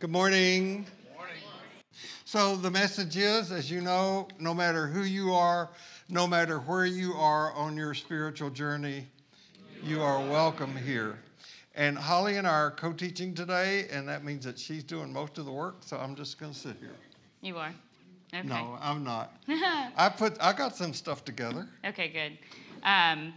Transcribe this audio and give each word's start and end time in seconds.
Good 0.00 0.08
morning. 0.08 0.86
Morning. 1.14 1.36
So, 2.24 2.56
the 2.56 2.70
message 2.70 3.18
is, 3.18 3.52
as 3.52 3.70
you 3.70 3.82
know, 3.82 4.28
no 4.38 4.54
matter 4.54 4.86
who 4.86 5.02
you 5.02 5.34
are, 5.34 5.68
no 6.08 6.26
matter 6.26 6.58
where 6.60 6.86
you 6.86 7.12
are 7.12 7.52
on 7.52 7.76
your 7.76 7.92
spiritual 7.92 8.48
journey, 8.48 9.06
you 9.84 10.00
are 10.00 10.18
welcome 10.20 10.74
here. 10.74 11.18
And 11.74 11.98
Holly 11.98 12.38
and 12.38 12.46
I 12.46 12.50
are 12.50 12.70
co 12.70 12.94
teaching 12.94 13.34
today, 13.34 13.88
and 13.92 14.08
that 14.08 14.24
means 14.24 14.42
that 14.46 14.58
she's 14.58 14.82
doing 14.82 15.12
most 15.12 15.36
of 15.36 15.44
the 15.44 15.52
work, 15.52 15.76
so 15.80 15.98
I'm 15.98 16.14
just 16.16 16.40
going 16.40 16.54
to 16.54 16.58
sit 16.58 16.76
here. 16.80 16.96
You 17.42 17.58
are? 17.58 17.74
Okay. 18.32 18.48
No, 18.48 18.78
I'm 18.80 19.04
not. 19.04 19.36
I 19.48 20.10
put 20.16 20.38
I 20.40 20.54
got 20.54 20.74
some 20.74 20.94
stuff 20.94 21.26
together. 21.26 21.68
Okay, 21.84 22.08
good. 22.08 22.38
Um, 22.84 23.34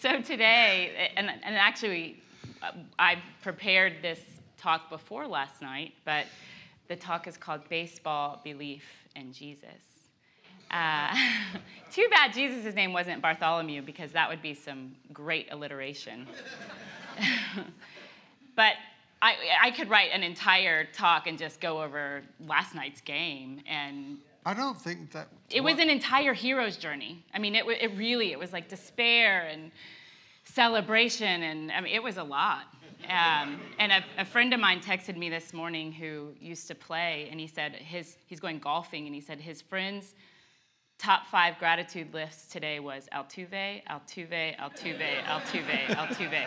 so 0.00 0.20
today, 0.22 1.12
and, 1.16 1.30
and 1.30 1.54
actually, 1.54 2.20
uh, 2.64 2.72
I 2.98 3.22
prepared 3.42 4.02
this 4.02 4.18
talk 4.60 4.90
before 4.90 5.26
last 5.26 5.62
night, 5.62 5.94
but 6.04 6.26
the 6.88 6.96
talk 6.96 7.26
is 7.26 7.36
called 7.36 7.68
Baseball, 7.68 8.40
Belief, 8.44 8.84
and 9.16 9.32
Jesus. 9.32 9.68
Uh, 10.70 11.14
too 11.92 12.06
bad 12.10 12.32
Jesus' 12.32 12.74
name 12.74 12.92
wasn't 12.92 13.22
Bartholomew 13.22 13.82
because 13.82 14.12
that 14.12 14.28
would 14.28 14.42
be 14.42 14.54
some 14.54 14.94
great 15.12 15.48
alliteration. 15.50 16.26
but 18.56 18.74
I, 19.22 19.34
I 19.62 19.70
could 19.72 19.90
write 19.90 20.10
an 20.12 20.22
entire 20.22 20.84
talk 20.92 21.26
and 21.26 21.38
just 21.38 21.60
go 21.60 21.82
over 21.82 22.22
last 22.46 22.74
night's 22.74 23.00
game 23.00 23.60
and 23.66 24.18
I 24.46 24.54
don't 24.54 24.80
think 24.80 25.12
that. 25.12 25.28
it 25.50 25.60
was 25.60 25.78
an 25.78 25.90
entire 25.90 26.32
hero's 26.32 26.78
journey. 26.78 27.22
I 27.34 27.38
mean, 27.38 27.54
it, 27.54 27.66
it 27.66 27.92
really, 27.96 28.32
it 28.32 28.38
was 28.38 28.54
like 28.54 28.68
despair 28.68 29.42
and 29.42 29.70
celebration, 30.44 31.42
and 31.42 31.70
I 31.70 31.82
mean, 31.82 31.94
it 31.94 32.02
was 32.02 32.16
a 32.16 32.22
lot. 32.24 32.64
Um, 33.08 33.60
and 33.78 33.92
a, 33.92 34.04
a 34.18 34.24
friend 34.24 34.52
of 34.52 34.60
mine 34.60 34.80
texted 34.80 35.16
me 35.16 35.30
this 35.30 35.52
morning 35.52 35.90
who 35.92 36.32
used 36.40 36.68
to 36.68 36.74
play, 36.74 37.28
and 37.30 37.40
he 37.40 37.46
said 37.46 37.74
his, 37.74 38.16
he's 38.26 38.40
going 38.40 38.58
golfing, 38.58 39.06
and 39.06 39.14
he 39.14 39.20
said 39.20 39.40
his 39.40 39.60
friend's 39.60 40.14
top 40.98 41.26
five 41.26 41.58
gratitude 41.58 42.12
lists 42.12 42.52
today 42.52 42.78
was 42.78 43.08
Altuve, 43.14 43.82
Altuve, 43.88 44.56
Altuve, 44.58 45.24
Altuve, 45.24 45.86
Altuve. 45.96 46.44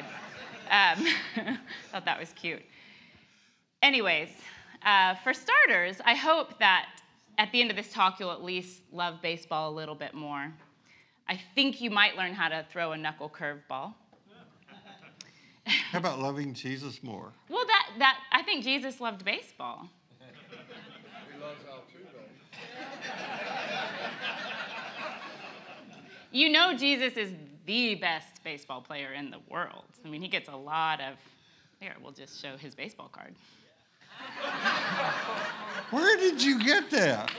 Um, 0.70 1.58
thought 1.92 2.06
that 2.06 2.20
was 2.20 2.32
cute. 2.34 2.62
Anyways, 3.82 4.30
uh, 4.86 5.16
for 5.16 5.34
starters, 5.34 5.98
I 6.06 6.14
hope 6.14 6.60
that 6.60 6.88
at 7.40 7.52
the 7.52 7.62
end 7.62 7.72
of 7.72 7.76
this 7.76 7.92
talk, 7.92 8.20
you'll 8.20 8.32
at 8.32 8.44
least 8.44 8.82
love 8.92 9.22
baseball 9.22 9.72
a 9.72 9.74
little 9.74 9.96
bit 9.96 10.14
more. 10.14 10.54
I 11.28 11.40
think 11.56 11.82
you 11.82 11.90
might 11.90 12.16
learn 12.16 12.34
how 12.34 12.50
to 12.50 12.66
throw 12.72 12.92
a 12.92 12.98
knuckle 12.98 13.30
curveball. 13.30 13.96
How 15.66 16.00
about 16.00 16.20
loving 16.20 16.54
Jesus 16.54 17.02
more? 17.04 17.32
Well, 17.50 17.66
that, 17.66 17.90
that 18.00 18.18
I 18.32 18.44
think 18.44 18.64
Jesus 18.64 19.00
loved 19.00 19.24
baseball. 19.24 19.88
He 21.34 21.40
loves 21.42 21.64
Altuve. 21.64 22.04
you 26.32 26.50
know, 26.50 26.76
Jesus 26.76 27.14
is 27.14 27.34
the 27.66 27.96
best 27.96 28.44
baseball 28.44 28.82
player 28.82 29.14
in 29.14 29.30
the 29.30 29.40
world. 29.50 29.84
I 30.06 30.10
mean, 30.10 30.22
he 30.22 30.28
gets 30.28 30.50
a 30.50 30.56
lot 30.56 31.00
of. 31.00 31.16
Here, 31.80 31.94
we'll 32.02 32.14
just 32.14 32.42
show 32.42 32.56
his 32.56 32.74
baseball 32.74 33.10
card. 33.10 33.36
Where 35.92 36.18
did 36.18 36.42
you 36.42 36.64
get 36.64 36.90
that? 36.92 37.32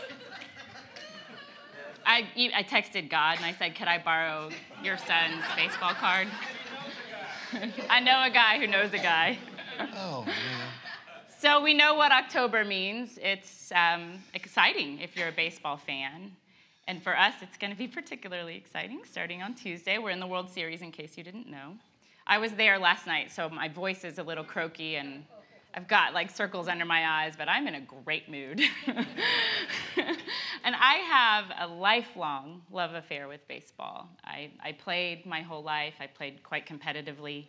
I, 2.07 2.29
I 2.55 2.63
texted 2.63 3.09
God 3.09 3.37
and 3.39 3.47
I 3.47 3.53
said, 3.53 3.75
Could 3.75 3.89
I 3.89 3.99
borrow 3.99 4.51
your 4.83 4.99
son's 4.99 5.43
baseball 5.57 5.95
card? 5.95 6.29
I 7.91 8.01
know 8.01 8.23
a 8.25 8.31
guy 8.31 8.59
who 8.59 8.67
knows 8.67 8.93
a 8.93 8.99
guy. 8.99 9.39
Oh 9.97 10.25
man. 10.27 10.35
So 11.39 11.63
we 11.63 11.75
know 11.75 11.95
what 11.95 12.11
October 12.11 12.65
means. 12.65 13.19
It's 13.23 13.71
um, 13.73 14.23
exciting 14.33 15.01
if 15.01 15.17
you're 15.17 15.29
a 15.29 15.33
baseball 15.33 15.77
fan. 15.77 16.33
And 16.87 17.03
for 17.03 17.17
us, 17.17 17.35
it's 17.43 17.57
going 17.57 17.71
to 17.71 17.77
be 17.77 17.87
particularly 17.87 18.57
exciting 18.57 19.01
starting 19.05 19.43
on 19.43 19.55
Tuesday. 19.55 19.99
We're 19.99 20.11
in 20.11 20.21
the 20.21 20.27
World 20.27 20.51
Series, 20.51 20.83
in 20.83 20.91
case 20.91 21.17
you 21.17 21.25
didn't 21.25 21.49
know. 21.49 21.73
I 22.27 22.39
was 22.39 22.53
there 22.53 22.79
last 22.79 23.07
night, 23.07 23.31
so 23.31 23.49
my 23.51 23.69
voice 23.69 24.05
is 24.05 24.19
a 24.19 24.23
little 24.23 24.45
croaky 24.45 24.97
and 24.97 25.25
I've 25.75 25.89
got 25.89 26.15
like 26.15 26.31
circles 26.31 26.69
under 26.69 26.85
my 26.85 27.07
eyes, 27.07 27.35
but 27.37 27.49
I'm 27.49 27.67
in 27.67 27.75
a 27.75 27.81
great 27.81 28.29
mood. 28.29 28.63
and 30.65 30.75
I 30.75 30.95
have 30.95 31.45
a 31.61 31.73
lifelong 31.73 32.63
love 32.73 32.95
affair 32.95 33.29
with 33.29 33.47
baseball. 33.47 34.09
I, 34.25 34.51
I 34.63 34.73
played 34.73 35.27
my 35.27 35.43
whole 35.43 35.63
life, 35.63 35.95
I 36.01 36.07
played 36.07 36.43
quite 36.43 36.67
competitively, 36.67 37.47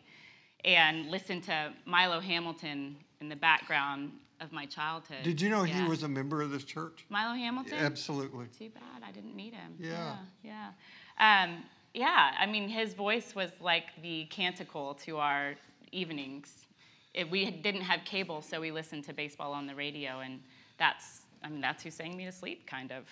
and 0.63 1.09
listened 1.09 1.43
to 1.43 1.73
Milo 1.85 2.19
Hamilton 2.19 2.97
in 3.21 3.29
the 3.29 3.35
background 3.35 4.11
of 4.41 4.51
my 4.51 4.65
childhood. 4.65 5.23
Did 5.23 5.39
you 5.41 5.49
know 5.49 5.63
Yeah. 5.63 5.83
he 5.83 5.89
was 5.89 6.03
a 6.03 6.07
member 6.07 6.41
of 6.41 6.51
this 6.51 6.63
church? 6.65 7.05
Milo 7.09 7.35
Hamilton? 7.35 7.77
Absolutely. 7.79 8.47
Too 8.47 8.69
bad 8.69 9.01
I 9.07 9.11
didn't 9.11 9.35
meet 9.35 9.53
him. 9.53 9.75
Yeah. 9.79 10.17
Yeah. 10.43 10.71
Yeah. 11.19 11.43
Um, 11.45 11.63
yeah, 11.93 12.35
I 12.37 12.45
mean, 12.45 12.67
his 12.67 12.93
voice 12.93 13.33
was 13.33 13.51
like 13.61 13.85
the 14.01 14.25
canticle 14.25 14.95
to 15.05 15.17
our 15.17 15.55
evenings. 15.93 16.65
It, 17.13 17.31
we 17.31 17.49
didn't 17.49 17.81
have 17.83 18.01
cable, 18.03 18.41
so 18.41 18.59
we 18.59 18.71
listened 18.71 19.05
to 19.05 19.13
baseball 19.13 19.53
on 19.53 19.65
the 19.65 19.75
radio, 19.75 20.19
and 20.19 20.41
that's, 20.77 21.21
I 21.45 21.49
mean, 21.49 21.61
that's 21.61 21.83
who 21.83 21.91
sang 21.91 22.17
me 22.17 22.25
to 22.25 22.31
sleep, 22.31 22.65
kind 22.65 22.91
of. 22.91 23.05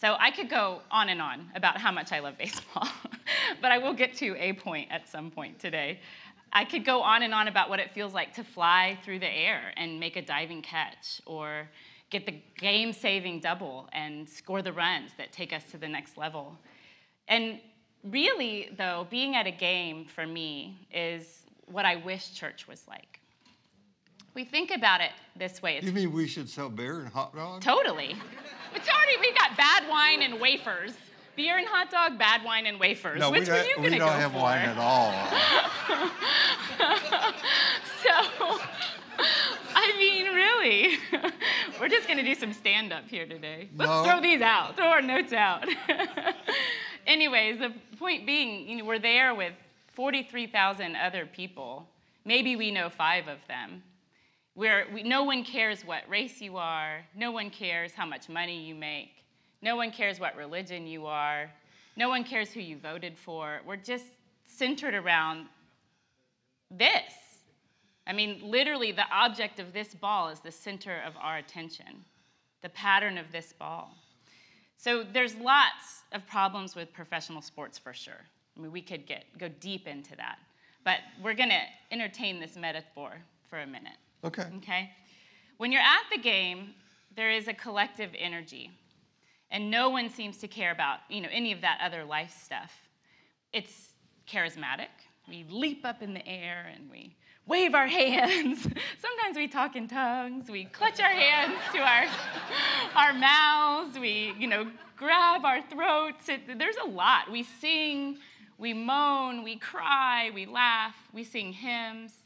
So 0.00 0.16
I 0.18 0.32
could 0.32 0.50
go 0.50 0.82
on 0.90 1.10
and 1.10 1.22
on 1.22 1.48
about 1.54 1.78
how 1.78 1.92
much 1.92 2.10
I 2.10 2.18
love 2.18 2.36
baseball, 2.36 2.88
but 3.62 3.70
I 3.70 3.78
will 3.78 3.94
get 3.94 4.14
to 4.16 4.36
a 4.36 4.52
point 4.52 4.88
at 4.90 5.08
some 5.08 5.30
point 5.30 5.60
today. 5.60 6.00
I 6.52 6.64
could 6.64 6.84
go 6.84 7.02
on 7.02 7.22
and 7.22 7.32
on 7.32 7.46
about 7.46 7.70
what 7.70 7.78
it 7.78 7.92
feels 7.94 8.12
like 8.12 8.34
to 8.34 8.42
fly 8.42 8.98
through 9.04 9.20
the 9.20 9.30
air 9.30 9.72
and 9.76 10.00
make 10.00 10.16
a 10.16 10.22
diving 10.22 10.60
catch, 10.60 11.22
or 11.24 11.68
get 12.10 12.26
the 12.26 12.42
game 12.58 12.92
saving 12.92 13.40
double 13.40 13.88
and 13.92 14.28
score 14.28 14.60
the 14.60 14.72
runs 14.72 15.12
that 15.16 15.32
take 15.32 15.52
us 15.52 15.62
to 15.70 15.78
the 15.78 15.88
next 15.88 16.18
level. 16.18 16.58
And 17.28 17.60
really, 18.02 18.70
though, 18.76 19.06
being 19.08 19.36
at 19.36 19.46
a 19.46 19.52
game 19.52 20.04
for 20.04 20.26
me 20.26 20.86
is 20.92 21.46
what 21.66 21.84
I 21.84 21.96
wish 21.96 22.34
church 22.34 22.66
was 22.66 22.86
like. 22.88 23.21
We 24.34 24.44
think 24.44 24.70
about 24.70 25.00
it 25.00 25.10
this 25.36 25.60
way. 25.60 25.76
It's 25.76 25.86
You 25.86 25.92
mean 25.92 26.12
we 26.12 26.26
should 26.26 26.48
sell 26.48 26.70
beer 26.70 27.00
and 27.00 27.08
hot 27.08 27.34
dogs? 27.34 27.64
Totally. 27.64 28.16
It's 28.74 28.88
already, 28.88 29.16
we've 29.20 29.36
got 29.36 29.56
bad 29.56 29.86
wine 29.90 30.22
and 30.22 30.40
wafers. 30.40 30.92
Beer 31.36 31.58
and 31.58 31.66
hot 31.66 31.90
dog, 31.90 32.18
bad 32.18 32.42
wine 32.44 32.66
and 32.66 32.78
wafers. 32.80 33.18
No, 33.20 33.30
Which 33.30 33.44
we 33.46 33.50
were 33.52 33.56
don't, 33.58 33.66
you 33.68 33.74
we 33.78 33.84
gonna 33.84 33.98
don't 33.98 34.12
have 34.20 34.32
for? 34.32 34.38
wine 34.38 34.68
at 34.68 34.78
all. 34.78 35.12
so, 38.02 38.58
I 39.74 39.94
mean, 39.98 40.26
really, 40.34 40.98
we're 41.80 41.88
just 41.88 42.06
gonna 42.08 42.22
do 42.22 42.34
some 42.34 42.52
stand 42.52 42.92
up 42.92 43.08
here 43.08 43.26
today. 43.26 43.68
Let's 43.76 43.90
No. 43.90 44.04
throw 44.04 44.20
these 44.20 44.40
out, 44.42 44.76
throw 44.76 44.86
our 44.86 45.02
notes 45.02 45.32
out. 45.32 45.66
Anyways, 47.06 47.58
the 47.58 47.72
point 47.98 48.26
being, 48.26 48.68
you 48.68 48.76
know, 48.78 48.84
we're 48.84 48.98
there 48.98 49.34
with 49.34 49.52
43,000 49.94 50.96
other 50.96 51.26
people. 51.26 51.86
Maybe 52.24 52.56
we 52.56 52.70
know 52.70 52.88
five 52.90 53.26
of 53.28 53.38
them. 53.48 53.82
Where 54.54 54.86
we, 54.92 55.02
no 55.02 55.24
one 55.24 55.44
cares 55.44 55.84
what 55.84 56.08
race 56.08 56.40
you 56.40 56.56
are, 56.58 57.04
no 57.16 57.30
one 57.30 57.50
cares 57.50 57.92
how 57.94 58.04
much 58.04 58.28
money 58.28 58.62
you 58.62 58.74
make, 58.74 59.24
no 59.62 59.76
one 59.76 59.90
cares 59.90 60.20
what 60.20 60.36
religion 60.36 60.86
you 60.86 61.06
are, 61.06 61.50
no 61.96 62.08
one 62.08 62.24
cares 62.24 62.50
who 62.52 62.60
you 62.60 62.76
voted 62.76 63.16
for. 63.16 63.60
We're 63.66 63.76
just 63.76 64.06
centered 64.46 64.94
around 64.94 65.46
this. 66.70 67.12
I 68.06 68.12
mean, 68.12 68.40
literally, 68.42 68.92
the 68.92 69.08
object 69.12 69.60
of 69.60 69.72
this 69.72 69.94
ball 69.94 70.28
is 70.28 70.40
the 70.40 70.50
center 70.50 71.00
of 71.06 71.14
our 71.20 71.38
attention, 71.38 72.04
the 72.62 72.68
pattern 72.70 73.16
of 73.16 73.30
this 73.30 73.52
ball. 73.52 73.96
So 74.76 75.04
there's 75.04 75.36
lots 75.36 76.02
of 76.12 76.26
problems 76.26 76.74
with 76.74 76.92
professional 76.92 77.40
sports 77.40 77.78
for 77.78 77.92
sure. 77.92 78.26
I 78.56 78.60
mean, 78.60 78.72
we 78.72 78.82
could 78.82 79.06
get 79.06 79.24
go 79.38 79.48
deep 79.60 79.86
into 79.86 80.16
that, 80.16 80.38
but 80.84 80.98
we're 81.22 81.34
going 81.34 81.50
to 81.50 81.62
entertain 81.92 82.40
this 82.40 82.56
metaphor 82.56 83.12
for 83.48 83.60
a 83.60 83.66
minute. 83.66 83.96
Okay. 84.24 84.46
Okay? 84.58 84.90
When 85.58 85.72
you're 85.72 85.82
at 85.82 86.04
the 86.14 86.20
game, 86.20 86.74
there 87.16 87.30
is 87.30 87.48
a 87.48 87.54
collective 87.54 88.10
energy, 88.18 88.70
and 89.50 89.70
no 89.70 89.90
one 89.90 90.08
seems 90.08 90.38
to 90.38 90.48
care 90.48 90.72
about, 90.72 91.00
you 91.08 91.20
know, 91.20 91.28
any 91.30 91.52
of 91.52 91.60
that 91.60 91.78
other 91.82 92.04
life 92.04 92.34
stuff. 92.42 92.72
It's 93.52 93.92
charismatic. 94.26 94.88
We 95.28 95.44
leap 95.48 95.84
up 95.84 96.02
in 96.02 96.14
the 96.14 96.26
air 96.26 96.72
and 96.74 96.90
we 96.90 97.14
wave 97.46 97.74
our 97.74 97.86
hands. 98.00 98.62
Sometimes 98.62 99.36
we 99.36 99.48
talk 99.48 99.76
in 99.76 99.88
tongues. 99.88 100.48
We 100.48 100.64
clutch 100.64 101.00
our 101.00 101.10
hands 101.10 101.58
to 101.74 101.78
our, 101.80 102.06
our 102.96 103.12
mouths. 103.12 103.98
We, 103.98 104.32
you 104.38 104.46
know, 104.46 104.70
grab 104.96 105.44
our 105.44 105.60
throats. 105.62 106.28
It, 106.28 106.58
there's 106.58 106.76
a 106.82 106.88
lot. 106.88 107.30
We 107.30 107.42
sing, 107.42 108.18
we 108.58 108.72
moan, 108.72 109.42
we 109.42 109.56
cry, 109.56 110.30
we 110.34 110.46
laugh, 110.46 110.94
we 111.12 111.24
sing 111.24 111.52
hymns. 111.52 112.21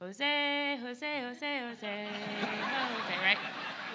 Jose, 0.00 0.78
Jose, 0.80 1.20
Jose, 1.22 1.58
Jose, 1.58 2.06
Jose, 2.40 3.16
right? 3.20 3.38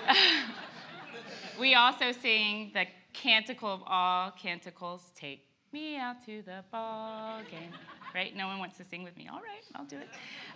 we 1.59 1.75
also 1.75 2.11
sing 2.11 2.71
the 2.73 2.85
canticle 3.13 3.73
of 3.73 3.81
all 3.88 4.31
canticles, 4.31 5.13
take 5.15 5.47
me 5.71 5.95
out 5.95 6.17
to 6.25 6.41
the 6.41 6.61
ball 6.73 7.39
game. 7.50 7.71
right? 8.13 8.35
No 8.35 8.47
one 8.47 8.59
wants 8.59 8.75
to 8.79 8.83
sing 8.83 9.03
with 9.03 9.15
me. 9.15 9.29
All 9.31 9.39
right, 9.39 9.63
I'll 9.75 9.85
do 9.85 9.95
it. 9.95 10.09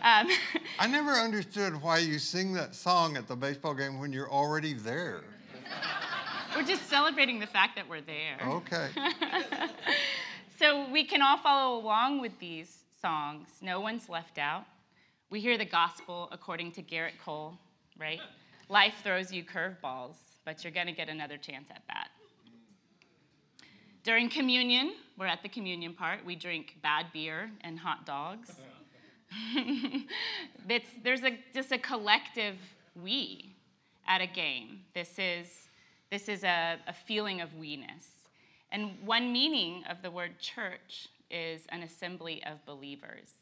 Um, 0.03 0.27
I 0.79 0.87
never 0.87 1.11
understood 1.11 1.81
why 1.81 1.99
you 1.99 2.19
sing 2.19 2.51
that 2.55 2.75
song 2.75 3.15
at 3.15 3.25
the 3.29 3.35
baseball 3.37 3.73
game 3.73 3.99
when 3.99 4.11
you're 4.11 4.29
already 4.29 4.73
there. 4.73 5.23
we're 6.57 6.63
just 6.63 6.89
celebrating 6.89 7.39
the 7.39 7.47
fact 7.47 7.77
that 7.77 7.87
we're 7.87 8.01
there. 8.01 8.37
Okay. 8.45 8.89
so 10.59 10.89
we 10.91 11.05
can 11.05 11.21
all 11.21 11.37
follow 11.37 11.79
along 11.79 12.19
with 12.19 12.37
these 12.37 12.83
songs. 13.01 13.47
No 13.61 13.79
one's 13.79 14.09
left 14.09 14.37
out. 14.37 14.65
We 15.29 15.41
hear 15.41 15.57
the 15.57 15.65
gospel 15.65 16.29
according 16.31 16.71
to 16.73 16.81
Gerrit 16.81 17.19
Cole, 17.23 17.57
right? 17.99 18.21
Life 18.69 18.93
throws 19.03 19.29
you 19.29 19.43
curveballs, 19.43 20.15
but 20.45 20.63
you're 20.63 20.71
going 20.71 20.87
to 20.87 20.93
get 20.93 21.09
another 21.09 21.35
chance 21.35 21.69
at 21.69 21.81
that. 21.87 22.07
During 24.03 24.29
communion, 24.29 24.93
we're 25.17 25.25
at 25.25 25.43
the 25.43 25.49
communion 25.49 25.93
part, 25.93 26.25
we 26.25 26.37
drink 26.37 26.77
bad 26.81 27.07
beer 27.11 27.51
and 27.59 27.77
hot 27.77 28.05
dogs. 28.05 28.53
there's 31.03 31.23
a, 31.23 31.37
just 31.53 31.73
a 31.73 31.77
collective 31.77 32.55
we 32.95 33.53
at 34.07 34.21
a 34.21 34.27
game. 34.27 34.79
This 34.93 35.19
is, 35.19 35.67
this 36.09 36.29
is 36.29 36.45
a, 36.45 36.77
a 36.87 36.93
feeling 36.93 37.41
of 37.41 37.53
we-ness. 37.55 38.07
And 38.71 38.91
one 39.05 39.33
meaning 39.33 39.83
of 39.89 40.01
the 40.01 40.09
word 40.09 40.39
church 40.39 41.09
is 41.29 41.65
an 41.67 41.83
assembly 41.83 42.41
of 42.45 42.65
believers. 42.65 43.33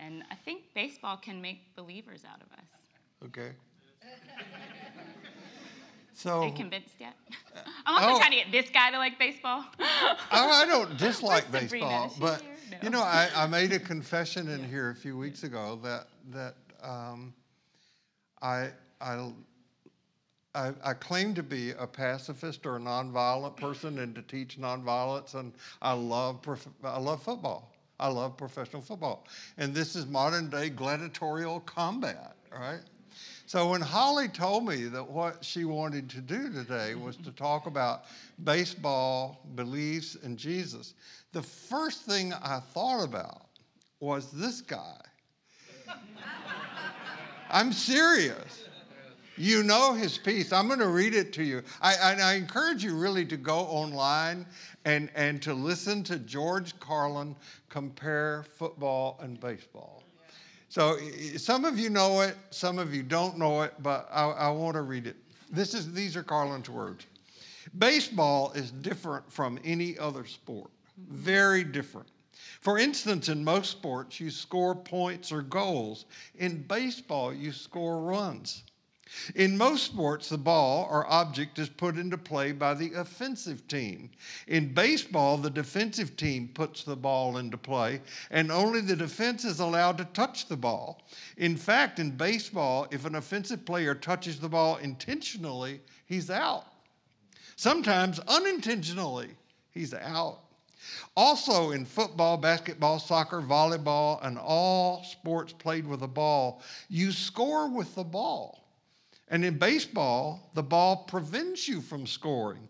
And 0.00 0.24
I 0.30 0.34
think 0.34 0.62
baseball 0.74 1.16
can 1.18 1.40
make 1.40 1.76
believers 1.76 2.22
out 2.24 2.40
of 2.40 2.50
us. 2.52 2.64
Okay. 3.26 3.52
So, 6.12 6.42
Are 6.42 6.48
you 6.48 6.52
convinced 6.52 6.96
yet? 6.98 7.14
I'm 7.86 7.94
also 7.94 8.16
oh, 8.16 8.18
trying 8.18 8.32
to 8.32 8.36
get 8.36 8.52
this 8.52 8.68
guy 8.68 8.90
to 8.90 8.98
like 8.98 9.18
baseball. 9.18 9.64
I, 9.78 10.62
I 10.62 10.66
don't 10.66 10.94
dislike 10.98 11.50
baseball, 11.50 12.14
but 12.20 12.42
no. 12.70 12.76
you 12.82 12.90
know, 12.90 13.00
I, 13.00 13.30
I, 13.34 13.46
made 13.46 13.72
a 13.72 13.78
confession 13.78 14.46
in 14.48 14.62
here 14.62 14.90
a 14.90 14.94
few 14.94 15.16
weeks 15.16 15.44
ago 15.44 15.80
that 15.82 16.08
that 16.28 16.56
um, 16.82 17.32
I, 18.42 18.68
I 19.00 19.30
I, 20.54 20.72
I, 20.84 20.92
claim 20.92 21.32
to 21.34 21.42
be 21.42 21.70
a 21.70 21.86
pacifist 21.86 22.66
or 22.66 22.76
a 22.76 22.80
nonviolent 22.80 23.56
person 23.56 24.00
and 24.00 24.14
to 24.14 24.20
teach 24.20 24.58
nonviolence, 24.58 25.34
and 25.34 25.54
I 25.80 25.94
love 25.94 26.42
prof- 26.42 26.68
I 26.84 26.98
love 26.98 27.22
football. 27.22 27.72
I 28.00 28.08
love 28.08 28.36
professional 28.36 28.82
football, 28.82 29.26
and 29.58 29.74
this 29.74 29.94
is 29.94 30.06
modern 30.06 30.48
day 30.48 30.70
gladiatorial 30.70 31.60
combat, 31.60 32.34
right? 32.50 32.80
So 33.46 33.70
when 33.70 33.80
Holly 33.80 34.28
told 34.28 34.66
me 34.66 34.84
that 34.84 35.06
what 35.06 35.44
she 35.44 35.64
wanted 35.64 36.08
to 36.10 36.20
do 36.20 36.52
today 36.52 36.94
was 36.94 37.16
to 37.16 37.30
talk 37.32 37.66
about 37.66 38.04
baseball, 38.44 39.40
beliefs, 39.54 40.16
and 40.22 40.38
Jesus, 40.38 40.94
the 41.32 41.42
first 41.42 42.04
thing 42.04 42.32
I 42.32 42.60
thought 42.60 43.04
about 43.04 43.46
was 43.98 44.30
this 44.30 44.60
guy. 44.60 45.00
I'm 47.50 47.72
serious. 47.72 48.64
You 49.40 49.62
know 49.62 49.94
his 49.94 50.18
piece. 50.18 50.52
I'm 50.52 50.66
going 50.66 50.80
to 50.80 50.88
read 50.88 51.14
it 51.14 51.32
to 51.32 51.42
you. 51.42 51.62
I, 51.80 51.94
I, 51.94 52.12
I, 52.20 52.34
encourage 52.34 52.84
you 52.84 52.94
really 52.94 53.24
to 53.24 53.38
go 53.38 53.60
online 53.60 54.44
and, 54.84 55.08
and 55.14 55.40
to 55.40 55.54
listen 55.54 56.02
to 56.04 56.18
George 56.18 56.78
Carlin 56.78 57.34
compare 57.70 58.44
football 58.58 59.18
and 59.22 59.40
baseball. 59.40 60.02
So 60.68 60.98
some 61.38 61.64
of 61.64 61.78
you 61.78 61.88
know 61.88 62.20
it, 62.20 62.36
some 62.50 62.78
of 62.78 62.94
you 62.94 63.02
don't 63.02 63.38
know 63.38 63.62
it, 63.62 63.72
but 63.78 64.10
I, 64.12 64.24
I 64.26 64.50
want 64.50 64.74
to 64.74 64.82
read 64.82 65.06
it. 65.06 65.16
This 65.50 65.72
is, 65.72 65.90
these 65.90 66.18
are 66.18 66.22
Carlin's 66.22 66.68
words. 66.68 67.06
Baseball 67.78 68.52
is 68.52 68.70
different 68.70 69.32
from 69.32 69.58
any 69.64 69.98
other 69.98 70.26
sport, 70.26 70.70
very 70.98 71.64
different. 71.64 72.08
For 72.60 72.78
instance, 72.78 73.30
in 73.30 73.42
most 73.42 73.70
sports, 73.70 74.20
you 74.20 74.30
score 74.30 74.74
points 74.74 75.32
or 75.32 75.40
goals. 75.40 76.04
In 76.36 76.62
baseball, 76.64 77.32
you 77.32 77.52
score 77.52 78.02
runs. 78.02 78.64
In 79.34 79.56
most 79.56 79.84
sports, 79.84 80.28
the 80.28 80.38
ball 80.38 80.86
or 80.90 81.10
object 81.10 81.58
is 81.58 81.68
put 81.68 81.98
into 81.98 82.16
play 82.16 82.52
by 82.52 82.74
the 82.74 82.92
offensive 82.94 83.66
team. 83.66 84.10
In 84.46 84.72
baseball, 84.72 85.36
the 85.36 85.50
defensive 85.50 86.16
team 86.16 86.48
puts 86.54 86.84
the 86.84 86.96
ball 86.96 87.38
into 87.38 87.56
play, 87.56 88.02
and 88.30 88.52
only 88.52 88.80
the 88.80 88.96
defense 88.96 89.44
is 89.44 89.60
allowed 89.60 89.98
to 89.98 90.04
touch 90.06 90.46
the 90.46 90.56
ball. 90.56 91.02
In 91.36 91.56
fact, 91.56 91.98
in 91.98 92.16
baseball, 92.16 92.86
if 92.90 93.04
an 93.04 93.16
offensive 93.16 93.64
player 93.64 93.94
touches 93.94 94.38
the 94.38 94.48
ball 94.48 94.76
intentionally, 94.76 95.80
he's 96.06 96.30
out. 96.30 96.66
Sometimes 97.56 98.20
unintentionally, 98.20 99.30
he's 99.72 99.92
out. 99.92 100.40
Also, 101.16 101.72
in 101.72 101.84
football, 101.84 102.36
basketball, 102.36 102.98
soccer, 102.98 103.42
volleyball, 103.42 104.24
and 104.24 104.38
all 104.38 105.04
sports 105.04 105.52
played 105.52 105.86
with 105.86 106.02
a 106.02 106.08
ball, 106.08 106.62
you 106.88 107.12
score 107.12 107.68
with 107.68 107.94
the 107.94 108.04
ball. 108.04 108.59
And 109.30 109.44
in 109.44 109.58
baseball, 109.58 110.50
the 110.54 110.62
ball 110.62 111.04
prevents 111.04 111.68
you 111.68 111.80
from 111.80 112.06
scoring. 112.06 112.68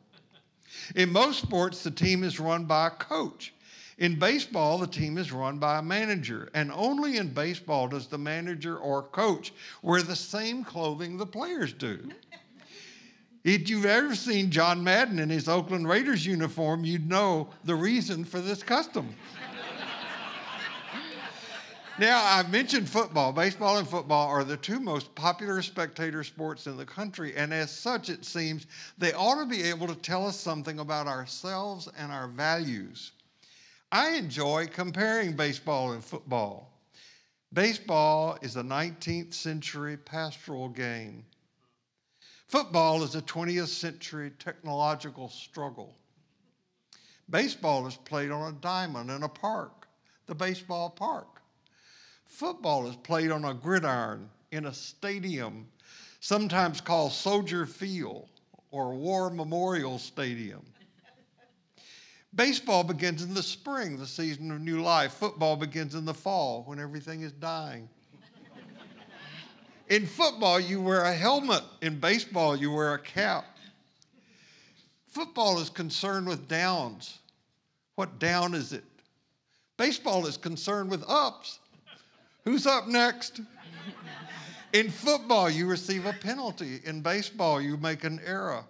In 0.95 1.11
most 1.11 1.41
sports, 1.41 1.83
the 1.83 1.91
team 1.91 2.23
is 2.23 2.39
run 2.39 2.67
by 2.67 2.89
a 2.89 2.91
coach. 2.91 3.55
In 3.99 4.19
baseball, 4.19 4.79
the 4.79 4.87
team 4.87 5.19
is 5.19 5.33
run 5.33 5.59
by 5.59 5.79
a 5.79 5.83
manager. 5.83 6.51
And 6.55 6.71
only 6.73 7.17
in 7.17 7.35
baseball 7.35 7.89
does 7.89 8.07
the 8.07 8.19
manager 8.19 8.79
or 8.79 9.03
coach 9.03 9.53
wear 9.83 10.03
the 10.03 10.17
same 10.17 10.65
clothing 10.65 11.17
the 11.17 11.27
players 11.27 11.73
do. 11.73 12.11
If 13.43 13.71
you've 13.71 13.87
ever 13.87 14.15
seen 14.15 14.51
John 14.51 14.85
Madden 14.85 15.19
in 15.19 15.31
his 15.31 15.49
Oakland 15.49 15.89
Raiders 15.89 16.27
uniform, 16.27 16.85
you'd 16.85 17.09
know 17.09 17.49
the 17.65 17.75
reason 17.75 18.25
for 18.25 18.41
this 18.41 18.63
custom. 18.63 19.15
Now, 22.01 22.25
I've 22.25 22.51
mentioned 22.51 22.89
football. 22.89 23.31
Baseball 23.31 23.77
and 23.77 23.87
football 23.87 24.27
are 24.29 24.43
the 24.43 24.57
two 24.57 24.81
most 24.81 25.15
popular 25.15 25.61
spectator 25.61 26.25
sports 26.25 26.67
in 26.67 26.79
the 26.79 26.87
country, 26.87 27.37
and 27.37 27.53
as 27.53 27.71
such, 27.71 28.09
it 28.09 28.25
seems 28.25 28.67
they 28.97 29.13
ought 29.13 29.39
to 29.39 29.45
be 29.45 29.65
able 29.65 29.87
to 29.87 29.95
tell 29.95 30.27
us 30.27 30.41
something 30.41 30.79
about 30.79 31.07
ourselves 31.07 31.91
and 31.99 32.11
our 32.11 32.27
values. 32.27 33.13
I 33.93 34.13
enjoy 34.13 34.69
comparing 34.69 35.37
baseball 35.37 35.93
and 35.93 36.03
football. 36.03 36.73
Baseball 37.53 38.39
is 38.41 38.57
a 38.57 38.63
19th 38.63 39.35
century 39.35 39.99
pastoral 39.99 40.71
game. 40.71 41.27
Football 42.49 43.03
is 43.03 43.15
a 43.15 43.21
20th 43.21 43.69
century 43.69 44.33
technological 44.39 45.29
struggle. 45.29 45.99
Baseball 47.29 47.87
is 47.87 47.97
played 47.97 48.31
on 48.31 48.55
a 48.55 48.57
diamond 48.57 49.11
in 49.11 49.23
a 49.23 49.29
park, 49.29 49.87
the 50.25 50.35
baseball 50.35 50.89
park. 50.89 51.40
Football 52.31 52.89
is 52.89 52.97
played 52.97 53.31
on 53.31 53.45
a 53.45 53.53
gridiron 53.53 54.31
in 54.53 54.67
a 54.67 54.73
stadium, 54.73 55.67
sometimes 56.21 56.81
called 56.81 57.13
Soldier 57.13 57.67
Field 57.67 58.29
or 58.71 58.95
War 58.95 59.31
Memorial 59.31 59.99
Stadium. 59.99 60.63
Baseball 62.35 62.85
begins 62.85 63.23
in 63.23 63.35
the 63.35 63.43
spring, 63.43 63.99
the 63.99 64.07
season 64.07 64.51
of 64.53 64.61
new 64.61 64.81
life. 64.81 65.13
Football 65.13 65.57
begins 65.57 65.97
in 65.97 66.05
the 66.05 66.15
fall 66.15 66.63
when 66.67 66.79
everything 66.79 67.23
is 67.23 67.33
dying. 67.33 67.89
In 69.89 70.07
football, 70.07 70.61
you 70.61 70.81
wear 70.81 71.03
a 71.03 71.13
helmet. 71.13 71.65
In 71.83 71.99
baseball, 71.99 72.57
you 72.57 72.71
wear 72.71 72.95
a 72.95 72.99
cap. 72.99 73.45
Football 75.09 75.59
is 75.59 75.69
concerned 75.69 76.29
with 76.29 76.47
downs. 76.47 77.19
What 77.97 78.21
down 78.21 78.55
is 78.55 78.73
it? 78.73 78.85
Baseball 79.77 80.27
is 80.27 80.37
concerned 80.37 80.91
with 80.91 81.03
ups. 81.09 81.59
Who's 82.45 82.67
up 82.67 82.89
next? 82.89 83.41
In 84.73 84.89
football, 84.89 85.51
you 85.51 85.67
receive 85.67 86.07
a 86.07 86.13
penalty. 86.13 86.81
In 86.85 87.01
baseball, 87.01 87.61
you 87.61 87.77
make 87.77 88.05
an 88.05 88.21
error. 88.25 88.65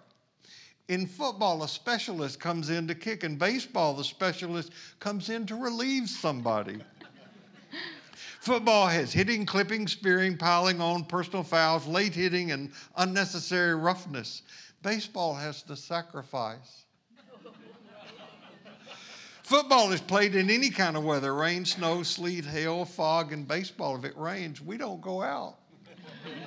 In 0.87 1.05
football, 1.05 1.63
a 1.63 1.67
specialist 1.67 2.39
comes 2.39 2.69
in 2.69 2.87
to 2.87 2.95
kick. 2.95 3.23
In 3.23 3.37
baseball, 3.37 3.93
the 3.93 4.03
specialist 4.03 4.71
comes 4.99 5.29
in 5.29 5.45
to 5.45 5.55
relieve 5.55 6.09
somebody. 6.09 6.79
Football 8.41 8.87
has 8.87 9.13
hitting, 9.13 9.45
clipping, 9.45 9.87
spearing, 9.87 10.35
piling 10.35 10.81
on, 10.81 11.05
personal 11.05 11.43
fouls, 11.43 11.85
late 11.85 12.15
hitting, 12.15 12.51
and 12.51 12.71
unnecessary 12.97 13.75
roughness. 13.75 14.41
Baseball 14.81 15.35
has 15.35 15.61
the 15.61 15.77
sacrifice. 15.77 16.80
Football 19.51 19.91
is 19.91 19.99
played 19.99 20.33
in 20.35 20.49
any 20.49 20.69
kind 20.69 20.95
of 20.95 21.03
weather 21.03 21.35
rain, 21.35 21.65
snow, 21.65 22.03
sleet, 22.03 22.45
hail, 22.45 22.85
fog, 22.85 23.33
and 23.33 23.45
baseball. 23.45 23.97
If 23.97 24.05
it 24.05 24.17
rains, 24.17 24.61
we 24.61 24.77
don't 24.77 25.01
go 25.01 25.21
out. 25.21 25.57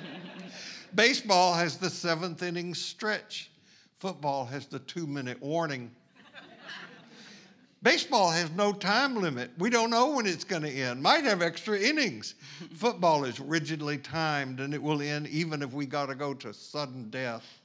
baseball 0.95 1.53
has 1.53 1.77
the 1.77 1.87
seventh 1.87 2.41
inning 2.41 2.73
stretch, 2.73 3.51
football 3.99 4.43
has 4.45 4.65
the 4.65 4.79
two 4.79 5.05
minute 5.05 5.39
warning. 5.39 5.91
Baseball 7.83 8.31
has 8.31 8.49
no 8.53 8.73
time 8.73 9.15
limit. 9.17 9.51
We 9.59 9.69
don't 9.69 9.91
know 9.91 10.15
when 10.15 10.25
it's 10.25 10.43
going 10.43 10.63
to 10.63 10.71
end. 10.71 11.03
Might 11.03 11.25
have 11.25 11.43
extra 11.43 11.77
innings. 11.77 12.33
Football 12.73 13.23
is 13.25 13.39
rigidly 13.39 13.99
timed 13.99 14.59
and 14.59 14.73
it 14.73 14.81
will 14.81 15.03
end 15.03 15.27
even 15.27 15.61
if 15.61 15.73
we 15.73 15.85
got 15.85 16.07
to 16.07 16.15
go 16.15 16.33
to 16.33 16.51
sudden 16.55 17.11
death. 17.11 17.61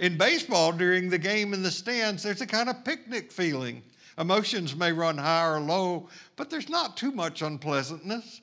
In 0.00 0.16
baseball, 0.16 0.72
during 0.72 1.10
the 1.10 1.18
game 1.18 1.52
in 1.52 1.62
the 1.62 1.70
stands, 1.70 2.22
there's 2.22 2.40
a 2.40 2.46
kind 2.46 2.70
of 2.70 2.84
picnic 2.86 3.30
feeling. 3.30 3.82
Emotions 4.16 4.74
may 4.74 4.92
run 4.92 5.18
high 5.18 5.46
or 5.46 5.60
low, 5.60 6.08
but 6.36 6.48
there's 6.48 6.70
not 6.70 6.96
too 6.96 7.12
much 7.12 7.42
unpleasantness. 7.42 8.40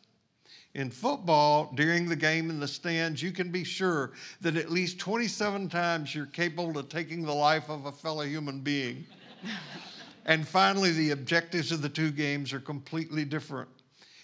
In 0.75 0.91
football, 0.91 1.71
during 1.73 2.07
the 2.07 2.15
game 2.15 2.51
in 2.51 2.59
the 2.59 2.67
stands, 2.67 3.23
you 3.23 3.31
can 3.31 3.51
be 3.51 3.63
sure 3.63 4.11
that 4.41 4.55
at 4.55 4.71
least 4.71 4.99
27 4.99 5.67
times 5.69 6.13
you're 6.13 6.27
capable 6.27 6.77
of 6.77 6.89
taking 6.89 7.23
the 7.23 7.33
life 7.33 7.69
of 7.69 7.87
a 7.87 7.91
fellow 7.91 8.23
human 8.23 8.59
being. 8.59 9.03
and 10.27 10.47
finally, 10.47 10.91
the 10.91 11.09
objectives 11.09 11.71
of 11.71 11.81
the 11.81 11.89
two 11.89 12.11
games 12.11 12.53
are 12.53 12.59
completely 12.59 13.25
different. 13.25 13.69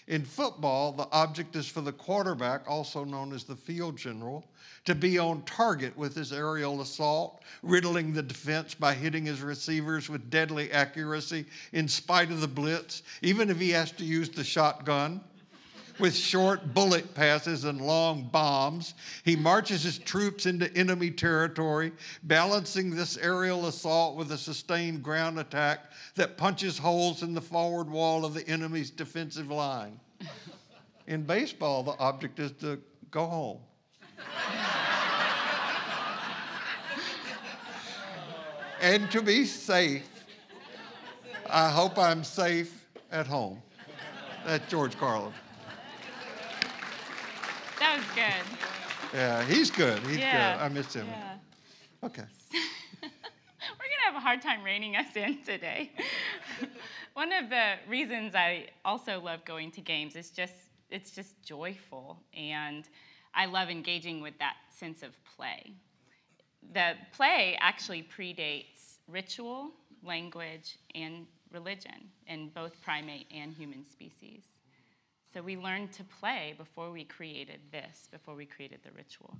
In 0.06 0.24
football, 0.24 0.92
the 0.92 1.08
object 1.12 1.56
is 1.56 1.66
for 1.66 1.80
the 1.80 1.92
quarterback, 1.92 2.68
also 2.68 3.04
known 3.04 3.32
as 3.32 3.44
the 3.44 3.56
field 3.56 3.96
general, 3.96 4.44
to 4.84 4.94
be 4.94 5.18
on 5.18 5.42
target 5.44 5.96
with 5.96 6.14
his 6.14 6.30
aerial 6.32 6.82
assault, 6.82 7.42
riddling 7.62 8.12
the 8.12 8.22
defense 8.22 8.74
by 8.74 8.92
hitting 8.92 9.24
his 9.24 9.40
receivers 9.40 10.10
with 10.10 10.28
deadly 10.28 10.70
accuracy 10.70 11.46
in 11.72 11.88
spite 11.88 12.30
of 12.30 12.42
the 12.42 12.48
blitz, 12.48 13.02
even 13.22 13.48
if 13.48 13.58
he 13.58 13.70
has 13.70 13.90
to 13.92 14.04
use 14.04 14.28
the 14.28 14.44
shotgun 14.44 15.22
with 15.98 16.14
short 16.14 16.74
bullet 16.74 17.14
passes 17.14 17.64
and 17.64 17.80
long 17.80 18.28
bombs. 18.30 18.94
He 19.24 19.36
marches 19.36 19.82
his 19.82 19.98
troops 19.98 20.46
into 20.46 20.72
enemy 20.76 21.10
territory, 21.10 21.92
balancing 22.24 22.90
this 22.90 23.16
aerial 23.16 23.66
assault 23.66 24.16
with 24.16 24.32
a 24.32 24.38
sustained 24.38 25.02
ground 25.02 25.38
attack 25.38 25.92
that 26.14 26.36
punches 26.36 26.78
holes 26.78 27.22
in 27.22 27.34
the 27.34 27.40
forward 27.40 27.88
wall 27.88 28.24
of 28.24 28.34
the 28.34 28.46
enemy's 28.48 28.90
defensive 28.90 29.50
line. 29.50 29.98
In 31.06 31.22
baseball, 31.22 31.82
the 31.82 31.96
object 31.98 32.38
is 32.38 32.52
to 32.52 32.80
go 33.10 33.26
home. 33.26 33.58
and 38.80 39.10
to 39.10 39.22
be 39.22 39.44
safe. 39.44 40.08
I 41.48 41.70
hope 41.70 41.98
I'm 41.98 42.24
safe 42.24 42.86
at 43.12 43.26
home. 43.26 43.62
That's 44.44 44.68
George 44.70 44.98
Carlin. 44.98 45.32
Was 47.94 48.02
good. 48.16 49.14
Yeah, 49.14 49.44
he's 49.44 49.70
good. 49.70 50.00
He's 50.08 50.18
Yeah, 50.18 50.56
good. 50.56 50.64
I 50.64 50.68
missed 50.68 50.94
him. 50.94 51.06
Yeah. 51.08 51.36
Okay. 52.02 52.24
We're 52.52 52.58
going 53.00 54.00
to 54.00 54.06
have 54.06 54.16
a 54.16 54.20
hard 54.20 54.42
time 54.42 54.64
reining 54.64 54.96
us 54.96 55.14
in 55.14 55.44
today. 55.44 55.92
One 57.14 57.32
of 57.32 57.50
the 57.50 57.74
reasons 57.88 58.34
I 58.34 58.66
also 58.84 59.20
love 59.20 59.44
going 59.44 59.70
to 59.72 59.80
games 59.80 60.16
is 60.16 60.30
just 60.30 60.54
it's 60.90 61.12
just 61.12 61.40
joyful 61.44 62.18
and 62.36 62.88
I 63.32 63.46
love 63.46 63.70
engaging 63.70 64.20
with 64.20 64.36
that 64.40 64.56
sense 64.76 65.04
of 65.04 65.12
play. 65.36 65.74
The 66.72 66.94
play 67.12 67.56
actually 67.60 68.02
predates 68.02 68.96
ritual, 69.06 69.70
language, 70.02 70.78
and 70.96 71.26
religion 71.52 72.10
in 72.26 72.48
both 72.48 72.82
primate 72.82 73.28
and 73.32 73.52
human 73.52 73.88
species. 73.88 74.53
So 75.34 75.42
we 75.42 75.56
learned 75.56 75.90
to 75.94 76.04
play 76.04 76.54
before 76.56 76.92
we 76.92 77.02
created 77.02 77.58
this, 77.72 78.08
before 78.12 78.36
we 78.36 78.46
created 78.46 78.78
the 78.84 78.92
ritual. 78.92 79.36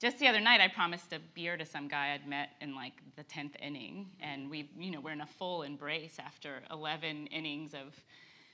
Just 0.00 0.18
the 0.18 0.26
other 0.28 0.40
night, 0.40 0.62
I 0.62 0.68
promised 0.68 1.12
a 1.12 1.18
beer 1.34 1.58
to 1.58 1.66
some 1.66 1.88
guy 1.88 2.14
I'd 2.14 2.26
met 2.26 2.52
in 2.62 2.74
like 2.74 2.94
the 3.14 3.24
10th 3.24 3.52
inning, 3.60 4.06
and 4.18 4.50
we, 4.50 4.70
you 4.78 4.90
know, 4.90 5.00
we're 5.00 5.12
in 5.12 5.20
a 5.20 5.26
full 5.26 5.62
embrace 5.62 6.16
after 6.18 6.62
11 6.70 7.26
innings 7.26 7.74
of 7.74 7.94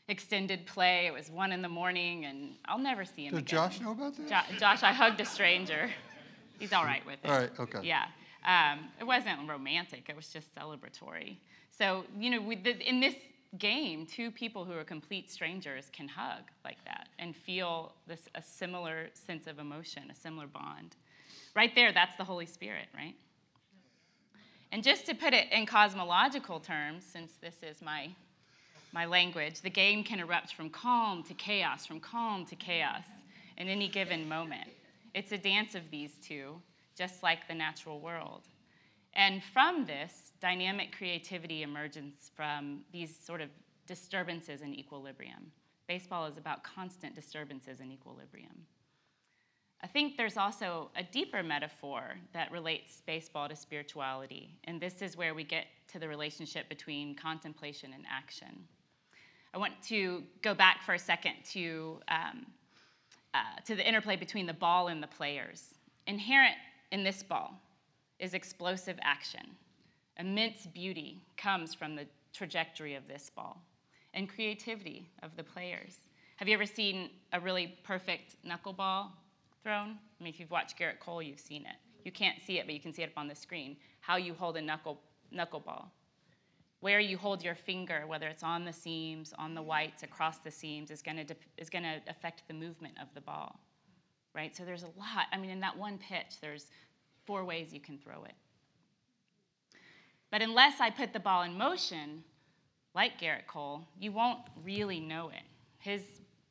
extended 0.09 0.66
play. 0.66 1.07
It 1.07 1.14
was 1.14 1.30
one 1.30 1.52
in 1.52 1.62
the 1.62 1.69
morning, 1.69 2.25
and 2.25 2.57
I'll 2.64 2.78
never 2.78 3.04
see 3.04 3.26
him 3.26 3.35
Did 3.35 3.42
again. 3.42 3.71
Josh 3.71 3.80
know 3.80 3.92
about 3.92 4.16
this? 4.16 4.28
Jo- 4.28 4.57
Josh, 4.59 4.83
I 4.83 4.92
hugged 4.92 5.21
a 5.21 5.25
stranger. 5.25 5.88
He's 6.59 6.73
all 6.73 6.85
right 6.85 7.07
with 7.07 7.25
it. 7.25 7.30
All 7.30 7.38
right, 7.38 7.50
okay. 7.61 7.78
Yeah. 7.85 8.07
Um, 8.45 8.88
it 8.99 9.04
wasn't 9.04 9.49
romantic, 9.49 10.09
it 10.09 10.16
was 10.16 10.28
just 10.28 10.52
celebratory. 10.57 11.37
So, 11.71 12.04
you 12.19 12.30
know, 12.30 12.40
with 12.42 12.64
the, 12.64 12.76
in 12.87 12.99
this 12.99 13.14
game, 13.59 14.07
two 14.07 14.30
people 14.30 14.64
who 14.64 14.73
are 14.73 14.85
complete 14.85 15.30
strangers 15.30 15.90
can 15.92 16.09
hug 16.09 16.42
like 16.64 16.83
that 16.85 17.09
and 17.19 17.35
feel 17.35 17.92
this, 18.07 18.28
a 18.35 18.42
similar 18.42 19.09
sense 19.14 19.47
of 19.47 19.59
emotion, 19.59 20.04
a 20.11 20.14
similar 20.14 20.47
bond. 20.47 20.97
Right 21.54 21.75
there, 21.75 21.92
that's 21.92 22.16
the 22.16 22.25
Holy 22.25 22.47
Spirit, 22.47 22.87
right? 22.95 23.14
And 24.73 24.85
just 24.85 25.04
to 25.07 25.14
put 25.14 25.35
it 25.35 25.50
in 25.50 25.66
cosmological 25.66 26.61
terms, 26.61 27.04
since 27.04 27.33
this 27.40 27.57
is 27.62 27.83
my, 27.83 28.11
my 28.92 29.04
language, 29.04 29.62
the 29.62 29.71
game 29.71 30.04
can 30.04 30.21
erupt 30.21 30.54
from 30.54 30.71
calm 30.71 31.25
to 31.25 31.35
chaos, 31.35 31.85
from 31.85 31.99
calm 31.99 32.47
to 32.47 32.54
chaos 32.54 33.02
in 33.59 33.66
any 33.69 33.88
given 33.88 34.28
moment. 34.28 34.69
It's 35.12 35.33
a 35.33 35.38
dance 35.38 35.75
of 35.75 35.83
these 35.90 36.12
two, 36.23 36.54
just 36.97 37.25
like 37.25 37.49
the 37.49 37.54
natural 37.54 37.99
world. 37.99 38.42
And 39.14 39.43
from 39.43 39.87
this, 39.87 40.33
dynamic 40.40 40.97
creativity 40.97 41.62
emerges 41.62 42.31
from 42.35 42.81
these 42.93 43.17
sort 43.17 43.40
of 43.40 43.50
disturbances 43.87 44.62
in 44.62 44.75
equilibrium. 44.75 45.50
Baseball 45.88 46.26
is 46.26 46.37
about 46.37 46.62
constant 46.62 47.14
disturbances 47.14 47.81
in 47.81 47.90
equilibrium. 47.90 48.67
I 49.83 49.87
think 49.87 50.17
there's 50.17 50.37
also 50.37 50.90
a 50.95 51.02
deeper 51.02 51.43
metaphor 51.43 52.14
that 52.33 52.52
relates 52.52 53.02
baseball 53.07 53.49
to 53.49 53.57
spirituality, 53.57 54.59
and 54.64 54.81
this 54.81 55.00
is 55.00 55.17
where 55.17 55.35
we 55.35 55.43
get 55.43 55.67
to 55.88 55.99
the 55.99 56.07
relationship 56.07 56.69
between 56.69 57.14
contemplation 57.14 57.93
and 57.95 58.05
action. 58.09 58.64
I 59.55 59.59
want 59.59 59.73
to 59.85 60.23
go 60.43 60.55
back 60.55 60.83
for 60.83 60.95
a 60.95 60.99
second 60.99 61.33
to, 61.52 61.99
um, 62.09 62.47
uh, 63.35 63.38
to 63.64 63.75
the 63.75 63.87
interplay 63.87 64.17
between 64.17 64.47
the 64.47 64.52
ball 64.52 64.88
and 64.88 65.02
the 65.02 65.09
players. 65.09 65.75
Inherent 66.07 66.57
in 66.93 67.02
this 67.02 67.23
ball 67.23 67.61
is 68.21 68.35
explosive 68.35 68.99
action. 69.03 69.57
Immense 70.19 70.67
beauty 70.67 71.23
comes 71.37 71.75
from 71.75 71.97
the 71.97 72.07
trajectory 72.33 72.95
of 72.95 73.09
this 73.09 73.31
ball 73.35 73.61
and 74.15 74.29
creativity 74.29 75.09
of 75.23 75.35
the 75.37 75.43
players. 75.43 75.97
Have 76.37 76.47
you 76.47 76.55
ever 76.55 76.67
seen 76.67 77.11
a 77.33 77.41
really 77.41 77.79
perfect 77.83 78.37
knuckleball 78.47 79.07
thrown? 79.62 79.99
I 80.21 80.25
mean, 80.25 80.33
if 80.33 80.39
you've 80.39 80.50
watched 80.50 80.79
Gerrit 80.79 81.00
Cole, 81.00 81.23
you've 81.23 81.41
seen 81.41 81.62
it. 81.62 81.77
You 82.05 82.12
can't 82.12 82.43
see 82.43 82.59
it, 82.59 82.67
but 82.67 82.75
you 82.75 82.81
can 82.81 82.93
see 82.93 83.03
it 83.03 83.11
up 83.11 83.19
on 83.19 83.29
the 83.29 83.35
screen. 83.35 83.77
How 84.00 84.17
you 84.17 84.35
hold 84.35 84.57
a 84.57 84.62
knuckle, 84.62 85.00
knuckleball. 85.35 85.87
Where 86.81 87.00
you 87.00 87.19
hold 87.19 87.43
your 87.43 87.55
finger, 87.55 88.05
whether 88.07 88.27
it's 88.27 88.43
on 88.43 88.65
the 88.65 88.73
seams, 88.73 89.35
on 89.39 89.55
the 89.55 89.61
whites, 89.61 90.03
across 90.03 90.39
the 90.39 90.50
seams, 90.50 90.91
is 90.91 91.03
to 91.03 91.37
is 91.59 91.69
to 91.69 92.00
affect 92.09 92.45
the 92.49 92.55
movement 92.55 92.95
of 93.00 93.09
the 93.15 93.21
ball, 93.21 93.61
right? 94.35 94.57
So 94.57 94.65
there's 94.65 94.83
a 94.83 94.87
lot. 94.99 95.27
I 95.31 95.37
mean, 95.37 95.50
in 95.50 95.61
that 95.61 95.77
one 95.77 95.99
pitch, 95.99 96.41
there's 96.41 96.71
four 97.30 97.44
ways 97.44 97.72
you 97.72 97.78
can 97.78 97.96
throw 97.96 98.25
it. 98.25 98.32
But 100.32 100.42
unless 100.42 100.80
I 100.80 100.90
put 100.90 101.12
the 101.12 101.20
ball 101.20 101.42
in 101.44 101.56
motion, 101.56 102.25
like 102.92 103.20
Gerrit 103.20 103.46
Cole, 103.46 103.87
you 104.00 104.10
won't 104.10 104.40
really 104.64 104.99
know 104.99 105.28
it. 105.28 105.44
His 105.78 106.02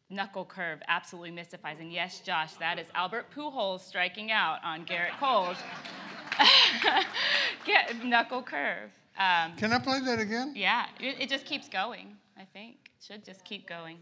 knuckle 0.10 0.46
curve 0.46 0.80
absolutely 0.88 1.32
mystifies. 1.32 1.82
And 1.82 1.92
yes, 1.92 2.22
Josh, 2.22 2.54
that 2.62 2.80
is 2.80 2.88
Albert 2.96 3.26
Pujols 3.36 3.82
striking 3.82 4.32
out 4.32 4.60
on 4.64 4.86
Gerrit 4.86 5.20
Cole's 5.20 5.58
Get- 7.66 8.02
knuckle 8.02 8.42
curve. 8.42 8.92
Um, 9.18 9.58
Can 9.58 9.74
I 9.74 9.80
play 9.80 10.00
that 10.00 10.20
again? 10.20 10.54
yeah, 10.56 10.86
it, 11.02 11.18
it 11.24 11.30
just 11.30 11.46
keeps 11.46 11.68
going. 11.68 12.16
I 12.38 12.46
think 12.54 12.78
it 12.86 13.04
should 13.06 13.26
just 13.26 13.44
keep 13.44 13.68
going. 13.68 13.98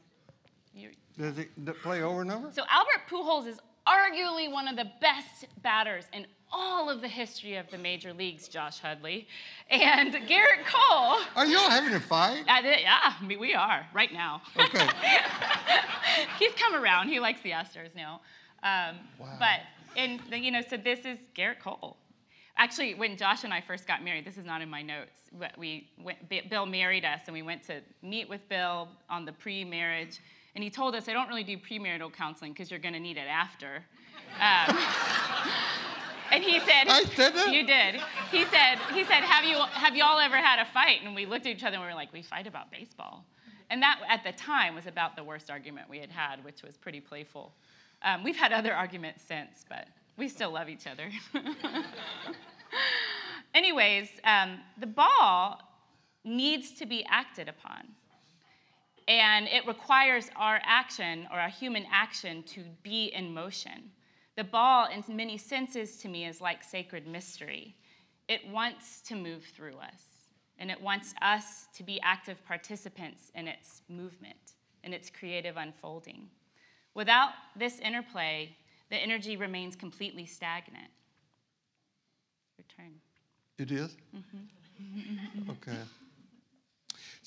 You, 0.76 0.92
Does 1.18 1.40
it 1.40 1.50
play 1.82 2.04
over 2.04 2.22
and 2.22 2.32
over? 2.32 2.52
so 2.52 2.62
Albert 2.70 3.10
Pujols 3.10 3.48
is 3.48 3.58
arguably 3.88 4.52
one 4.52 4.68
of 4.68 4.76
the 4.76 4.90
best 5.02 5.46
batters 5.64 6.06
in 6.14 6.26
all 6.52 6.90
of 6.90 7.02
the 7.02 7.08
history 7.08 7.56
of 7.56 7.70
the 7.72 7.78
major 7.78 8.14
leagues, 8.14 8.48
Josh 8.48 8.80
Hudley. 8.80 9.28
And 9.70 10.14
Gerrit 10.14 10.66
Cole, 10.66 11.20
Are 11.36 11.46
y'all 11.46 11.70
having 11.70 11.94
a 11.94 12.00
fight? 12.00 12.44
uh, 12.48 12.62
yeah, 12.64 13.14
I 13.20 13.26
mean, 13.26 13.40
we 13.40 13.54
are 13.54 13.86
right 13.94 14.12
now. 14.14 14.42
Okay. 14.58 14.88
He's 16.40 16.54
come 16.54 16.76
around. 16.76 17.10
He 17.10 17.20
likes 17.20 17.42
the 17.42 17.52
Astros 17.52 17.94
now. 17.96 18.22
Um, 18.64 18.98
Wow. 19.20 19.36
But 19.40 19.60
and 19.96 20.20
you 20.32 20.52
know, 20.52 20.62
so 20.68 20.78
this 20.78 21.00
is 21.00 21.18
Gerrit 21.36 21.60
Cole. 21.60 21.98
Actually, 22.60 22.96
when 22.96 23.18
Josh 23.18 23.44
and 23.44 23.54
I 23.54 23.62
first 23.62 23.86
got 23.88 24.04
married, 24.04 24.26
this 24.26 24.38
is 24.38 24.46
not 24.46 24.62
in 24.62 24.70
my 24.70 24.82
notes. 24.82 25.20
But 25.38 25.58
we 25.58 25.90
went, 26.04 26.18
Bill 26.50 26.66
married 26.66 27.06
us, 27.06 27.22
and 27.28 27.34
we 27.34 27.42
went 27.44 27.64
to 27.66 27.82
meet 28.02 28.28
with 28.30 28.48
Bill 28.50 28.88
on 29.10 29.26
the 29.26 29.32
pre-marriage, 29.34 30.20
and 30.56 30.64
he 30.64 30.70
told 30.70 30.96
us, 30.96 31.08
"I 31.08 31.14
don't 31.14 31.28
really 31.28 31.44
do 31.44 31.58
premarital 31.58 32.14
counseling 32.14 32.54
because 32.54 32.70
you're 32.72 32.80
going 32.80 32.94
to 32.94 33.00
need 33.00 33.18
it 33.18 33.28
after." 33.28 33.84
Um, 34.40 34.78
and 36.32 36.44
he 36.44 36.60
said, 36.60 36.88
I 36.88 37.04
said 37.16 37.34
that? 37.34 37.54
You 37.54 37.66
did. 37.66 37.96
He 38.32 38.46
said, 38.46 38.78
he 38.94 39.04
said, 39.04 39.24
have 39.24 39.46
you 39.46 39.58
have 39.72 39.96
y'all 39.96 40.20
ever 40.20 40.38
had 40.38 40.60
a 40.60 40.66
fight? 40.66 41.00
And 41.04 41.16
we 41.16 41.26
looked 41.26 41.46
at 41.46 41.56
each 41.56 41.64
other 41.64 41.76
and 41.76 41.82
we 41.82 41.88
were 41.88 41.96
like, 41.96 42.14
we 42.14 42.22
fight 42.22 42.48
about 42.48 42.72
baseball. 42.72 43.26
And 43.70 43.82
that 43.82 44.00
at 44.08 44.24
the 44.24 44.32
time 44.32 44.76
was 44.76 44.86
about 44.86 45.16
the 45.16 45.24
worst 45.24 45.50
argument 45.50 45.90
we 45.90 46.00
had 46.00 46.12
had, 46.12 46.44
which 46.44 46.64
was 46.64 46.78
pretty 46.78 47.02
playful. 47.02 47.54
Um, 48.04 48.24
we've 48.24 48.38
had 48.38 48.54
other 48.54 48.74
arguments 48.74 49.24
since, 49.24 49.66
but 49.68 49.88
we 50.18 50.30
still 50.30 50.52
love 50.52 50.70
each 50.70 50.88
other. 50.88 51.10
Anyways, 53.54 54.10
um, 54.24 54.60
the 54.80 54.88
ball 54.88 55.60
needs 56.24 56.72
to 56.76 56.86
be 56.86 57.06
acted 57.10 57.50
upon. 57.50 57.88
And 59.08 59.48
it 59.48 59.66
requires 59.66 60.30
our 60.36 60.60
action 60.64 61.28
or 61.32 61.40
our 61.40 61.50
human 61.50 61.86
action 61.92 62.44
to 62.44 62.64
be 62.84 63.06
in 63.06 63.34
motion. 63.34 63.92
The 64.36 64.44
ball, 64.44 64.88
in 64.88 65.04
many 65.16 65.38
senses, 65.38 65.98
to 65.98 66.10
me, 66.10 66.26
is 66.26 66.42
like 66.42 66.64
sacred 66.64 67.08
mystery. 67.08 67.76
It 68.28 68.42
wants 68.50 69.02
to 69.02 69.16
move 69.16 69.46
through 69.56 69.78
us. 69.78 70.04
and 70.60 70.72
it 70.72 70.82
wants 70.82 71.14
us 71.22 71.68
to 71.76 71.84
be 71.84 72.02
active 72.02 72.44
participants 72.46 73.32
in 73.36 73.48
its 73.48 73.82
movement, 73.90 74.54
in 74.84 74.92
its 74.94 75.10
creative 75.10 75.56
unfolding. 75.58 76.28
Without 76.96 77.30
this 77.56 77.80
interplay, 77.80 78.56
the 78.90 78.96
energy 78.98 79.38
remains 79.38 79.76
completely 79.76 80.26
stagnant. 80.26 80.90
Your 82.58 82.66
turn. 82.76 82.94
It 83.60 83.72
is? 83.72 83.96
Mm-hmm. 84.16 85.52
okay. 85.52 85.78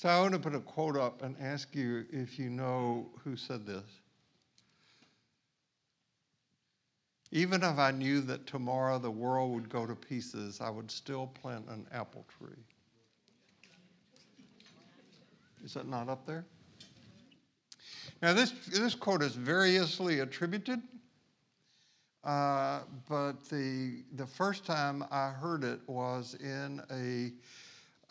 So 0.01 0.09
I 0.09 0.19
want 0.19 0.33
to 0.33 0.39
put 0.39 0.55
a 0.55 0.59
quote 0.59 0.97
up 0.97 1.21
and 1.21 1.35
ask 1.39 1.75
you 1.75 2.05
if 2.11 2.39
you 2.39 2.49
know 2.49 3.07
who 3.23 3.35
said 3.35 3.67
this. 3.67 3.83
Even 7.31 7.61
if 7.61 7.77
I 7.77 7.91
knew 7.91 8.19
that 8.21 8.47
tomorrow 8.47 8.97
the 8.97 9.11
world 9.11 9.53
would 9.53 9.69
go 9.69 9.85
to 9.85 9.93
pieces, 9.93 10.59
I 10.59 10.71
would 10.71 10.89
still 10.89 11.27
plant 11.27 11.65
an 11.69 11.85
apple 11.91 12.25
tree. 12.35 12.57
Is 15.63 15.75
that 15.75 15.87
not 15.87 16.09
up 16.09 16.25
there? 16.25 16.45
Now, 18.23 18.33
this, 18.33 18.53
this 18.73 18.95
quote 18.95 19.21
is 19.21 19.35
variously 19.35 20.21
attributed, 20.21 20.81
uh, 22.23 22.79
but 23.07 23.47
the, 23.49 24.01
the 24.15 24.25
first 24.25 24.65
time 24.65 25.05
I 25.11 25.29
heard 25.29 25.63
it 25.63 25.79
was 25.85 26.33
in 26.39 26.81
a 26.89 27.31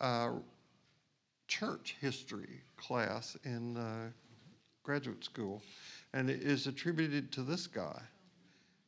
uh, 0.01 0.31
church 1.51 1.97
history 2.01 2.63
class 2.77 3.37
in 3.45 3.77
uh, 3.77 4.09
graduate 4.85 5.25
school, 5.25 5.61
and 6.15 6.31
it 6.31 6.43
is 6.43 6.69
attributed 6.69 7.33
to 7.33 7.43
this 7.43 7.67
guy, 7.67 8.01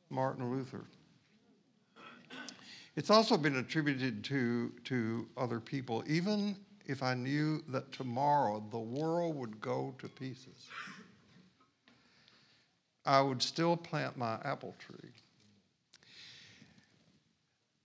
Martin 0.09 0.49
Luther. 0.49 0.85
It's 2.95 3.09
also 3.09 3.35
been 3.35 3.57
attributed 3.57 4.23
to, 4.25 4.71
to 4.85 5.27
other 5.35 5.59
people, 5.59 6.03
even 6.07 6.55
if 6.85 7.03
I 7.03 7.15
knew 7.15 7.61
that 7.67 7.91
tomorrow 7.91 8.63
the 8.71 8.79
world 8.79 9.35
would 9.35 9.59
go 9.59 9.93
to 9.99 10.07
pieces. 10.07 10.69
I 13.05 13.19
would 13.21 13.41
still 13.41 13.75
plant 13.75 14.15
my 14.15 14.39
apple 14.45 14.73
tree. 14.79 15.09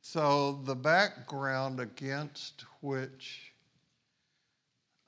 So, 0.03 0.61
the 0.65 0.77
background 0.77 1.81
against 1.81 2.65
which 2.81 3.48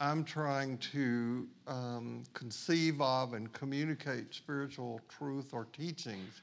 I'm 0.00 0.24
trying 0.24 0.78
to 0.78 1.46
um, 1.66 2.24
conceive 2.32 3.02
of 3.02 3.34
and 3.34 3.52
communicate 3.52 4.34
spiritual 4.34 5.00
truth 5.10 5.50
or 5.52 5.66
teachings 5.74 6.40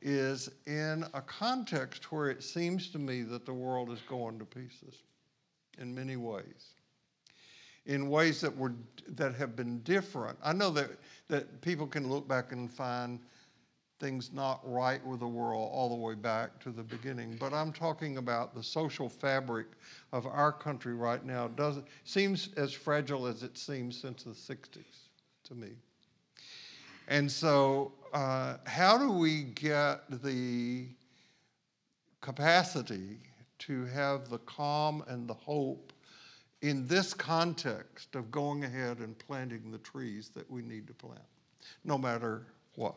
is 0.00 0.48
in 0.66 1.04
a 1.12 1.20
context 1.20 2.12
where 2.12 2.30
it 2.30 2.42
seems 2.42 2.90
to 2.90 2.98
me 2.98 3.22
that 3.22 3.46
the 3.46 3.52
world 3.52 3.90
is 3.90 4.00
going 4.08 4.38
to 4.38 4.44
pieces 4.44 5.02
in 5.78 5.92
many 5.92 6.16
ways 6.16 6.74
in 7.86 8.08
ways 8.08 8.40
that 8.40 8.56
were 8.56 8.72
that 9.08 9.34
have 9.34 9.54
been 9.56 9.80
different. 9.80 10.38
I 10.42 10.52
know 10.52 10.70
that 10.70 10.90
that 11.28 11.60
people 11.60 11.86
can 11.86 12.08
look 12.08 12.26
back 12.26 12.52
and 12.52 12.72
find 12.72 13.18
things 14.00 14.32
not 14.32 14.60
right 14.64 15.04
with 15.06 15.20
the 15.20 15.26
world 15.26 15.70
all 15.72 15.88
the 15.88 15.94
way 15.94 16.14
back 16.14 16.58
to 16.60 16.70
the 16.70 16.82
beginning, 16.82 17.36
but 17.38 17.52
I'm 17.52 17.72
talking 17.72 18.16
about 18.16 18.54
the 18.54 18.62
social 18.62 19.08
fabric 19.08 19.66
of 20.12 20.26
our 20.26 20.52
country 20.52 20.94
right 20.94 21.24
now 21.24 21.48
doesn't 21.48 21.86
seems 22.04 22.50
as 22.56 22.72
fragile 22.72 23.26
as 23.26 23.42
it 23.42 23.56
seems 23.56 24.00
since 24.00 24.24
the 24.24 24.30
60s 24.30 24.84
to 25.44 25.54
me. 25.54 25.70
And 27.08 27.30
so, 27.30 27.92
uh, 28.12 28.56
how 28.64 28.96
do 28.96 29.12
we 29.12 29.42
get 29.42 30.02
the 30.22 30.86
capacity 32.20 33.18
to 33.58 33.84
have 33.86 34.28
the 34.30 34.38
calm 34.38 35.04
and 35.08 35.28
the 35.28 35.34
hope 35.34 35.92
in 36.62 36.86
this 36.86 37.12
context 37.12 38.14
of 38.14 38.30
going 38.30 38.64
ahead 38.64 38.98
and 38.98 39.18
planting 39.18 39.70
the 39.70 39.78
trees 39.78 40.30
that 40.30 40.50
we 40.50 40.62
need 40.62 40.86
to 40.86 40.94
plant, 40.94 41.20
no 41.84 41.98
matter 41.98 42.46
what. 42.76 42.94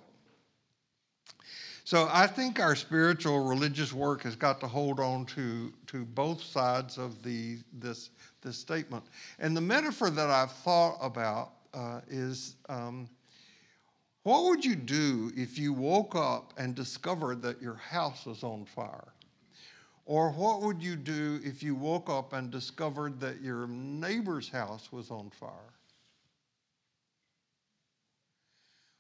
So 1.88 2.10
I 2.12 2.28
think 2.28 2.60
our 2.60 2.76
spiritual 2.76 3.46
religious 3.46 3.94
work 3.94 4.24
has 4.24 4.36
got 4.36 4.60
to 4.60 4.68
hold 4.68 5.00
on 5.00 5.26
to, 5.28 5.72
to 5.86 6.04
both 6.04 6.44
sides 6.44 6.98
of 6.98 7.24
the, 7.24 7.60
this, 7.72 8.10
this 8.42 8.58
statement. 8.58 9.06
And 9.40 9.56
the 9.56 9.62
metaphor 9.62 10.10
that 10.10 10.30
I've 10.30 10.52
thought 10.52 10.98
about 11.02 11.52
uh, 11.74 12.02
is 12.10 12.58
um, 12.68 13.08
what 14.24 14.44
would 14.50 14.66
you 14.66 14.76
do 14.76 15.32
if 15.34 15.58
you 15.58 15.72
woke 15.72 16.14
up 16.14 16.52
and 16.58 16.76
discovered 16.76 17.42
that 17.44 17.62
your 17.62 17.76
house 17.76 18.26
was 18.26 18.44
on 18.44 18.66
fire? 18.66 19.14
Or 20.06 20.32
what 20.32 20.64
would 20.64 20.84
you 20.84 20.98
do 20.98 21.40
if 21.42 21.64
you 21.64 21.74
woke 21.74 22.10
up 22.10 22.34
and 22.34 22.52
discovered 22.52 23.18
that 23.22 23.42
your 23.42 23.66
neighbor's 23.66 24.50
house 24.50 24.92
was 24.92 25.10
on 25.10 25.30
fire? 25.30 25.72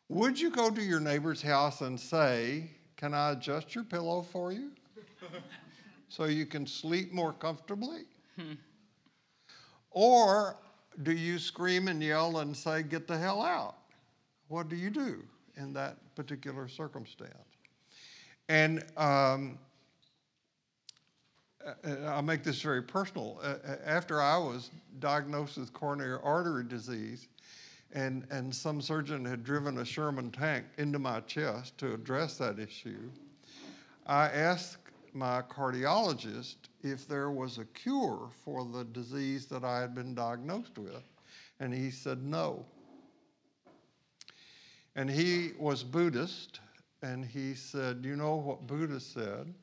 Would 0.08 0.40
you 0.40 0.52
go 0.52 0.70
to 0.70 0.82
your 0.82 1.02
neighbor's 1.02 1.42
house 1.42 1.82
and 1.82 2.00
say, 2.00 2.70
Can 2.98 3.14
I 3.14 3.32
adjust 3.32 3.76
your 3.76 3.84
pillow 3.84 4.24
for 4.24 4.52
you 4.52 4.72
so 6.10 6.26
you 6.26 6.46
can 6.46 6.66
sleep 6.68 7.14
more 7.14 7.32
comfortably? 7.32 8.02
or 9.92 10.58
do 11.04 11.12
you 11.12 11.40
scream 11.40 11.88
and 11.88 12.02
yell 12.02 12.40
and 12.40 12.56
say, 12.56 12.84
Get 12.84 13.08
the 13.08 13.18
hell 13.18 13.42
out? 13.42 13.76
What 14.48 14.68
do 14.68 14.76
you 14.76 14.90
do 14.90 15.24
in 15.56 15.74
that 15.74 15.98
particular 16.16 16.68
circumstance? 16.68 17.32
And 18.50 18.84
um, 18.96 19.60
uh, 21.66 21.90
I'll 22.06 22.22
make 22.22 22.44
this 22.44 22.62
very 22.62 22.82
personal. 22.82 23.40
Uh, 23.44 23.56
uh, 23.68 23.76
after 23.86 24.22
I 24.22 24.38
was 24.38 24.72
diagnosed 25.00 25.58
with 25.58 25.74
coronary 25.74 26.18
artery 26.24 26.64
disease, 26.64 27.28
and, 27.93 28.26
and 28.30 28.54
some 28.54 28.82
surgeon 28.82 29.26
had 29.26 29.43
driven 29.43 29.78
a 29.78 29.86
Sherman 29.86 30.32
tank 30.32 30.65
into 30.78 31.00
my 31.00 31.21
chest 31.21 31.78
to 31.80 31.93
address 31.93 32.38
that 32.38 32.60
issue, 32.60 33.10
I 34.06 34.26
asked 34.28 34.78
my 35.13 35.41
cardiologist 35.41 36.56
if 36.84 37.08
there 37.08 37.32
was 37.32 37.58
a 37.58 37.65
cure 37.65 38.30
for 38.43 38.65
the 38.65 38.84
disease 38.86 39.45
that 39.47 39.63
I 39.63 39.80
had 39.80 39.95
been 39.95 40.13
diagnosed 40.13 40.78
with, 40.78 41.04
and 41.60 41.73
he 41.73 41.89
said 41.89 42.23
no. 42.23 42.65
And 44.95 45.10
he 45.10 45.52
was 45.60 45.84
Buddhist, 45.84 46.60
and 47.02 47.26
he 47.26 47.54
said, 47.54 48.04
You 48.04 48.15
know 48.15 48.36
what 48.36 48.67
Buddha 48.67 49.00
said? 49.00 49.54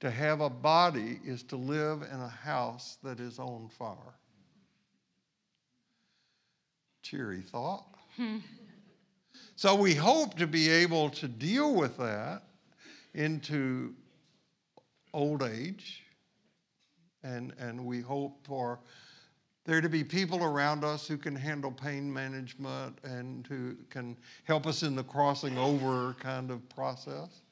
To 0.00 0.10
have 0.10 0.40
a 0.40 0.50
body 0.50 1.20
is 1.24 1.42
to 1.44 1.56
live 1.56 2.02
in 2.02 2.20
a 2.20 2.28
house 2.28 2.98
that 3.02 3.18
is 3.18 3.38
on 3.38 3.68
fire. 3.68 4.14
Cheery 7.06 7.40
thought. 7.40 7.86
so 9.54 9.76
we 9.76 9.94
hope 9.94 10.36
to 10.38 10.46
be 10.46 10.68
able 10.68 11.08
to 11.10 11.28
deal 11.28 11.72
with 11.72 11.96
that 11.98 12.42
into 13.14 13.94
old 15.14 15.44
age, 15.44 16.02
and, 17.22 17.52
and 17.60 17.84
we 17.84 18.00
hope 18.00 18.44
for 18.44 18.80
there 19.66 19.80
to 19.80 19.88
be 19.88 20.02
people 20.02 20.42
around 20.42 20.82
us 20.82 21.06
who 21.06 21.16
can 21.16 21.36
handle 21.36 21.70
pain 21.70 22.12
management 22.12 22.98
and 23.04 23.46
who 23.46 23.76
can 23.88 24.16
help 24.42 24.66
us 24.66 24.82
in 24.82 24.96
the 24.96 25.04
crossing 25.04 25.56
over 25.58 26.16
kind 26.18 26.50
of 26.50 26.68
process 26.68 27.42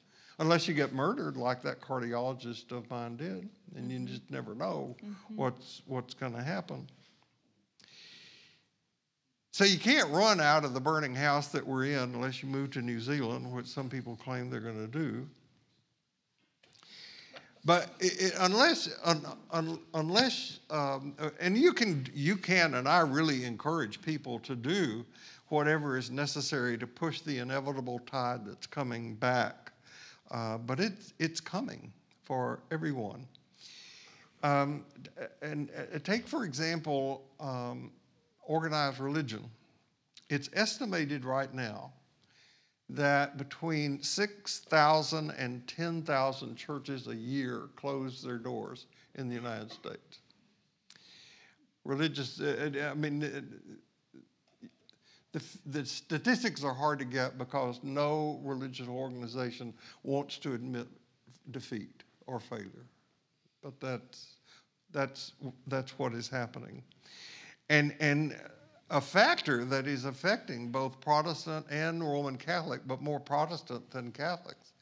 unless 0.41 0.67
you 0.67 0.75
get 0.75 0.93
murdered 0.93 1.37
like 1.37 1.63
that 1.63 1.81
cardiologist 1.81 2.73
of 2.73 2.91
mine 2.91 3.17
did, 3.17 3.49
and 3.77 3.91
you 3.91 4.01
just 4.01 4.29
never 4.33 4.53
know 4.57 4.97
mm-hmm. 5.05 5.37
what's 5.37 5.83
what's 5.87 6.13
going 6.13 6.33
to 6.33 6.43
happen. 6.43 6.89
So 9.55 9.63
you 9.63 9.79
can't 9.79 10.11
run 10.11 10.41
out 10.41 10.65
of 10.65 10.75
the 10.75 10.81
burning 10.81 11.15
house 11.15 11.47
that 11.53 11.65
we're 11.65 11.85
in 11.85 12.13
unless 12.13 12.43
you 12.43 12.49
move 12.49 12.73
to 12.73 12.83
New 12.83 12.99
Zealand, 12.99 13.53
which 13.53 13.67
some 13.67 13.89
people 13.89 14.17
claim 14.17 14.51
they're 14.51 14.59
going 14.59 14.85
to 14.85 14.89
do. 14.89 15.29
But 17.65 17.91
it, 18.01 18.21
it, 18.21 18.33
unless, 18.41 18.93
un, 19.05 19.25
un, 19.53 19.79
unless, 19.95 20.59
um, 20.71 21.15
and 21.39 21.57
you 21.57 21.73
can, 21.73 22.05
you 22.13 22.35
can, 22.35 22.75
and 22.75 22.89
I 22.89 23.03
really 23.03 23.45
encourage 23.45 24.03
people 24.03 24.41
to 24.41 24.57
do 24.57 25.07
whatever 25.51 25.97
is 25.97 26.11
necessary 26.11 26.77
to 26.77 26.89
push 26.89 27.21
the 27.21 27.39
inevitable 27.39 28.01
tide 28.11 28.45
that's 28.45 28.67
coming 28.67 29.15
back 29.15 29.71
uh, 30.33 30.59
but 30.59 30.81
it's, 30.81 31.15
it's 31.21 31.41
coming 31.41 31.93
for 32.25 32.59
everyone. 32.73 33.25
Um, 34.43 34.85
and 35.43 35.71
uh, 35.95 36.01
take, 36.01 36.27
for 36.27 36.45
example, 36.45 37.23
um, 37.39 37.93
organized 38.47 39.01
religion. 39.01 39.45
It's 40.29 40.49
estimated 40.55 41.25
right 41.25 41.53
now 41.53 41.93
that 42.91 43.39
between 43.39 44.03
6,000 44.03 45.31
and 45.33 45.67
10,000 45.67 46.57
churches 46.57 47.09
a 47.09 47.15
year 47.15 47.69
close 47.77 48.23
their 48.23 48.39
doors 48.39 48.87
in 49.15 49.29
the 49.29 49.35
United 49.35 49.73
States. 49.73 50.19
Religious, 51.85 52.41
uh, 52.41 52.71
uh 52.75 52.91
I 52.91 52.95
mean, 52.95 53.21
the, 55.33 55.43
the 55.67 55.85
statistics 55.85 56.63
are 56.63 56.75
hard 56.75 56.99
to 57.01 57.05
get 57.05 57.39
because 57.39 57.81
no 57.83 58.41
religious 58.45 58.89
organization 58.89 59.75
wants 60.03 60.39
to 60.39 60.55
admit 60.55 60.87
defeat 61.51 62.05
or 62.27 62.39
failure. 62.39 62.87
But 63.63 63.81
that's, 63.81 64.37
That's, 64.93 65.33
that's 65.67 65.99
what 65.99 66.15
is 66.15 66.29
happening. 66.29 66.83
And, 67.69 67.95
and 68.01 68.37
a 68.91 69.01
factor 69.01 69.65
that 69.65 69.87
is 69.87 70.05
affecting 70.05 70.71
both 70.71 71.01
Protestant 71.01 71.67
and 71.71 72.03
Roman 72.03 72.37
Catholic, 72.37 72.83
but 72.87 73.01
more 73.01 73.19
Protestant 73.19 73.91
than 73.91 74.13
Catholics 74.13 74.73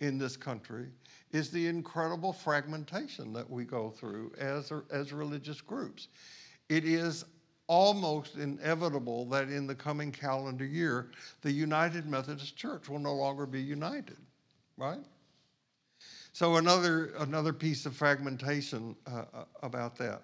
in 0.00 0.18
this 0.18 0.36
country, 0.36 0.88
is 1.30 1.50
the 1.50 1.66
incredible 1.66 2.32
fragmentation 2.32 3.32
that 3.32 3.48
we 3.48 3.64
go 3.64 3.90
through 3.90 4.32
as, 4.38 4.72
as 4.90 5.12
religious 5.12 5.60
groups. 5.60 6.08
It 6.68 6.84
is 6.84 7.24
almost 7.68 8.36
inevitable 8.36 9.24
that 9.26 9.48
in 9.48 9.66
the 9.66 9.74
coming 9.74 10.12
calendar 10.12 10.66
year, 10.66 11.10
the 11.40 11.50
United 11.50 12.06
Methodist 12.06 12.56
Church 12.56 12.88
will 12.88 12.98
no 12.98 13.14
longer 13.14 13.46
be 13.46 13.62
united, 13.62 14.18
right? 14.76 15.00
So 16.32 16.56
another 16.56 17.12
another 17.18 17.52
piece 17.52 17.86
of 17.86 17.94
fragmentation 17.94 18.96
uh, 19.06 19.24
uh, 19.32 19.44
about 19.62 19.96
that. 19.98 20.22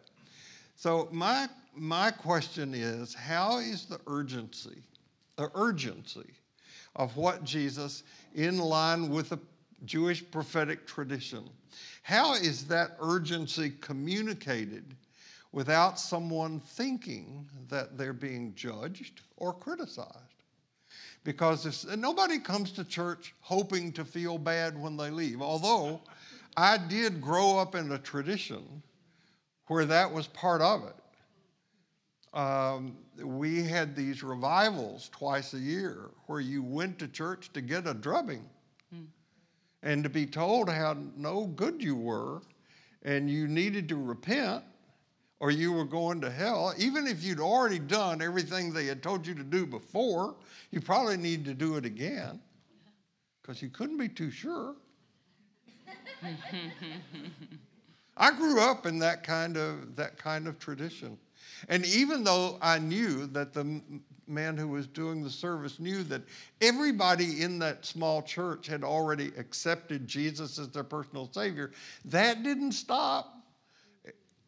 So 0.75 1.09
my 1.13 1.49
my 1.79 2.11
question 2.11 2.75
is, 2.75 3.15
how 3.15 3.59
is 3.59 3.87
the 3.87 4.01
urgency, 4.07 4.83
the 5.37 5.51
urgency 5.55 6.35
of 6.97 7.17
what 7.17 7.45
Jesus, 7.45 8.03
in 8.35 8.59
line 8.59 9.09
with 9.09 9.29
the 9.31 9.39
Jewish 9.85 10.29
prophetic 10.31 10.87
tradition, 10.87 11.49
how 12.03 12.35
is 12.35 12.65
that 12.65 12.97
urgency 13.01 13.73
communicated 13.81 14.95
without 15.53 15.99
someone 15.99 16.61
thinking 16.61 17.49
that 17.69 17.97
they're 17.97 18.13
being 18.13 18.55
judged 18.55 19.21
or 19.37 19.53
criticized? 19.53 20.43
Because 21.25 21.67
if, 21.67 21.97
nobody 21.97 22.39
comes 22.39 22.73
to 22.73 22.85
church 22.85 23.35
hoping 23.41 23.93
to 23.93 24.05
feel 24.05 24.39
bad 24.39 24.81
when 24.81 24.97
they 24.97 25.11
leave, 25.11 25.43
although 25.43 26.01
I 26.57 26.79
did 26.79 27.21
grow 27.21 27.59
up 27.59 27.75
in 27.75 27.93
a 27.93 27.99
tradition 27.99 28.83
where 29.69 29.85
that 29.85 30.11
was 30.11 30.27
part 30.29 30.61
of 30.61 30.85
it. 30.85 30.95
Um, 32.35 32.97
we 33.23 33.63
had 33.63 33.97
these 33.97 34.23
revivals 34.23 35.09
twice 35.11 35.55
a 35.55 35.59
year 35.59 36.11
where 36.27 36.41
you 36.41 36.63
went 36.63 36.99
to 36.99 37.09
church 37.09 37.53
to 37.55 37.61
get 37.61 37.87
a 37.87 37.95
drubbing 37.95 38.45
mm. 38.95 39.07
and 39.83 40.05
to 40.05 40.11
be 40.11 40.27
told 40.27 40.69
how 40.69 40.97
no 41.17 41.47
good 41.47 41.83
you 41.83 41.97
were 41.97 42.43
and 43.03 43.31
you 43.31 43.49
needed 43.49 43.89
to 43.89 43.97
repent 43.97 44.63
or 45.41 45.51
you 45.51 45.73
were 45.73 45.85
going 45.85 46.21
to 46.21 46.31
hell. 46.31 46.75
Even 46.77 47.07
if 47.07 47.23
you'd 47.23 47.41
already 47.41 47.79
done 47.79 48.21
everything 48.21 48.73
they 48.73 48.87
had 48.87 49.03
told 49.03 49.27
you 49.27 49.35
to 49.35 49.45
do 49.45 49.65
before, 49.67 50.35
you 50.71 50.81
probably 50.81 51.17
need 51.17 51.45
to 51.45 51.55
do 51.55 51.77
it 51.77 51.85
again 51.85 52.41
because 53.43 53.63
you 53.63 53.71
couldn't 53.71 53.97
be 53.99 54.09
too 54.09 54.31
sure. 54.31 54.75
I 58.17 58.33
grew 58.33 58.61
up 58.61 58.85
in 58.85 58.99
that 58.99 59.23
kind 59.23 59.57
of 59.57 59.95
that 59.97 60.19
kind 60.19 60.49
of 60.49 60.59
tradition. 60.59 61.17
And 61.69 61.85
even 61.87 62.25
though 62.25 62.59
I 62.63 62.79
knew 62.79 63.27
that 63.29 63.53
the 63.53 63.81
man 64.27 64.57
who 64.57 64.69
was 64.69 64.87
doing 64.87 65.23
the 65.23 65.31
service 65.31 65.81
knew 65.81 66.03
that 66.05 66.23
everybody 66.61 67.43
in 67.43 67.59
that 67.61 67.85
small 67.85 68.23
church 68.23 68.67
had 68.67 68.85
already 68.85 69.33
accepted 69.39 70.07
Jesus 70.07 70.59
as 70.59 70.69
their 70.69 70.85
personal 70.85 71.31
savior, 71.33 71.73
that 72.05 72.43
didn't 72.43 72.73
stop. 72.73 73.35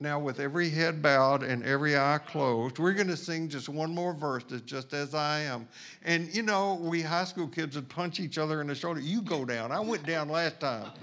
Now, 0.02 0.18
with 0.18 0.40
every 0.40 0.70
head 0.70 1.02
bowed 1.02 1.42
and 1.42 1.62
every 1.62 1.94
eye 1.94 2.18
closed, 2.24 2.78
we're 2.78 2.94
going 2.94 3.08
to 3.08 3.18
sing 3.18 3.50
just 3.50 3.68
one 3.68 3.94
more 3.94 4.14
verse 4.14 4.44
that's 4.48 4.62
just 4.62 4.94
as 4.94 5.14
I 5.14 5.40
am. 5.40 5.68
And 6.04 6.34
you 6.34 6.42
know, 6.42 6.80
we 6.80 7.02
high 7.02 7.24
school 7.24 7.46
kids 7.46 7.76
would 7.76 7.90
punch 7.90 8.18
each 8.18 8.38
other 8.38 8.62
in 8.62 8.66
the 8.66 8.74
shoulder. 8.74 9.00
You 9.00 9.20
go 9.20 9.44
down. 9.44 9.72
I 9.72 9.80
went 9.80 10.06
down 10.06 10.30
last 10.30 10.58
time. 10.58 10.90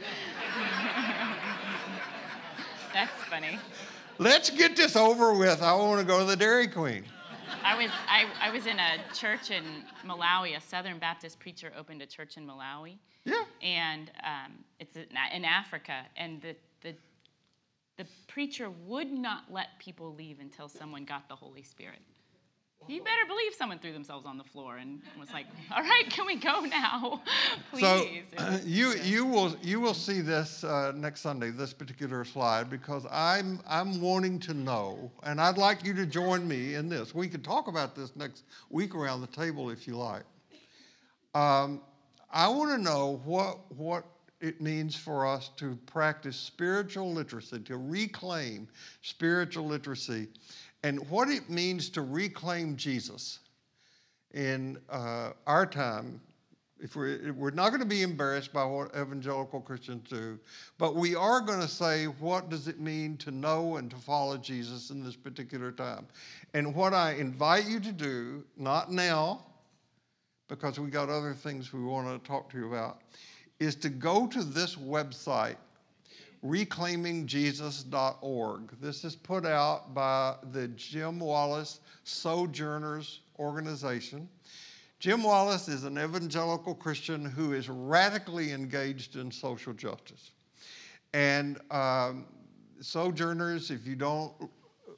That's 2.92 3.12
funny. 3.26 3.60
Let's 4.20 4.50
get 4.50 4.76
this 4.76 4.96
over 4.96 5.34
with. 5.34 5.62
I 5.62 5.74
want 5.76 6.00
to 6.02 6.06
go 6.06 6.20
to 6.20 6.26
the 6.26 6.36
Dairy 6.36 6.68
Queen. 6.68 7.04
I 7.64 7.76
was 7.78 7.92
I, 8.08 8.26
I 8.42 8.50
was 8.52 8.66
in 8.66 8.80
a 8.80 8.98
church 9.14 9.52
in 9.52 9.64
Malawi. 10.06 10.58
A 10.58 10.62
Southern 10.62 11.00
Baptist 11.00 11.40
preacher 11.40 11.72
opened 11.78 12.02
a 12.02 12.06
church 12.06 12.38
in 12.38 12.48
Malawi. 12.48 12.98
Yeah. 13.26 13.44
And 13.62 14.12
um, 14.24 14.54
it's 14.80 14.96
in 14.96 15.46
Africa, 15.46 16.06
and 16.16 16.42
the 16.42 16.56
the 16.82 16.96
the 17.98 18.06
preacher 18.28 18.70
would 18.86 19.12
not 19.12 19.46
let 19.52 19.78
people 19.80 20.14
leave 20.16 20.40
until 20.40 20.70
someone 20.70 21.04
got 21.04 21.28
the 21.28 21.36
Holy 21.36 21.64
Spirit. 21.64 22.00
You 22.88 23.02
better 23.02 23.26
believe 23.28 23.54
someone 23.54 23.80
threw 23.80 23.92
themselves 23.92 24.26
on 24.26 24.38
the 24.38 24.46
floor 24.46 24.78
and 24.78 25.02
was 25.20 25.30
like, 25.32 25.46
"All 25.76 25.84
right, 25.84 26.10
can 26.10 26.26
we 26.26 26.38
go 26.38 26.62
now, 26.62 27.22
please?" 27.72 27.82
So 27.82 28.08
uh, 28.38 28.60
you 28.64 28.94
you 29.04 29.26
will 29.26 29.56
you 29.62 29.82
will 29.82 29.94
see 29.94 30.22
this 30.22 30.64
uh, 30.64 30.94
next 30.96 31.22
Sunday, 31.22 31.50
this 31.50 31.74
particular 31.74 32.24
slide, 32.24 32.70
because 32.70 33.06
I'm 33.12 33.60
I'm 33.68 34.00
wanting 34.00 34.40
to 34.42 34.54
know, 34.54 35.12
and 35.24 35.42
I'd 35.42 35.58
like 35.58 35.84
you 35.84 35.94
to 35.96 36.06
join 36.06 36.48
me 36.48 36.76
in 36.76 36.88
this. 36.88 37.14
We 37.14 37.28
could 37.28 37.44
talk 37.44 37.68
about 37.68 37.94
this 37.94 38.16
next 38.16 38.44
week 38.70 38.96
around 38.96 39.20
the 39.20 39.28
table 39.28 39.70
if 39.70 39.86
you 39.86 39.98
like. 39.98 40.24
Um, 41.36 41.82
I 42.32 42.48
want 42.48 42.72
to 42.72 42.78
know 42.78 43.22
what 43.26 43.60
what 43.76 44.06
it 44.40 44.62
means 44.62 44.96
for 44.96 45.26
us 45.26 45.50
to 45.58 45.76
practice 45.88 46.38
spiritual 46.38 47.12
literacy, 47.12 47.60
to 47.60 47.76
reclaim 47.76 48.68
spiritual 49.02 49.66
literacy 49.66 50.28
and 50.88 51.10
what 51.10 51.28
it 51.28 51.50
means 51.50 51.90
to 51.90 52.02
reclaim 52.02 52.78
Jesus 52.78 53.40
in 54.34 54.78
uh, 54.90 55.32
our 55.46 55.66
time. 55.66 56.22
If 56.80 56.96
we're, 56.96 57.34
we're 57.34 57.52
not 57.52 57.70
going 57.72 57.82
to 57.82 57.86
be 57.86 58.04
embarrassed 58.04 58.54
by 58.54 58.64
what 58.64 58.92
evangelical 58.96 59.60
Christians 59.60 60.08
do, 60.10 60.40
but 60.78 60.96
we 60.96 61.14
are 61.14 61.42
going 61.42 61.60
to 61.60 61.68
say, 61.68 62.06
what 62.06 62.50
does 62.50 62.70
it 62.70 62.80
mean 62.80 63.18
to 63.18 63.32
know 63.32 63.76
and 63.76 63.92
to 63.92 63.98
follow 63.98 64.38
Jesus 64.38 64.90
in 64.90 65.04
this 65.04 65.18
particular 65.18 65.74
time? 65.74 66.08
And 66.54 66.74
what 66.74 66.94
I 66.94 67.16
invite 67.16 67.68
you 67.68 67.82
to 67.82 67.92
do, 67.92 68.46
not 68.56 68.90
now, 68.90 69.44
because 70.48 70.80
we 70.80 70.90
got 70.90 71.10
other 71.10 71.34
things 71.34 71.74
we 71.74 71.84
want 71.84 72.08
to 72.08 72.26
talk 72.26 72.50
to 72.52 72.58
you 72.58 72.68
about, 72.68 73.02
is 73.60 73.76
to 73.76 73.90
go 73.90 74.26
to 74.28 74.42
this 74.42 74.76
website 74.76 75.58
reclaimingjesus.org. 76.46 78.82
This 78.82 79.04
is 79.04 79.16
put 79.16 79.46
out 79.46 79.94
by 79.94 80.36
the 80.52 80.68
Jim 80.70 81.20
Wallis 81.20 81.80
Sojourners 82.04 83.22
Organization. 83.40 84.28
Jim 85.00 85.24
Wallis 85.24 85.68
is 85.68 85.84
an 85.84 85.98
evangelical 85.98 86.74
Christian 86.74 87.24
who 87.24 87.54
is 87.54 87.70
radically 87.70 88.52
engaged 88.52 89.16
in 89.16 89.32
social 89.32 89.74
justice. 89.74 90.32
And 91.14 91.60
um, 91.72 92.26
Sojourners, 92.82 93.72
if 93.72 93.86
you 93.86 93.96
don't 93.96 94.34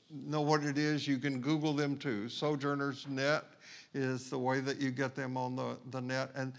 know 0.10 0.42
what 0.42 0.64
it 0.64 0.78
is, 0.78 1.08
you 1.08 1.18
can 1.18 1.42
Google 1.42 1.74
them 1.74 1.98
too. 1.98 2.30
Sojourners 2.30 3.08
Net 3.08 3.44
is 3.94 4.30
the 4.30 4.38
way 4.38 4.60
that 4.60 4.80
you 4.80 4.92
get 4.92 5.16
them 5.16 5.36
on 5.36 5.56
the, 5.56 5.78
the 5.92 6.00
net. 6.00 6.30
And 6.36 6.54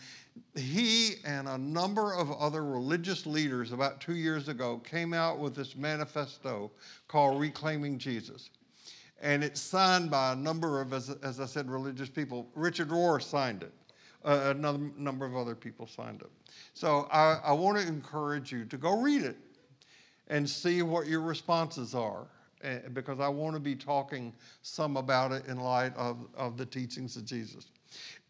he 0.57 1.15
and 1.25 1.49
a 1.49 1.59
number 1.59 2.13
of 2.15 2.33
other 2.33 2.65
religious 2.65 3.27
leaders 3.27 3.73
about 3.73 4.01
two 4.01 4.17
years 4.17 4.49
ago 4.49 4.79
came 4.79 5.15
out 5.15 5.39
with 5.39 5.55
this 5.55 5.77
manifesto 5.77 6.71
called 7.09 7.41
Reclaiming 7.41 7.99
Jesus. 7.99 8.51
And 9.21 9.45
it's 9.45 9.61
signed 9.61 10.11
by 10.11 10.33
a 10.33 10.37
number 10.37 10.81
of, 10.81 10.93
as, 10.93 11.11
as 11.23 11.41
I 11.41 11.47
said, 11.47 11.71
religious 11.71 12.09
people. 12.09 12.49
Richard 12.55 12.89
Rohr 12.89 13.23
signed 13.23 13.63
it. 13.63 13.73
Uh, 14.25 14.53
another 14.57 14.91
number 14.99 15.25
of 15.25 15.37
other 15.37 15.55
people 15.55 15.87
signed 15.87 16.23
it. 16.23 16.31
So 16.75 17.09
I, 17.11 17.39
I 17.45 17.53
want 17.53 17.79
to 17.79 17.87
encourage 17.87 18.53
you 18.53 18.65
to 18.67 18.77
go 18.77 19.01
read 19.01 19.23
it 19.23 19.37
and 20.29 20.49
see 20.49 20.83
what 20.83 21.07
your 21.07 21.21
responses 21.21 21.95
are. 21.95 22.27
Uh, 22.63 22.89
because 22.93 23.21
I 23.21 23.29
want 23.29 23.55
to 23.55 23.61
be 23.61 23.75
talking 23.75 24.35
some 24.61 24.99
about 24.99 25.33
it 25.33 25.47
in 25.47 25.59
light 25.59 25.97
of, 25.97 26.19
of 26.37 26.59
the 26.59 26.67
teachings 26.67 27.17
of 27.17 27.25
Jesus. 27.25 27.69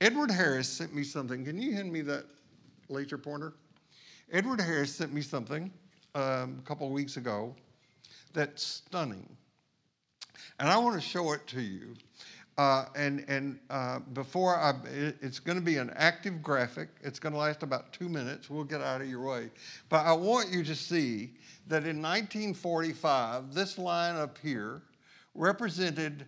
Edward 0.00 0.30
Harris 0.30 0.68
sent 0.68 0.94
me 0.94 1.02
something. 1.02 1.44
Can 1.44 1.60
you 1.60 1.72
hand 1.72 1.92
me 1.92 2.00
that 2.02 2.26
laser 2.88 3.18
pointer? 3.18 3.54
Edward 4.32 4.60
Harris 4.60 4.94
sent 4.94 5.12
me 5.12 5.20
something 5.20 5.72
um, 6.14 6.58
a 6.58 6.62
couple 6.64 6.86
of 6.86 6.92
weeks 6.92 7.16
ago 7.16 7.54
that's 8.32 8.62
stunning. 8.62 9.28
And 10.60 10.68
I 10.68 10.78
want 10.78 10.94
to 10.94 11.00
show 11.00 11.32
it 11.32 11.46
to 11.48 11.60
you. 11.60 11.94
Uh, 12.58 12.86
and 12.94 13.24
and 13.28 13.58
uh, 13.70 14.00
before 14.12 14.56
I, 14.56 14.74
it, 14.92 15.16
it's 15.22 15.38
going 15.38 15.56
to 15.56 15.64
be 15.64 15.76
an 15.76 15.90
active 15.96 16.42
graphic. 16.42 16.88
It's 17.02 17.18
going 17.18 17.32
to 17.32 17.38
last 17.38 17.62
about 17.62 17.92
two 17.92 18.08
minutes. 18.08 18.50
We'll 18.50 18.64
get 18.64 18.80
out 18.82 19.00
of 19.00 19.08
your 19.08 19.22
way. 19.22 19.50
But 19.88 20.04
I 20.04 20.12
want 20.12 20.50
you 20.50 20.62
to 20.64 20.74
see 20.74 21.34
that 21.68 21.86
in 21.86 22.02
1945, 22.02 23.54
this 23.54 23.78
line 23.78 24.16
up 24.16 24.36
here 24.42 24.82
represented 25.34 26.26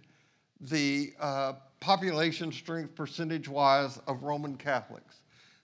the 0.60 1.12
uh, 1.20 1.54
population 1.80 2.52
strength 2.52 2.94
percentage 2.94 3.48
wise 3.48 3.98
of 4.06 4.22
Roman 4.22 4.56
Catholics. 4.56 5.22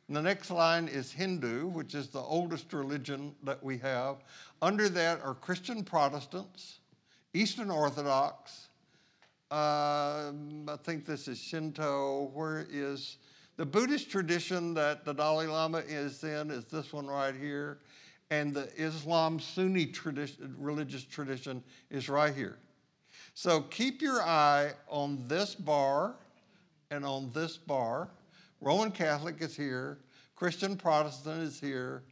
And 0.08 0.16
the 0.16 0.22
next 0.22 0.50
line 0.50 0.88
is 0.88 1.12
Hindu, 1.12 1.68
which 1.68 1.94
is 1.94 2.08
the 2.08 2.20
oldest 2.20 2.72
religion 2.72 3.34
that 3.44 3.62
we 3.62 3.78
have. 3.78 4.16
Under 4.62 4.88
that 4.88 5.20
are 5.22 5.34
Christian 5.34 5.84
Protestants, 5.84 6.80
Eastern 7.34 7.70
Orthodox. 7.70 8.67
Uh, 9.50 10.32
I 10.68 10.76
think 10.82 11.06
this 11.06 11.28
is 11.28 11.38
Shinto. 11.38 12.30
Where 12.34 12.66
is 12.70 13.16
the 13.56 13.64
Buddhist 13.64 14.10
tradition 14.10 14.74
that 14.74 15.04
the 15.04 15.14
Dalai 15.14 15.46
Lama 15.46 15.78
is 15.78 16.22
in? 16.22 16.50
Is 16.50 16.64
this 16.66 16.92
one 16.92 17.06
right 17.06 17.34
here? 17.34 17.78
and 18.30 18.54
the 18.54 18.68
Islam 18.76 19.40
Sunni 19.40 19.86
tradition, 19.86 20.54
religious 20.58 21.04
tradition 21.04 21.62
is 21.90 22.08
right 22.08 22.34
here. 22.34 22.58
So 23.34 23.62
keep 23.62 24.02
your 24.02 24.22
eye 24.22 24.72
on 24.88 25.24
this 25.28 25.54
bar 25.54 26.14
and 26.90 27.04
on 27.04 27.30
this 27.32 27.56
bar. 27.56 28.08
Roman 28.60 28.90
Catholic 28.90 29.36
is 29.40 29.56
here, 29.56 29.98
Christian 30.36 30.76
Protestant 30.76 31.42
is 31.42 31.60
here, 31.60 32.02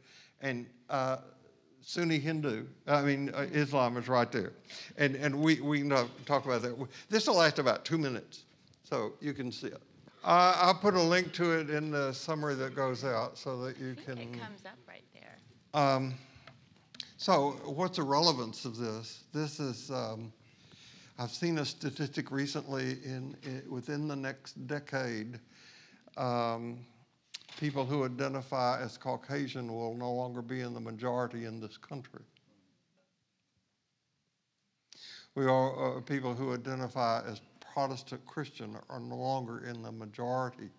and 0.41 0.65
uh, 0.89 1.17
Sunni 1.87 2.19
Hindu, 2.19 2.65
I 2.85 3.01
mean, 3.01 3.31
uh, 3.33 3.47
Islam 3.53 3.95
is 3.95 4.09
right 4.09 4.29
there. 4.29 4.51
And, 4.97 5.15
and 5.15 5.33
we, 5.33 5.61
we 5.61 5.79
can 5.79 5.89
talk 6.25 6.43
about 6.43 6.61
that. 6.63 6.75
This 7.09 7.27
will 7.27 7.37
last 7.37 7.59
about 7.59 7.85
two 7.85 7.97
minutes, 7.97 8.43
so 8.83 9.13
you 9.21 9.33
can 9.33 9.53
see 9.53 9.67
it. 9.67 9.81
Uh, 10.21 10.53
I'll 10.57 10.75
put 10.75 10.95
a 10.95 11.01
link 11.01 11.31
to 11.35 11.57
it 11.57 11.69
in 11.69 11.89
the 11.91 12.11
summary 12.11 12.55
that 12.55 12.75
goes 12.75 13.05
out 13.05 13.37
so 13.37 13.61
that 13.61 13.77
you 13.77 13.95
can. 13.95 14.17
It 14.17 14.33
comes 14.37 14.65
up 14.65 14.77
right 14.85 15.05
there. 15.13 15.37
Um, 15.73 16.15
so, 17.15 17.51
what's 17.63 17.95
the 17.95 18.03
relevance 18.03 18.65
of 18.65 18.75
this? 18.75 19.23
This 19.33 19.61
is, 19.61 19.89
um, 19.89 20.33
I've 21.17 21.31
seen 21.31 21.57
a 21.57 21.65
statistic 21.65 22.31
recently 22.31 22.97
in, 23.05 23.33
in 23.43 23.63
within 23.69 24.09
the 24.09 24.15
next 24.17 24.67
decade, 24.67 25.39
um, 26.17 26.79
people 27.57 27.85
who 27.85 28.05
identify 28.05 28.79
as 28.81 28.97
Caucasian 28.97 29.73
will 29.73 29.95
no 29.95 30.13
longer 30.13 30.41
be 30.41 30.61
in 30.61 30.73
the 30.73 30.79
majority 30.79 31.45
in 31.45 31.59
this 31.59 31.75
country. 31.77 32.21
We 35.35 35.45
are 35.45 35.97
uh, 35.97 36.01
people 36.01 36.33
who 36.33 36.53
identify 36.53 37.23
as 37.27 37.41
Protestant 37.73 38.25
Christian 38.25 38.75
are 38.89 38.99
no 38.99 39.17
longer 39.17 39.65
in 39.65 39.81
the 39.81 39.91
majority 39.91 40.69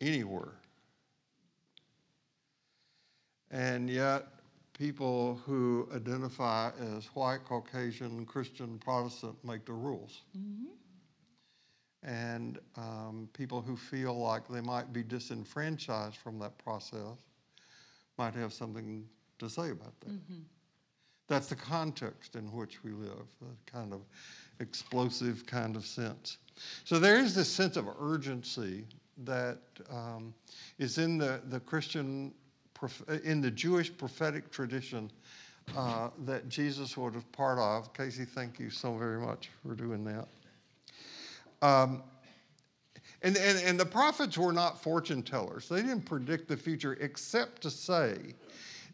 anywhere. 0.00 0.52
And 3.50 3.88
yet, 3.88 4.26
people 4.74 5.40
who 5.44 5.88
identify 5.94 6.70
as 6.96 7.06
white, 7.14 7.44
Caucasian, 7.46 8.24
Christian, 8.26 8.78
Protestant 8.78 9.36
make 9.44 9.64
the 9.64 9.72
rules. 9.72 10.22
Mm-hmm. 10.36 10.79
And 12.40 12.58
um, 12.76 13.28
people 13.34 13.60
who 13.60 13.76
feel 13.76 14.18
like 14.18 14.48
they 14.48 14.62
might 14.62 14.94
be 14.94 15.02
disenfranchised 15.02 16.16
from 16.16 16.38
that 16.38 16.56
process 16.56 17.18
might 18.16 18.34
have 18.34 18.52
something 18.52 19.04
to 19.38 19.50
say 19.50 19.70
about 19.70 19.98
that. 20.00 20.08
Mm-hmm. 20.08 20.40
That's 21.28 21.48
the 21.48 21.56
context 21.56 22.36
in 22.36 22.50
which 22.50 22.82
we 22.82 22.92
live, 22.92 23.26
the 23.42 23.70
kind 23.70 23.92
of 23.92 24.00
explosive 24.58 25.44
kind 25.44 25.76
of 25.76 25.84
sense. 25.84 26.38
So 26.84 26.98
there 26.98 27.18
is 27.18 27.34
this 27.34 27.48
sense 27.48 27.76
of 27.76 27.86
urgency 28.00 28.86
that 29.24 29.58
um, 29.90 30.32
is 30.78 30.96
in 30.96 31.18
the, 31.18 31.42
the 31.50 31.60
Christian, 31.60 32.32
in 33.22 33.42
the 33.42 33.50
Jewish 33.50 33.94
prophetic 33.94 34.50
tradition 34.50 35.10
uh, 35.76 36.08
that 36.24 36.48
Jesus 36.48 36.96
was 36.96 37.12
part 37.32 37.58
of. 37.58 37.92
Casey, 37.92 38.24
thank 38.24 38.58
you 38.58 38.70
so 38.70 38.94
very 38.94 39.20
much 39.20 39.50
for 39.62 39.74
doing 39.74 40.04
that. 40.04 40.26
Um, 41.62 42.02
and, 43.22 43.36
and, 43.36 43.58
and 43.58 43.78
the 43.78 43.86
prophets 43.86 44.38
were 44.38 44.52
not 44.52 44.82
fortune 44.82 45.22
tellers. 45.22 45.68
They 45.68 45.82
didn't 45.82 46.06
predict 46.06 46.48
the 46.48 46.56
future 46.56 46.96
except 47.00 47.62
to 47.62 47.70
say 47.70 48.34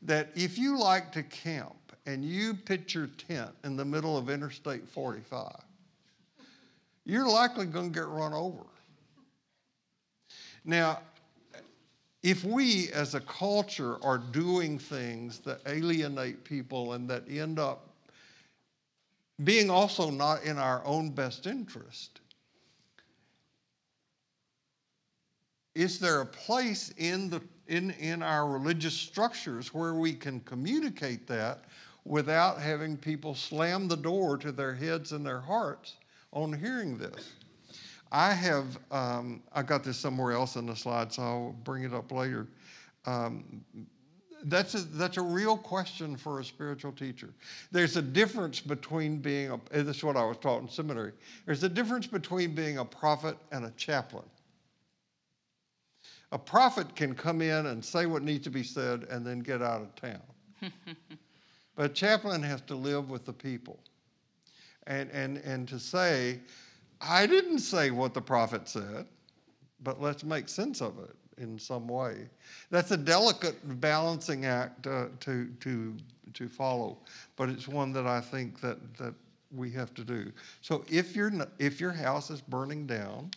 that 0.03 0.31
if 0.35 0.59
you 0.59 0.79
like 0.79 1.13
to 1.13 1.23
camp, 1.23 1.77
and 2.07 2.25
you 2.25 2.55
pitch 2.55 2.95
your 2.95 3.09
tent 3.29 3.51
in 3.65 3.77
the 3.77 3.85
middle 3.85 4.17
of 4.17 4.31
Interstate 4.31 4.89
45, 4.89 5.53
you're 7.05 7.29
likely 7.29 7.67
going 7.67 7.93
to 7.93 7.99
get 7.99 8.07
run 8.07 8.33
over. 8.33 8.65
Now, 10.65 11.01
if 12.23 12.45
we 12.45 12.91
as 12.93 13.15
a 13.15 13.21
culture 13.21 14.03
are 14.03 14.19
doing 14.19 14.79
things 14.79 15.41
that 15.41 15.61
alienate 15.67 16.45
people 16.45 16.95
and 16.95 17.09
that 17.11 17.29
end 17.29 17.59
up 17.59 17.89
being 19.45 19.69
also 19.69 20.11
not 20.11 20.43
in 20.45 20.59
our 20.59 20.85
own 20.85 21.11
best 21.11 21.47
interest, 21.47 22.21
is 25.77 25.99
there 25.99 26.23
a 26.23 26.27
place 26.27 26.93
in, 26.97 27.29
the, 27.29 27.43
in, 27.69 27.91
in 27.93 28.23
our 28.23 28.49
religious 28.49 28.95
structures 28.95 29.75
where 29.75 29.93
we 29.93 30.15
can 30.15 30.41
communicate 30.41 31.27
that 31.27 31.65
without 32.07 32.59
having 32.59 32.97
people 32.97 33.35
slam 33.35 33.87
the 33.87 33.97
door 33.97 34.39
to 34.39 34.53
their 34.53 34.75
heads 34.75 35.13
and 35.13 35.25
their 35.25 35.41
hearts 35.41 35.97
on 36.33 36.51
hearing 36.51 36.97
this. 36.97 37.33
I 38.11 38.33
have, 38.33 38.79
um, 38.91 39.43
I 39.53 39.63
got 39.63 39.85
this 39.85 39.99
somewhere 39.99 40.33
else 40.33 40.57
in 40.57 40.65
the 40.65 40.75
slide, 40.75 41.13
so 41.13 41.23
I'll 41.23 41.57
bring 41.65 41.83
it 41.85 41.93
up 41.93 42.11
later. 42.11 42.47
Um, 43.05 43.63
that's 44.45 44.75
a, 44.75 44.79
that's 44.79 45.19
a 45.19 45.23
real 45.23 45.59
question 45.59 46.17
for 46.17 46.41
a 46.41 46.45
spiritual 46.45 46.93
teacher. 46.93 47.35
There's 47.71 47.97
a 47.97 48.03
difference 48.03 48.61
between 48.61 49.19
being 49.19 49.51
a, 49.51 49.83
this 49.83 49.99
is 49.99 50.05
what 50.05 50.17
I 50.17 50.25
was 50.25 50.39
taught 50.39 50.63
in 50.63 50.69
seminary. 50.71 51.13
There's 51.45 51.65
a 51.65 51.69
difference 51.69 52.07
between 52.07 52.55
being 52.55 52.79
a 52.79 52.85
prophet 52.85 53.37
and 53.53 53.67
a 53.67 53.71
chaplain. 53.73 54.25
A 56.33 56.39
prophet 56.39 56.95
can 56.97 57.15
come 57.15 57.41
in 57.41 57.67
and 57.67 57.85
say 57.85 58.07
what 58.07 58.23
needs 58.23 58.45
to 58.45 58.51
be 58.51 58.63
said 58.63 59.05
and 59.11 59.25
then 59.25 59.41
get 59.41 59.63
out 59.63 59.83
of 59.83 59.95
town. 59.95 60.23
But 61.77 61.91
a 61.91 61.95
chaplain 61.95 62.43
has 62.43 62.63
to 62.63 62.75
live 62.75 63.11
with 63.11 63.27
the 63.27 63.35
people 63.35 63.79
and, 64.87 65.11
and, 65.11 65.37
and 65.39 65.69
to 65.69 65.79
say, 65.79 66.41
I 67.01 67.27
didn't 67.27 67.59
say 67.59 67.91
what 67.91 68.15
the 68.15 68.23
prophet 68.23 68.67
said, 68.67 69.07
but 69.83 70.01
let's 70.01 70.25
make 70.25 70.49
sense 70.49 70.81
of 70.81 70.99
it 70.99 71.15
in 71.39 71.59
some 71.59 71.87
way. 71.87 72.29
That's 72.71 72.93
a 72.93 72.97
delicate 72.97 73.57
balancing 73.79 74.47
act 74.47 74.87
uh, 74.87 75.09
to, 75.21 75.49
to, 75.61 75.95
to 76.33 76.49
follow, 76.49 76.97
but 77.37 77.51
it's 77.51 77.69
one 77.69 77.93
that 77.93 78.07
I 78.07 78.23
think 78.23 78.59
that, 78.63 78.97
that 78.97 79.13
we 79.55 79.71
have 79.73 79.93
to 79.95 80.05
do. 80.05 80.33
So 80.63 80.83
if, 80.89 81.15
you 81.15 81.43
if 81.59 81.79
your 81.79 81.93
house 81.93 82.31
is 82.31 82.41
burning 82.41 82.87
down, 82.87 83.31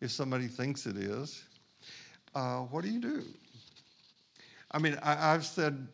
if 0.00 0.10
somebody 0.10 0.46
thinks 0.46 0.86
it 0.86 0.96
is, 0.96 1.44
uh, 2.34 2.60
what 2.60 2.84
do 2.84 2.90
you 2.90 3.00
do? 3.00 3.22
I 4.70 4.78
mean, 4.78 4.98
I, 5.02 5.32
have 5.32 5.44
said 5.44 5.86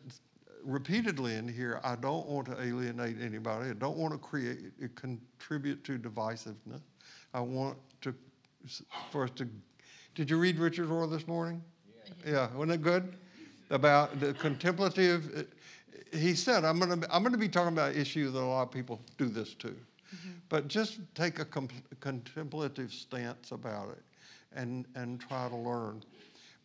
repeatedly 0.63 1.35
in 1.35 1.47
here, 1.47 1.79
I 1.83 1.95
don't 1.95 2.27
want 2.27 2.47
to 2.47 2.59
alienate 2.61 3.21
anybody. 3.21 3.69
I 3.69 3.73
don't 3.73 3.97
want 3.97 4.13
to 4.13 4.17
create, 4.17 4.59
contribute 4.95 5.83
to 5.83 5.99
divisiveness. 5.99 6.81
I 7.33 7.41
want 7.41 7.77
to, 8.01 8.13
for 9.11 9.25
us 9.25 9.29
to, 9.35 9.47
did 10.15 10.29
you 10.29 10.37
read 10.37 10.57
Richard 10.57 10.87
Rohr 10.89 11.09
this 11.09 11.27
morning? 11.27 11.61
Yeah. 12.25 12.31
yeah, 12.31 12.55
wasn't 12.55 12.71
it 12.71 12.81
good? 12.81 13.15
About 13.69 14.19
the 14.19 14.33
contemplative, 14.33 15.47
he 16.11 16.33
said, 16.33 16.65
I'm 16.65 16.79
going 16.79 17.01
to, 17.01 17.15
I'm 17.15 17.21
going 17.21 17.33
to 17.33 17.37
be 17.37 17.47
talking 17.47 17.73
about 17.73 17.95
issues 17.95 18.33
that 18.33 18.39
a 18.39 18.45
lot 18.45 18.63
of 18.63 18.71
people 18.71 18.99
do 19.17 19.27
this 19.27 19.53
too. 19.53 19.69
Mm-hmm. 20.15 20.29
But 20.49 20.67
just 20.67 20.99
take 21.15 21.39
a 21.39 21.45
contemplative 21.45 22.91
stance 22.91 23.51
about 23.51 23.89
it 23.91 24.03
and, 24.53 24.85
and 24.95 25.21
try 25.21 25.47
to 25.47 25.55
learn. 25.55 26.03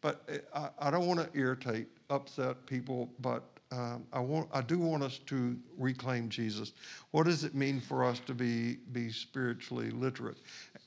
But 0.01 0.23
eh, 0.29 0.39
I, 0.55 0.69
I 0.79 0.91
don't 0.91 1.07
want 1.07 1.21
to 1.21 1.39
irritate, 1.39 1.89
upset 2.11 2.67
people, 2.67 3.09
but 3.21 3.43
um, 3.73 4.07
I, 4.13 4.21
want, 4.21 4.49
I 4.53 4.63
do 4.63 4.79
want 4.79 5.03
us 5.03 5.19
to 5.27 5.57
reclaim 5.77 6.29
Jesus. 6.29 6.73
What 7.11 7.25
does 7.25 7.43
it 7.43 7.55
mean 7.55 7.81
for 7.81 8.05
us 8.05 8.21
to 8.27 8.35
be, 8.35 8.77
be 8.93 9.11
spiritually 9.11 9.91
literate? 9.91 10.39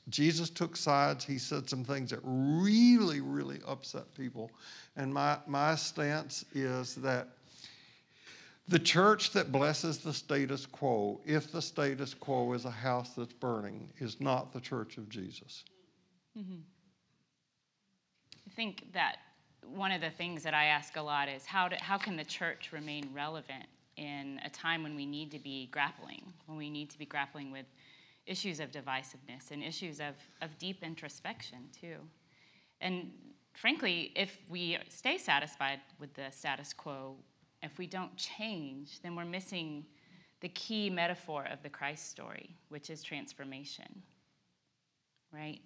Jesus 0.07 0.49
took 0.49 0.77
sides. 0.77 1.25
He 1.25 1.37
said 1.37 1.69
some 1.69 1.83
things 1.83 2.11
that 2.11 2.19
really, 2.23 3.19
really 3.19 3.59
upset 3.67 4.13
people. 4.15 4.49
And 4.95 5.13
my, 5.13 5.37
my 5.45 5.75
stance 5.75 6.45
is 6.53 6.95
that 6.95 7.27
the 8.69 8.79
church 8.79 9.31
that 9.31 9.51
blesses 9.51 9.97
the 9.97 10.13
status 10.13 10.65
quo, 10.65 11.19
if 11.25 11.51
the 11.51 11.61
status 11.61 12.13
quo 12.13 12.53
is 12.53 12.65
a 12.65 12.71
house 12.71 13.09
that's 13.17 13.33
burning, 13.33 13.89
is 13.99 14.21
not 14.21 14.53
the 14.53 14.61
church 14.61 14.97
of 14.97 15.09
Jesus. 15.09 15.65
Mm-hmm. 16.37 16.59
Think 18.55 18.91
that 18.93 19.17
one 19.65 19.91
of 19.91 20.01
the 20.01 20.09
things 20.09 20.43
that 20.43 20.53
I 20.53 20.65
ask 20.65 20.95
a 20.95 21.01
lot 21.01 21.29
is 21.29 21.45
how, 21.45 21.67
do, 21.67 21.75
how 21.79 21.97
can 21.97 22.15
the 22.15 22.23
church 22.23 22.71
remain 22.71 23.09
relevant 23.13 23.65
in 23.97 24.39
a 24.43 24.49
time 24.49 24.83
when 24.83 24.95
we 24.95 25.05
need 25.05 25.31
to 25.31 25.39
be 25.39 25.67
grappling, 25.71 26.21
when 26.45 26.57
we 26.57 26.69
need 26.69 26.89
to 26.89 26.97
be 26.97 27.05
grappling 27.05 27.51
with 27.51 27.65
issues 28.25 28.59
of 28.59 28.71
divisiveness 28.71 29.51
and 29.51 29.63
issues 29.63 29.99
of, 29.99 30.15
of 30.41 30.57
deep 30.57 30.83
introspection, 30.83 31.59
too. 31.79 31.95
And 32.81 33.11
frankly, 33.53 34.11
if 34.15 34.37
we 34.49 34.77
stay 34.87 35.17
satisfied 35.17 35.79
with 35.99 36.13
the 36.13 36.31
status 36.31 36.73
quo, 36.73 37.15
if 37.61 37.77
we 37.77 37.87
don't 37.87 38.15
change, 38.15 39.01
then 39.01 39.15
we're 39.15 39.25
missing 39.25 39.85
the 40.41 40.49
key 40.49 40.89
metaphor 40.89 41.45
of 41.51 41.61
the 41.61 41.69
Christ 41.69 42.09
story, 42.09 42.55
which 42.69 42.89
is 42.89 43.03
transformation. 43.03 44.01
Right? 45.33 45.59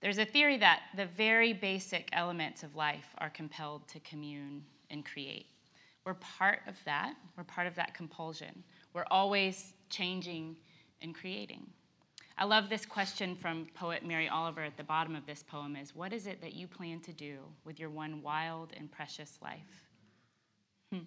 There's 0.00 0.18
a 0.18 0.24
theory 0.24 0.56
that 0.58 0.80
the 0.96 1.06
very 1.06 1.52
basic 1.52 2.08
elements 2.12 2.62
of 2.62 2.74
life 2.74 3.14
are 3.18 3.28
compelled 3.28 3.86
to 3.88 4.00
commune 4.00 4.64
and 4.90 5.04
create. 5.04 5.46
We're 6.06 6.14
part 6.14 6.60
of 6.66 6.74
that. 6.86 7.14
We're 7.36 7.44
part 7.44 7.66
of 7.66 7.74
that 7.74 7.92
compulsion. 7.92 8.64
We're 8.94 9.04
always 9.10 9.74
changing 9.90 10.56
and 11.02 11.14
creating. 11.14 11.66
I 12.38 12.44
love 12.44 12.70
this 12.70 12.86
question 12.86 13.36
from 13.36 13.66
poet 13.74 14.02
Mary 14.02 14.26
Oliver 14.26 14.62
at 14.62 14.78
the 14.78 14.82
bottom 14.82 15.14
of 15.14 15.26
this 15.26 15.42
poem 15.42 15.76
is 15.76 15.94
what 15.94 16.14
is 16.14 16.26
it 16.26 16.40
that 16.40 16.54
you 16.54 16.66
plan 16.66 17.00
to 17.00 17.12
do 17.12 17.36
with 17.66 17.78
your 17.78 17.90
one 17.90 18.22
wild 18.22 18.72
and 18.78 18.90
precious 18.90 19.38
life? 19.42 19.84
Hmm. 20.90 21.00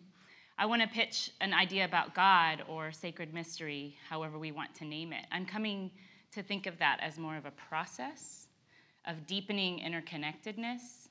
I 0.59 0.67
want 0.67 0.83
to 0.83 0.87
pitch 0.87 1.31
an 1.41 1.51
idea 1.51 1.85
about 1.85 2.13
God 2.13 2.61
or 2.67 2.91
sacred 2.91 3.33
mystery, 3.33 3.97
however 4.07 4.37
we 4.37 4.51
want 4.51 4.75
to 4.75 4.85
name 4.85 5.11
it. 5.11 5.25
I'm 5.31 5.47
coming 5.47 5.89
to 6.33 6.43
think 6.43 6.67
of 6.67 6.77
that 6.77 6.99
as 7.01 7.17
more 7.17 7.35
of 7.35 7.47
a 7.47 7.51
process 7.51 8.43
of 9.05 9.27
deepening 9.27 9.79
interconnectedness 9.79 11.07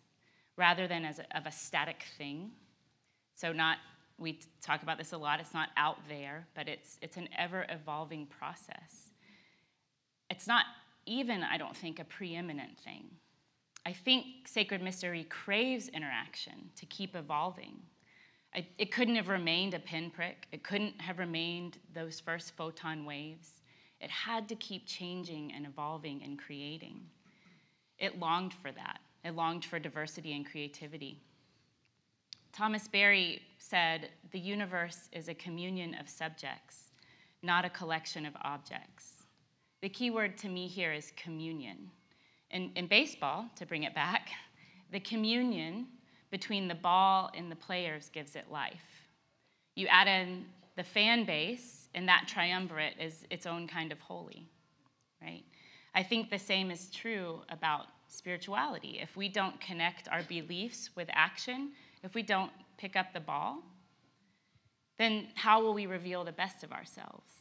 rather 0.57 0.87
than 0.87 1.05
as 1.05 1.19
a, 1.19 1.37
of 1.37 1.47
a 1.47 1.53
static 1.53 2.05
thing. 2.19 2.51
So, 3.35 3.53
not 3.53 3.79
we 4.19 4.39
talk 4.61 4.83
about 4.83 4.99
this 4.99 5.13
a 5.13 5.19
lot. 5.19 5.41
It's 5.41 5.55
not 5.55 5.71
out 5.77 5.99
there, 6.09 6.47
but 6.55 6.69
it's 6.69 6.99
it's 7.03 7.17
an 7.17 7.29
ever 7.37 7.67
evolving 7.69 8.27
process. 8.27 9.13
It's 10.31 10.47
not 10.47 10.65
even, 11.07 11.43
I 11.43 11.59
don't 11.59 11.77
think, 11.77 11.99
a 11.99 12.05
preeminent 12.05 12.79
thing. 12.79 13.11
I 13.85 13.93
think 13.93 14.47
sacred 14.47 14.81
mystery 14.81 15.25
craves 15.25 15.89
interaction 15.89 16.71
to 16.77 16.87
keep 16.87 17.17
evolving. 17.17 17.81
It 18.55 18.93
couldn't 18.93 19.17
have 19.17 19.29
remained 19.29 19.73
a 19.73 19.79
pinprick. 19.79 20.47
It 20.53 20.63
couldn't 20.63 21.01
have 21.01 21.19
remained 21.19 21.79
those 21.95 22.21
first 22.21 22.55
photon 22.55 23.07
waves. 23.07 23.63
It 23.99 24.11
had 24.11 24.47
to 24.51 24.55
keep 24.57 24.87
changing 24.87 25.53
and 25.55 25.67
evolving 25.67 26.23
and 26.23 26.39
creating. 26.39 27.01
It 28.03 28.19
longed 28.19 28.53
for 28.53 28.73
that. 28.73 29.01
It 29.25 29.37
longed 29.37 29.65
for 29.65 29.79
diversity 29.79 30.35
and 30.35 30.45
creativity. 30.45 31.23
Thomas 32.53 32.89
Berry 32.89 33.41
said, 33.59 34.11
The 34.33 34.41
universe 34.41 35.09
is 35.13 35.29
a 35.29 35.35
communion 35.35 35.95
of 35.95 36.09
subjects, 36.09 36.91
not 37.43 37.65
a 37.65 37.71
collection 37.71 38.27
of 38.27 38.35
objects. 38.43 39.23
The 39.83 39.89
key 39.89 40.11
word 40.11 40.37
to 40.39 40.49
me 40.49 40.67
here 40.67 40.93
is 40.93 41.13
communion. 41.17 41.91
In, 42.51 42.73
in 42.75 42.89
baseball, 42.89 43.47
to 43.55 43.65
bring 43.65 43.85
it 43.85 43.95
back, 43.95 44.31
the 44.93 45.01
communion 45.01 45.87
between 46.33 46.67
the 46.67 46.75
ball 46.75 47.31
and 47.37 47.53
the 47.53 47.57
players 47.57 48.11
gives 48.13 48.35
it 48.35 48.51
life. 48.51 49.07
You 49.77 49.87
add 49.87 50.09
in 50.09 50.45
the 50.77 50.83
fan 50.83 51.25
base, 51.25 51.89
and 51.95 52.09
that 52.09 52.25
triumvirate 52.27 52.95
is 52.99 53.27
its 53.31 53.47
own 53.47 53.69
kind 53.69 53.93
of 53.93 54.01
holy, 54.01 54.49
right? 55.23 55.45
I 55.95 56.03
think 56.03 56.31
the 56.31 56.39
same 56.39 56.71
is 56.71 56.91
true 56.91 57.43
about 57.49 57.87
spirituality. 58.09 58.99
If 59.01 59.17
we 59.17 59.29
don't 59.29 59.61
connect 59.61 60.09
our 60.09 60.23
beliefs 60.23 60.91
with 60.97 61.09
action, 61.13 61.73
if 62.03 62.15
we 62.15 62.23
don't 62.23 62.51
pick 62.79 62.97
up 62.97 63.13
the 63.13 63.21
ball, 63.21 63.63
then 64.99 65.29
how 65.35 65.63
will 65.63 65.75
we 65.75 65.87
reveal 65.87 66.25
the 66.25 66.33
best 66.33 66.63
of 66.63 66.73
ourselves? 66.73 67.33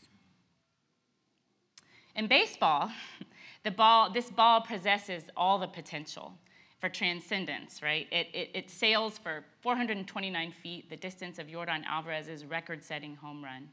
In 2.15 2.27
baseball, 2.27 2.91
the 3.63 3.71
ball, 3.71 4.11
this 4.11 4.29
ball 4.29 4.61
possesses 4.61 5.23
all 5.37 5.59
the 5.59 5.67
potential 5.67 6.33
for 6.79 6.89
transcendence, 6.89 7.81
right? 7.81 8.07
It, 8.11 8.27
it, 8.33 8.49
it 8.53 8.69
sails 8.69 9.17
for 9.17 9.45
429 9.61 10.51
feet, 10.63 10.89
the 10.89 10.97
distance 10.97 11.37
of 11.37 11.47
Yordan 11.47 11.85
Alvarez's 11.85 12.43
record 12.43 12.83
setting 12.83 13.15
home 13.15 13.43
run. 13.43 13.69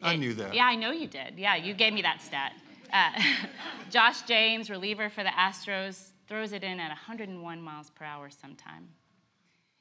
I 0.00 0.16
knew 0.16 0.34
that. 0.34 0.54
Yeah, 0.54 0.64
I 0.64 0.74
know 0.74 0.90
you 0.90 1.06
did. 1.06 1.34
Yeah, 1.38 1.56
you 1.56 1.74
gave 1.74 1.92
me 1.92 2.02
that 2.02 2.22
stat. 2.22 2.54
Uh, 2.92 3.10
Josh 3.90 4.22
James, 4.22 4.70
reliever 4.70 5.08
for 5.08 5.22
the 5.22 5.30
Astros, 5.30 6.08
throws 6.28 6.52
it 6.52 6.62
in 6.62 6.78
at 6.80 6.88
101 6.88 7.60
miles 7.62 7.90
per 7.90 8.04
hour 8.04 8.30
sometime. 8.30 8.88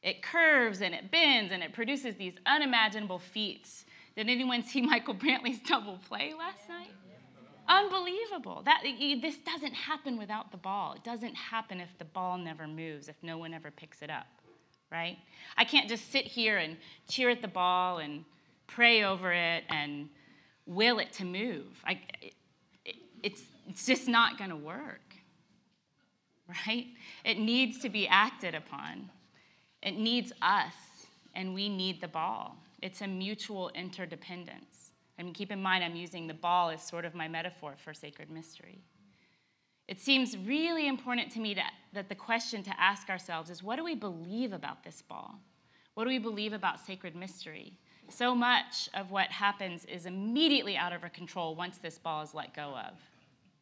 It 0.01 0.23
curves 0.23 0.81
and 0.81 0.95
it 0.95 1.11
bends 1.11 1.51
and 1.51 1.61
it 1.61 1.73
produces 1.73 2.15
these 2.15 2.33
unimaginable 2.45 3.19
feats. 3.19 3.85
Did 4.15 4.29
anyone 4.29 4.63
see 4.63 4.81
Michael 4.81 5.15
Brantley's 5.15 5.59
double 5.59 5.99
play 6.07 6.33
last 6.37 6.67
night? 6.67 6.91
Unbelievable. 7.67 8.63
That, 8.65 8.81
this 9.21 9.37
doesn't 9.37 9.73
happen 9.73 10.17
without 10.17 10.51
the 10.51 10.57
ball. 10.57 10.93
It 10.93 11.03
doesn't 11.03 11.35
happen 11.35 11.79
if 11.79 11.95
the 11.99 12.05
ball 12.05 12.37
never 12.37 12.67
moves, 12.67 13.07
if 13.07 13.15
no 13.21 13.37
one 13.37 13.53
ever 13.53 13.71
picks 13.71 14.01
it 14.01 14.09
up, 14.09 14.27
right? 14.91 15.17
I 15.55 15.63
can't 15.63 15.87
just 15.87 16.11
sit 16.11 16.25
here 16.25 16.57
and 16.57 16.75
cheer 17.07 17.29
at 17.29 17.41
the 17.41 17.47
ball 17.47 17.99
and 17.99 18.25
pray 18.67 19.03
over 19.03 19.31
it 19.31 19.63
and 19.69 20.09
will 20.65 20.99
it 20.99 21.13
to 21.13 21.25
move. 21.25 21.67
I, 21.85 22.01
it's, 23.23 23.41
it's 23.67 23.85
just 23.85 24.07
not 24.07 24.37
going 24.37 24.49
to 24.49 24.55
work, 24.55 25.15
right? 26.47 26.87
It 27.23 27.39
needs 27.39 27.79
to 27.79 27.89
be 27.89 28.07
acted 28.07 28.55
upon. 28.55 29.09
It 29.81 29.97
needs 29.97 30.31
us, 30.41 30.73
and 31.35 31.53
we 31.53 31.69
need 31.69 32.01
the 32.01 32.07
ball. 32.07 32.57
It's 32.81 33.01
a 33.01 33.07
mutual 33.07 33.69
interdependence. 33.75 34.91
Mean, 35.23 35.33
keep 35.33 35.51
in 35.51 35.61
mind, 35.61 35.83
I'm 35.83 35.95
using 35.95 36.27
the 36.27 36.33
ball 36.33 36.69
as 36.69 36.81
sort 36.81 37.05
of 37.05 37.13
my 37.13 37.27
metaphor 37.27 37.75
for 37.77 37.93
sacred 37.93 38.29
mystery. 38.31 38.81
It 39.87 39.99
seems 39.99 40.37
really 40.37 40.87
important 40.87 41.31
to 41.33 41.39
me 41.39 41.55
that 41.93 42.09
the 42.09 42.15
question 42.15 42.63
to 42.63 42.81
ask 42.81 43.09
ourselves 43.09 43.49
is 43.49 43.61
what 43.61 43.75
do 43.75 43.83
we 43.83 43.95
believe 43.95 44.53
about 44.53 44.83
this 44.83 45.01
ball? 45.01 45.35
What 45.93 46.05
do 46.05 46.09
we 46.09 46.19
believe 46.19 46.53
about 46.53 46.79
sacred 46.79 47.15
mystery? 47.15 47.73
So 48.11 48.35
much 48.35 48.89
of 48.93 49.09
what 49.09 49.27
happens 49.27 49.85
is 49.85 50.05
immediately 50.05 50.75
out 50.75 50.93
of 50.93 51.03
our 51.03 51.09
control 51.09 51.55
once 51.55 51.77
this 51.77 51.97
ball 51.97 52.21
is 52.21 52.33
let 52.33 52.53
go 52.53 52.75
of, 52.77 52.93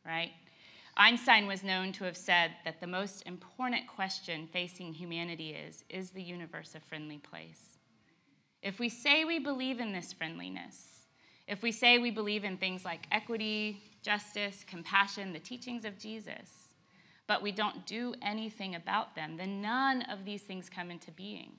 right? 0.05 0.31
Einstein 0.97 1.47
was 1.47 1.63
known 1.63 1.93
to 1.93 2.03
have 2.03 2.17
said 2.17 2.51
that 2.65 2.81
the 2.81 2.87
most 2.87 3.23
important 3.25 3.87
question 3.87 4.47
facing 4.51 4.93
humanity 4.93 5.51
is 5.51 5.83
Is 5.89 6.09
the 6.09 6.21
universe 6.21 6.75
a 6.75 6.79
friendly 6.79 7.19
place? 7.19 7.77
If 8.61 8.79
we 8.79 8.89
say 8.89 9.23
we 9.23 9.39
believe 9.39 9.79
in 9.79 9.93
this 9.93 10.11
friendliness, 10.11 11.05
if 11.47 11.63
we 11.63 11.71
say 11.71 11.97
we 11.97 12.11
believe 12.11 12.43
in 12.43 12.57
things 12.57 12.83
like 12.83 13.07
equity, 13.11 13.81
justice, 14.01 14.65
compassion, 14.67 15.31
the 15.31 15.39
teachings 15.39 15.85
of 15.85 15.97
Jesus, 15.97 16.49
but 17.27 17.41
we 17.41 17.51
don't 17.51 17.85
do 17.85 18.13
anything 18.21 18.75
about 18.75 19.15
them, 19.15 19.37
then 19.37 19.61
none 19.61 20.01
of 20.03 20.25
these 20.25 20.41
things 20.41 20.69
come 20.69 20.91
into 20.91 21.11
being. 21.11 21.53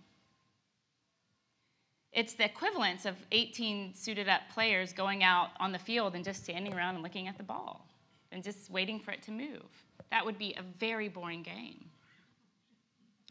It's 2.12 2.34
the 2.34 2.44
equivalence 2.44 3.06
of 3.06 3.16
18 3.30 3.94
suited 3.94 4.28
up 4.28 4.42
players 4.52 4.92
going 4.92 5.22
out 5.22 5.50
on 5.60 5.70
the 5.70 5.78
field 5.78 6.14
and 6.14 6.24
just 6.24 6.42
standing 6.42 6.74
around 6.74 6.94
and 6.94 7.02
looking 7.04 7.28
at 7.28 7.36
the 7.36 7.44
ball 7.44 7.86
and 8.32 8.42
just 8.42 8.70
waiting 8.70 8.98
for 8.98 9.12
it 9.12 9.22
to 9.24 9.30
move. 9.30 9.66
That 10.10 10.24
would 10.24 10.38
be 10.38 10.54
a 10.58 10.62
very 10.78 11.08
boring 11.08 11.42
game. 11.42 11.84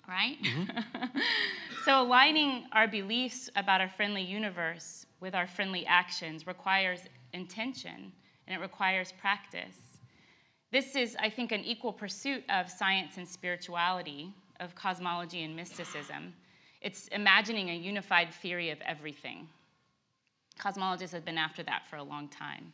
Right? 0.07 0.37
Mm-hmm. 0.43 1.19
so, 1.85 2.01
aligning 2.01 2.65
our 2.71 2.87
beliefs 2.87 3.49
about 3.55 3.79
our 3.79 3.89
friendly 3.89 4.23
universe 4.23 5.05
with 5.19 5.35
our 5.35 5.45
friendly 5.45 5.85
actions 5.85 6.47
requires 6.47 7.01
intention 7.33 8.11
and 8.47 8.57
it 8.57 8.61
requires 8.61 9.11
practice. 9.11 9.99
This 10.71 10.95
is, 10.95 11.15
I 11.19 11.29
think, 11.29 11.51
an 11.51 11.63
equal 11.63 11.93
pursuit 11.93 12.43
of 12.49 12.69
science 12.69 13.17
and 13.17 13.27
spirituality, 13.27 14.33
of 14.59 14.73
cosmology 14.73 15.43
and 15.43 15.55
mysticism. 15.55 16.33
It's 16.81 17.07
imagining 17.09 17.69
a 17.69 17.75
unified 17.75 18.33
theory 18.33 18.69
of 18.69 18.79
everything. 18.81 19.47
Cosmologists 20.59 21.13
have 21.13 21.25
been 21.25 21.37
after 21.37 21.63
that 21.63 21.87
for 21.87 21.97
a 21.97 22.03
long 22.03 22.27
time. 22.27 22.73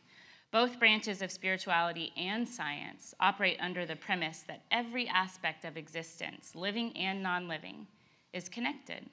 Both 0.52 0.78
branches 0.78 1.22
of 1.22 1.32
spirituality 1.32 2.12
and 2.16 2.48
science 2.48 3.14
operate 3.20 3.58
under 3.60 3.84
the 3.84 3.96
premise 3.96 4.44
that 4.46 4.62
every 4.70 5.08
aspect 5.08 5.64
of 5.64 5.76
existence, 5.76 6.54
living 6.54 6.96
and 6.96 7.22
non 7.22 7.48
living, 7.48 7.86
is 8.32 8.48
connected. 8.48 9.04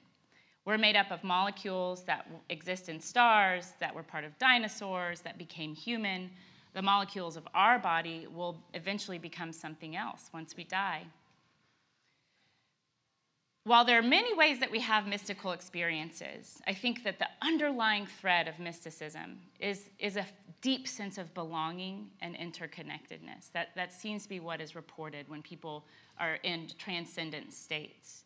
We're 0.64 0.78
made 0.78 0.96
up 0.96 1.10
of 1.10 1.22
molecules 1.24 2.04
that 2.04 2.26
exist 2.48 2.88
in 2.88 3.00
stars, 3.00 3.72
that 3.80 3.94
were 3.94 4.02
part 4.02 4.24
of 4.24 4.38
dinosaurs, 4.38 5.20
that 5.20 5.36
became 5.36 5.74
human. 5.74 6.30
The 6.72 6.82
molecules 6.82 7.36
of 7.36 7.46
our 7.54 7.78
body 7.78 8.26
will 8.34 8.56
eventually 8.72 9.18
become 9.18 9.52
something 9.52 9.96
else 9.96 10.30
once 10.32 10.56
we 10.56 10.64
die. 10.64 11.02
While 13.66 13.86
there 13.86 13.98
are 13.98 14.02
many 14.02 14.34
ways 14.34 14.60
that 14.60 14.70
we 14.70 14.80
have 14.80 15.06
mystical 15.06 15.52
experiences, 15.52 16.60
I 16.66 16.74
think 16.74 17.02
that 17.04 17.18
the 17.18 17.28
underlying 17.40 18.04
thread 18.04 18.46
of 18.46 18.58
mysticism 18.58 19.38
is, 19.58 19.88
is 19.98 20.18
a 20.18 20.26
deep 20.60 20.86
sense 20.86 21.16
of 21.16 21.32
belonging 21.32 22.10
and 22.20 22.36
interconnectedness. 22.36 23.50
That, 23.54 23.70
that 23.74 23.90
seems 23.90 24.24
to 24.24 24.28
be 24.28 24.38
what 24.38 24.60
is 24.60 24.74
reported 24.74 25.26
when 25.30 25.40
people 25.40 25.86
are 26.18 26.34
in 26.42 26.68
transcendent 26.78 27.54
states. 27.54 28.24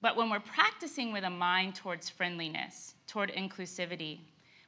But 0.00 0.16
when 0.16 0.30
we're 0.30 0.38
practicing 0.38 1.12
with 1.12 1.24
a 1.24 1.30
mind 1.30 1.74
towards 1.74 2.08
friendliness, 2.08 2.94
toward 3.08 3.32
inclusivity, 3.32 4.20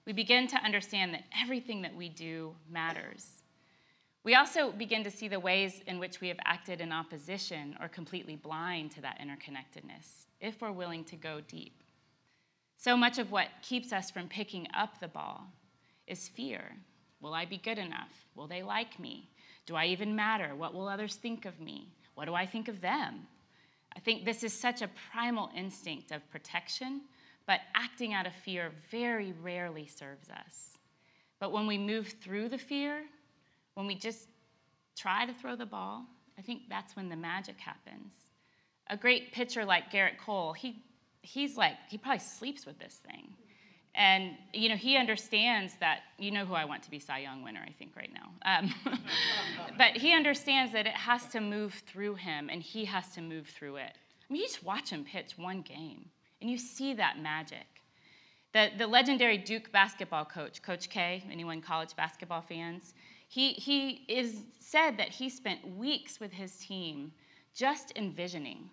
we 0.07 0.13
begin 0.13 0.49
to 0.49 0.57
understand 0.57 1.15
that 1.15 1.23
everything 1.41 1.83
that 1.83 1.95
we 1.95 2.09
do 2.09 2.53
matters 2.69 3.43
we 4.29 4.35
also 4.35 4.71
begin 4.73 5.03
to 5.03 5.11
see 5.11 5.27
the 5.27 5.41
ways 5.41 5.81
in 5.87 5.99
which 5.99 6.21
we 6.21 6.29
have 6.29 6.37
acted 6.45 6.83
in 6.83 6.93
opposition 6.93 7.75
or 7.81 7.89
completely 7.89 8.37
blind 8.37 8.91
to 8.91 9.01
that 9.01 9.19
interconnectedness, 9.19 10.27
if 10.39 10.61
we're 10.61 10.71
willing 10.71 11.03
to 11.03 11.17
go 11.17 11.41
deep. 11.49 11.83
So 12.77 12.95
much 12.95 13.19
of 13.19 13.33
what 13.33 13.49
keeps 13.63 13.91
us 13.91 14.11
from 14.11 14.29
picking 14.29 14.67
up 14.75 15.01
the 15.01 15.09
ball 15.09 15.47
is 16.07 16.29
fear. 16.29 16.77
Will 17.23 17.33
I 17.33 17.47
be 17.47 17.57
good 17.57 17.79
enough? 17.79 18.13
Will 18.35 18.47
they 18.47 18.63
like 18.63 19.01
me? 19.01 19.31
Do 19.65 19.77
I 19.77 19.87
even 19.87 20.15
matter? 20.15 20.55
What 20.55 20.75
will 20.75 20.89
others 20.89 21.15
think 21.15 21.47
of 21.47 21.59
me? 21.59 21.95
What 22.15 22.27
do 22.27 22.35
I 22.35 22.45
think 22.45 22.69
of 22.69 22.83
them? 22.83 23.27
I 23.97 24.01
think 24.01 24.27
this 24.27 24.45
is 24.45 24.53
such 24.53 24.83
a 24.83 24.91
primal 25.11 25.49
instinct 25.57 26.13
of 26.13 26.31
protection, 26.31 27.01
but 27.47 27.61
acting 27.75 28.13
out 28.13 28.27
of 28.27 28.35
fear 28.35 28.73
very 28.91 29.33
rarely 29.43 29.87
serves 29.87 30.29
us. 30.29 30.77
But 31.41 31.51
when 31.51 31.67
we 31.67 31.79
move 31.79 32.09
through 32.21 32.51
the 32.51 32.59
fear, 32.59 33.05
when 33.79 33.87
we 33.87 33.95
just 33.95 34.27
try 34.97 35.25
to 35.25 35.33
throw 35.33 35.55
the 35.55 35.65
ball, 35.65 36.05
I 36.37 36.43
think 36.43 36.63
that's 36.69 36.97
when 36.97 37.09
the 37.09 37.15
magic 37.15 37.61
happens. 37.61 38.13
A 38.91 38.97
great 38.97 39.31
pitcher 39.31 39.65
like 39.65 39.93
Gerrit 39.93 40.19
Cole, 40.19 40.53
he, 40.53 40.83
he's 41.23 41.57
like, 41.57 41.75
he 41.89 41.97
probably 41.97 42.19
sleeps 42.19 42.67
with 42.67 42.77
this 42.81 43.01
thing. 43.09 43.29
And, 43.95 44.33
you 44.53 44.69
know, 44.69 44.75
he 44.75 44.97
understands 44.97 45.75
that, 45.79 46.01
you 46.19 46.33
know 46.33 46.45
who 46.45 46.55
I 46.55 46.65
want 46.65 46.83
to 46.83 46.91
be 46.91 46.99
Cy 46.99 47.21
Young 47.21 47.45
winner, 47.45 47.65
I 47.65 47.71
think, 47.71 47.95
right 47.95 48.11
now. 48.13 48.31
Um, 48.45 48.75
but 49.79 49.93
he 49.93 50.13
understands 50.13 50.73
that 50.73 50.89
it 50.89 50.95
has 50.95 51.27
to 51.27 51.41
move 51.41 51.81
through 51.87 52.17
him 52.17 52.49
and 52.51 52.61
he 52.61 52.85
has 52.87 53.11
to 53.11 53.21
move 53.21 53.47
through 53.47 53.77
it. 53.77 53.93
I 54.29 54.33
mean, 54.33 54.43
you 54.43 54.49
just 54.49 54.65
watch 54.65 54.91
him 54.91 55.05
pitch 55.05 55.39
one 55.39 55.63
game 55.63 56.07
and 56.41 56.51
you 56.51 56.59
see 56.59 56.95
that 56.95 57.21
magic. 57.23 57.67
The, 58.55 58.71
the 58.77 58.89
legendary 58.89 59.39
Duke 59.39 59.71
basketball 59.71 60.25
coach, 60.25 60.63
Coach 60.63 60.91
K, 60.91 61.23
anyone 61.31 61.61
college 61.61 61.95
basketball 61.95 62.41
fans, 62.41 62.95
he, 63.29 63.53
he 63.53 64.05
is 64.09 64.43
said 64.59 64.97
that 64.97 65.11
he 65.11 65.29
spent 65.29 65.77
weeks 65.77 66.19
with 66.19 66.33
his 66.33 66.57
team 66.57 67.13
just 67.55 67.93
envisioning, 67.97 68.71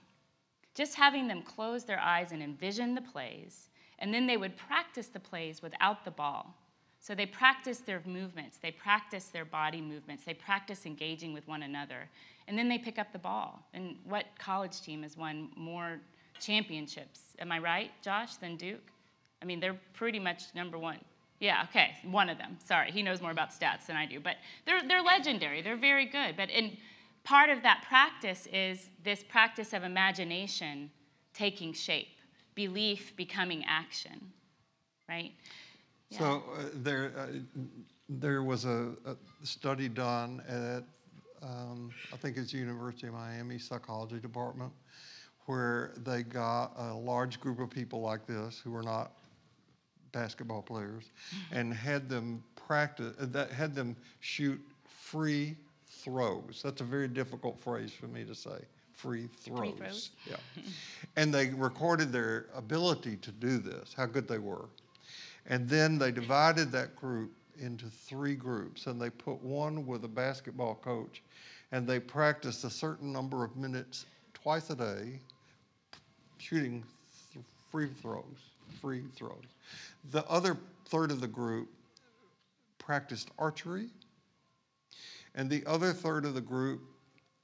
just 0.73 0.95
having 0.95 1.27
them 1.27 1.41
close 1.41 1.83
their 1.83 1.99
eyes 1.99 2.31
and 2.31 2.41
envision 2.41 2.95
the 2.95 3.01
plays, 3.01 3.69
and 3.99 4.13
then 4.13 4.25
they 4.25 4.37
would 4.37 4.55
practice 4.57 5.07
the 5.07 5.19
plays 5.19 5.61
without 5.61 6.05
the 6.05 6.11
ball. 6.11 6.55
So 6.99 7.13
they 7.13 7.25
practice 7.25 7.79
their 7.79 8.01
movements, 8.05 8.57
they 8.57 8.71
practice 8.71 9.25
their 9.25 9.45
body 9.45 9.81
movements, 9.81 10.23
they 10.23 10.33
practice 10.33 10.85
engaging 10.85 11.33
with 11.33 11.47
one 11.47 11.63
another, 11.63 12.09
and 12.47 12.57
then 12.57 12.67
they 12.67 12.77
pick 12.77 12.97
up 12.97 13.11
the 13.11 13.19
ball. 13.19 13.61
And 13.73 13.97
what 14.05 14.25
college 14.39 14.81
team 14.81 15.03
has 15.03 15.17
won 15.17 15.49
more 15.55 15.99
championships? 16.39 17.19
Am 17.39 17.51
I 17.51 17.59
right, 17.59 17.91
Josh, 18.01 18.37
than 18.37 18.55
Duke? 18.55 18.91
I 19.41 19.45
mean, 19.45 19.59
they're 19.59 19.79
pretty 19.93 20.19
much 20.19 20.43
number 20.55 20.79
one. 20.79 20.99
Yeah, 21.45 21.67
okay, 21.69 21.91
one 22.09 22.27
of 22.27 22.39
them. 22.39 22.57
Sorry, 22.65 22.89
he 22.89 23.03
knows 23.03 23.21
more 23.21 23.29
about 23.29 23.51
stats 23.51 23.85
than 23.85 23.95
I 23.95 24.07
do, 24.07 24.19
but 24.19 24.37
they're, 24.65 24.81
they're 24.87 25.03
legendary. 25.03 25.61
They're 25.61 25.77
very 25.77 26.07
good. 26.07 26.35
But 26.35 26.49
in, 26.49 26.75
part 27.23 27.51
of 27.51 27.61
that 27.61 27.85
practice 27.87 28.47
is 28.51 28.89
this 29.03 29.23
practice 29.23 29.71
of 29.71 29.83
imagination 29.83 30.89
taking 31.35 31.71
shape, 31.71 32.17
belief 32.55 33.15
becoming 33.15 33.63
action, 33.67 34.19
right? 35.07 35.33
Yeah. 36.09 36.17
So 36.17 36.43
uh, 36.57 36.63
there, 36.77 37.13
uh, 37.15 37.27
there 38.09 38.41
was 38.41 38.65
a, 38.65 38.93
a, 39.05 39.15
study 39.43 39.87
done 39.87 40.41
at, 40.47 40.83
um, 41.47 41.91
I 42.11 42.17
think 42.17 42.37
it's 42.37 42.53
University 42.53 43.05
of 43.05 43.13
Miami 43.13 43.59
Psychology 43.59 44.17
Department, 44.17 44.71
where 45.45 45.93
they 45.97 46.23
got 46.23 46.71
a 46.75 46.95
large 46.95 47.39
group 47.39 47.59
of 47.59 47.69
people 47.69 48.01
like 48.01 48.25
this 48.25 48.59
who 48.63 48.71
were 48.71 48.81
not 48.81 49.11
basketball 50.15 50.61
players 50.61 51.11
and 51.51 51.73
had 51.73 52.07
them 52.07 52.41
practice 52.55 53.13
uh, 53.19 53.25
that 53.27 53.51
had 53.51 53.75
them 53.75 53.95
shoot 54.21 54.59
free 54.87 55.55
throws. 55.87 56.61
That's 56.63 56.81
a 56.81 56.85
very 56.85 57.09
difficult 57.09 57.59
phrase 57.59 57.91
for 57.91 58.07
me 58.07 58.23
to 58.23 58.33
say. 58.33 58.57
Free 58.93 59.27
throws. 59.41 59.59
Free 59.59 59.71
throws. 59.73 60.09
Yeah. 60.29 60.37
and 61.17 61.33
they 61.33 61.49
recorded 61.49 62.13
their 62.13 62.45
ability 62.55 63.17
to 63.17 63.31
do 63.31 63.57
this, 63.57 63.93
how 63.93 64.05
good 64.05 64.27
they 64.27 64.39
were. 64.39 64.65
And 65.47 65.67
then 65.67 65.99
they 65.99 66.11
divided 66.11 66.71
that 66.71 66.95
group 66.95 67.31
into 67.59 67.85
three 67.87 68.35
groups 68.35 68.87
and 68.87 68.99
they 68.99 69.09
put 69.09 69.41
one 69.41 69.85
with 69.85 70.05
a 70.05 70.09
basketball 70.09 70.75
coach 70.75 71.21
and 71.71 71.85
they 71.85 71.99
practiced 71.99 72.63
a 72.63 72.69
certain 72.69 73.11
number 73.11 73.43
of 73.43 73.55
minutes 73.57 74.05
twice 74.33 74.69
a 74.69 74.75
day 74.75 75.19
shooting 76.37 76.83
th- 77.33 77.45
free 77.71 77.89
throws, 78.01 78.23
free 78.81 79.03
throws. 79.15 79.43
The 80.11 80.25
other 80.27 80.57
third 80.87 81.11
of 81.11 81.21
the 81.21 81.27
group 81.27 81.69
practiced 82.77 83.29
archery, 83.39 83.89
and 85.33 85.49
the 85.49 85.65
other 85.65 85.91
third 85.93 86.25
of 86.25 86.33
the 86.33 86.41
group 86.41 86.81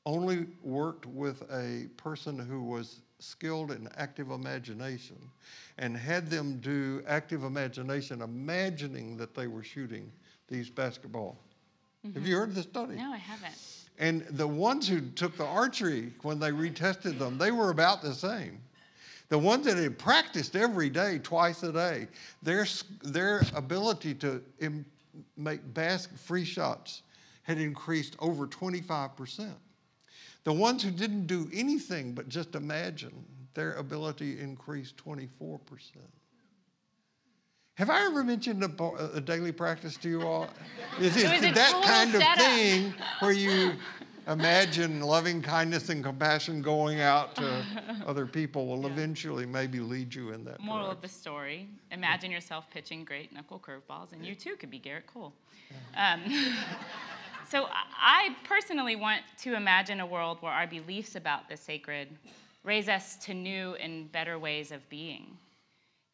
only 0.05 0.47
worked 0.63 1.05
with 1.05 1.41
a 1.51 1.87
person 1.97 2.37
who 2.37 2.63
was 2.63 3.01
skilled 3.19 3.71
in 3.71 3.87
active 3.97 4.31
imagination 4.31 5.17
and 5.77 5.95
had 5.95 6.29
them 6.29 6.59
do 6.59 7.03
active 7.07 7.43
imagination, 7.43 8.21
imagining 8.21 9.15
that 9.17 9.35
they 9.35 9.47
were 9.47 9.63
shooting 9.63 10.11
these 10.47 10.69
basketball. 10.69 11.37
Mm-hmm. 12.05 12.17
Have 12.17 12.27
you 12.27 12.35
heard 12.35 12.55
this 12.55 12.65
study? 12.65 12.95
No, 12.95 13.11
I 13.11 13.17
haven't. 13.17 13.55
And 13.99 14.25
the 14.31 14.47
ones 14.47 14.87
who 14.87 15.01
took 15.01 15.37
the 15.37 15.45
archery, 15.45 16.11
when 16.23 16.39
they 16.39 16.51
retested 16.51 17.19
them, 17.19 17.37
they 17.37 17.51
were 17.51 17.69
about 17.69 18.01
the 18.01 18.13
same. 18.13 18.59
The 19.31 19.39
ones 19.39 19.65
that 19.65 19.77
had 19.77 19.97
practiced 19.97 20.57
every 20.57 20.89
day, 20.89 21.17
twice 21.17 21.63
a 21.63 21.71
day, 21.71 22.09
their, 22.43 22.67
their 23.01 23.41
ability 23.55 24.13
to 24.15 24.43
Im- 24.59 24.85
make 25.37 25.73
basket 25.73 26.19
free 26.19 26.43
shots 26.43 27.03
had 27.43 27.57
increased 27.57 28.17
over 28.19 28.45
25%. 28.45 29.53
The 30.43 30.51
ones 30.51 30.83
who 30.83 30.91
didn't 30.91 31.27
do 31.27 31.49
anything 31.53 32.11
but 32.11 32.27
just 32.27 32.55
imagine, 32.55 33.23
their 33.53 33.75
ability 33.75 34.37
increased 34.37 34.97
24%. 34.97 35.61
Have 37.81 37.89
I 37.89 38.05
ever 38.05 38.23
mentioned 38.23 38.63
a, 38.63 39.11
a 39.15 39.19
daily 39.19 39.51
practice 39.51 39.97
to 39.97 40.07
you 40.07 40.21
all? 40.21 40.47
Is, 40.99 41.17
it, 41.17 41.55
that 41.55 41.83
kind 41.83 42.13
of 42.13 42.21
thing 42.37 42.93
where 43.21 43.31
you 43.31 43.71
imagine 44.27 45.01
loving 45.01 45.41
kindness 45.41 45.89
and 45.89 46.03
compassion 46.03 46.61
going 46.61 47.01
out 47.01 47.33
to 47.37 47.65
other 48.05 48.27
people 48.27 48.67
will 48.67 48.83
yeah. 48.83 48.93
eventually 48.93 49.47
maybe 49.47 49.79
lead 49.79 50.13
you 50.13 50.29
in 50.29 50.43
that 50.43 50.59
moral 50.59 50.83
direction. 50.83 50.95
of 50.95 51.01
the 51.01 51.07
story 51.07 51.67
imagine 51.91 52.29
yourself 52.29 52.69
pitching 52.69 53.03
great 53.03 53.33
knuckle 53.33 53.59
curveballs 53.59 54.11
and 54.13 54.23
you 54.23 54.35
too 54.35 54.55
could 54.57 54.69
be 54.69 54.79
Gerrit 54.79 55.07
Cole 55.07 55.33
um, 55.97 56.21
so 57.49 57.65
i 57.99 58.35
personally 58.43 58.95
want 58.95 59.23
to 59.39 59.55
imagine 59.55 60.01
a 60.01 60.05
world 60.05 60.37
where 60.41 60.51
our 60.51 60.67
beliefs 60.67 61.15
about 61.15 61.49
the 61.49 61.57
sacred 61.57 62.07
raise 62.63 62.87
us 62.87 63.15
to 63.15 63.33
new 63.33 63.73
and 63.75 64.11
better 64.11 64.37
ways 64.37 64.71
of 64.71 64.87
being 64.87 65.35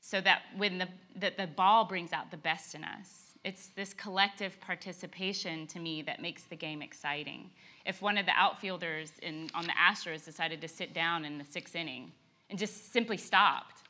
so 0.08 0.22
that 0.22 0.44
when 0.56 0.78
the, 0.78 0.88
that 1.16 1.36
the 1.36 1.48
ball 1.48 1.84
brings 1.84 2.14
out 2.14 2.32
the 2.32 2.38
best 2.38 2.76
in 2.76 2.84
us 2.84 3.28
it's 3.48 3.68
this 3.68 3.94
collective 3.94 4.60
participation 4.60 5.68
to 5.68 5.80
me 5.80 6.02
that 6.02 6.22
makes 6.22 6.44
the 6.44 6.56
game 6.56 6.82
exciting. 6.82 7.50
If 7.86 8.02
one 8.02 8.18
of 8.18 8.26
the 8.26 8.34
outfielders 8.36 9.14
in, 9.22 9.50
on 9.56 9.64
the 9.64 9.72
Astros 9.72 10.26
decided 10.26 10.60
to 10.60 10.68
sit 10.68 10.94
down 10.94 11.24
in 11.24 11.38
the 11.38 11.46
sixth 11.46 11.74
inning 11.74 12.12
and 12.50 12.60
just 12.60 12.92
simply 12.92 13.16
stopped, 13.16 13.84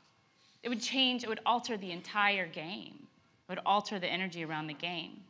it 0.62 0.70
would 0.70 0.80
change, 0.80 1.24
it 1.24 1.30
would 1.30 1.40
alter 1.44 1.76
the 1.76 1.92
entire 1.92 2.46
game. 2.46 3.00
It 3.02 3.52
would 3.52 3.62
alter 3.66 3.98
the 3.98 4.08
energy 4.08 4.46
around 4.46 4.68
the 4.68 4.76
game. 4.76 5.22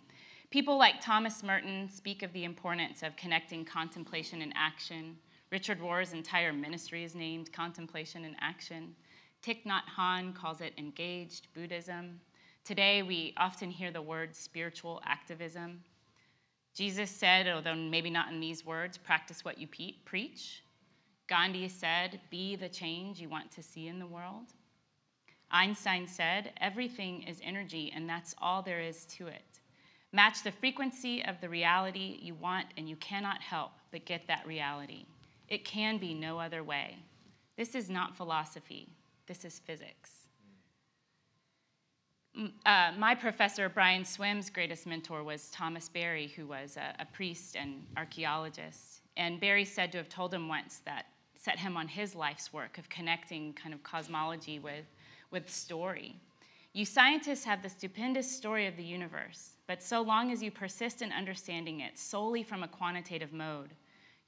People 0.49 0.77
like 0.77 0.95
Thomas 0.99 1.41
Merton 1.41 1.89
speak 1.89 2.21
of 2.21 2.33
the 2.33 2.43
importance 2.43 3.03
of 3.03 3.15
connecting 3.15 3.63
contemplation 3.63 4.41
and 4.41 4.51
action. 4.57 5.15
Richard 5.51 5.79
Rohr's 5.79 6.11
entire 6.11 6.51
ministry 6.51 7.05
is 7.05 7.15
named 7.15 7.53
Contemplation 7.53 8.25
and 8.25 8.35
Action. 8.41 8.93
Thich 9.47 9.63
Nhat 9.63 9.83
Hanh 9.97 10.35
calls 10.35 10.59
it 10.59 10.73
engaged 10.77 11.47
Buddhism. 11.53 12.19
Today, 12.65 13.01
we 13.01 13.33
often 13.37 13.71
hear 13.71 13.91
the 13.91 14.01
word 14.01 14.35
spiritual 14.35 15.01
activism. 15.05 15.81
Jesus 16.73 17.09
said, 17.09 17.47
although 17.47 17.73
maybe 17.73 18.09
not 18.09 18.29
in 18.29 18.41
these 18.41 18.65
words, 18.65 18.97
practice 18.97 19.45
what 19.45 19.57
you 19.57 19.65
pe- 19.65 19.93
preach. 20.03 20.63
Gandhi 21.27 21.69
said, 21.69 22.19
be 22.29 22.57
the 22.57 22.67
change 22.67 23.21
you 23.21 23.29
want 23.29 23.49
to 23.51 23.63
see 23.63 23.87
in 23.87 23.99
the 23.99 24.05
world. 24.05 24.47
Einstein 25.49 26.07
said, 26.07 26.51
everything 26.59 27.23
is 27.23 27.39
energy, 27.41 27.89
and 27.95 28.09
that's 28.09 28.35
all 28.41 28.61
there 28.61 28.81
is 28.81 29.05
to 29.05 29.27
it. 29.27 29.61
Match 30.11 30.43
the 30.43 30.51
frequency 30.51 31.23
of 31.23 31.39
the 31.39 31.47
reality 31.47 32.19
you 32.21 32.35
want, 32.35 32.67
and 32.75 32.89
you 32.89 32.97
cannot 32.97 33.41
help 33.41 33.71
but 33.91 34.03
get 34.03 34.27
that 34.27 34.45
reality. 34.45 35.05
It 35.47 35.63
can 35.63 35.99
be 35.99 36.13
no 36.13 36.37
other 36.37 36.65
way. 36.65 36.97
This 37.55 37.75
is 37.75 37.89
not 37.89 38.17
philosophy, 38.17 38.89
this 39.28 39.45
is 39.45 39.59
physics 39.59 40.17
uh, 42.65 42.91
my 42.97 43.15
professor, 43.15 43.67
Brian 43.69 44.05
Swimme's 44.05 44.49
greatest 44.49 44.86
mentor 44.86 45.23
was 45.23 45.49
Thomas 45.49 45.89
Berry, 45.89 46.28
who 46.28 46.45
was 46.45 46.78
a, 46.78 46.93
a, 47.01 47.05
priest 47.05 47.55
and 47.55 47.84
archaeologist. 47.95 49.01
And 49.15 49.39
Berry 49.39 49.65
said 49.65 49.91
to 49.93 49.97
have 49.97 50.09
told 50.09 50.34
him 50.34 50.47
once 50.47 50.82
that 50.86 51.07
set 51.38 51.57
him 51.57 51.75
on 51.78 51.88
his 51.88 52.13
life's 52.13 52.53
work 52.53 52.78
of 52.78 52.89
connecting 52.89 53.53
kind 53.53 53.73
of 53.73 53.82
cosmology 53.82 54.59
with, 54.59 54.86
with 55.32 55.49
story. 55.49 56.15
You 56.73 56.86
scientists 56.86 57.43
have 57.45 57.63
the 57.63 57.69
stupendous 57.69 58.30
story 58.30 58.67
of 58.67 58.78
the 58.78 58.84
universe, 58.84 59.53
but 59.65 59.82
so 59.82 60.01
long 60.01 60.32
as 60.32 60.43
you 60.43 60.51
persist 60.51 61.01
in 61.01 61.11
understanding 61.11 61.80
it 61.80 61.97
solely 61.97 62.43
from 62.43 62.61
a 62.61 62.67
quantitative 62.67 63.34
mode, 63.34 63.69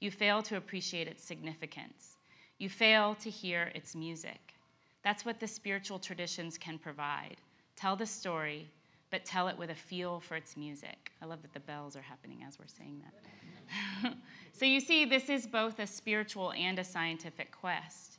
you 0.00 0.10
fail 0.10 0.42
to 0.42 0.56
appreciate 0.56 1.06
its 1.06 1.22
significance. 1.22 2.16
You 2.58 2.68
fail 2.68 3.14
to 3.16 3.30
hear 3.30 3.70
its 3.74 3.94
music. 3.94 4.54
That's 5.02 5.24
what 5.24 5.40
the 5.40 5.48
spiritual 5.48 5.98
traditions 5.98 6.58
can 6.58 6.78
provide 6.78 7.36
Tell 7.80 7.96
the 7.96 8.04
story, 8.04 8.68
but 9.10 9.24
tell 9.24 9.48
it 9.48 9.56
with 9.56 9.70
a 9.70 9.74
feel 9.74 10.20
for 10.20 10.36
its 10.36 10.54
music. 10.54 11.12
I 11.22 11.24
love 11.24 11.40
that 11.40 11.54
the 11.54 11.60
bells 11.60 11.96
are 11.96 12.02
happening 12.02 12.44
as 12.46 12.58
we're 12.58 12.66
saying 12.66 13.02
that. 13.02 14.14
so 14.52 14.66
you 14.66 14.80
see, 14.80 15.06
this 15.06 15.30
is 15.30 15.46
both 15.46 15.78
a 15.78 15.86
spiritual 15.86 16.52
and 16.52 16.78
a 16.78 16.84
scientific 16.84 17.52
quest. 17.52 18.18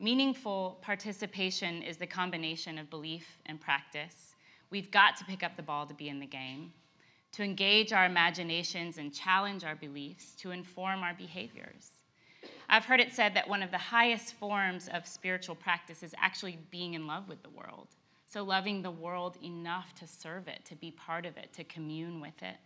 Meaningful 0.00 0.78
participation 0.80 1.82
is 1.82 1.98
the 1.98 2.06
combination 2.06 2.78
of 2.78 2.88
belief 2.88 3.38
and 3.44 3.60
practice. 3.60 4.34
We've 4.70 4.90
got 4.90 5.18
to 5.18 5.26
pick 5.26 5.42
up 5.42 5.56
the 5.56 5.62
ball 5.62 5.84
to 5.84 5.92
be 5.94 6.08
in 6.08 6.18
the 6.18 6.26
game, 6.26 6.72
to 7.32 7.42
engage 7.42 7.92
our 7.92 8.06
imaginations 8.06 8.96
and 8.96 9.12
challenge 9.12 9.62
our 9.62 9.76
beliefs, 9.76 10.34
to 10.36 10.52
inform 10.52 11.02
our 11.02 11.12
behaviors. 11.12 11.90
I've 12.72 12.86
heard 12.86 13.00
it 13.00 13.12
said 13.12 13.34
that 13.34 13.46
one 13.46 13.62
of 13.62 13.70
the 13.70 13.76
highest 13.76 14.32
forms 14.32 14.88
of 14.94 15.06
spiritual 15.06 15.54
practice 15.54 16.02
is 16.02 16.14
actually 16.16 16.58
being 16.70 16.94
in 16.94 17.06
love 17.06 17.28
with 17.28 17.42
the 17.42 17.50
world. 17.50 17.88
So, 18.24 18.42
loving 18.42 18.80
the 18.80 18.90
world 18.90 19.36
enough 19.44 19.94
to 19.96 20.06
serve 20.06 20.48
it, 20.48 20.64
to 20.64 20.74
be 20.74 20.90
part 20.90 21.26
of 21.26 21.36
it, 21.36 21.52
to 21.52 21.64
commune 21.64 22.18
with 22.18 22.42
it. 22.42 22.56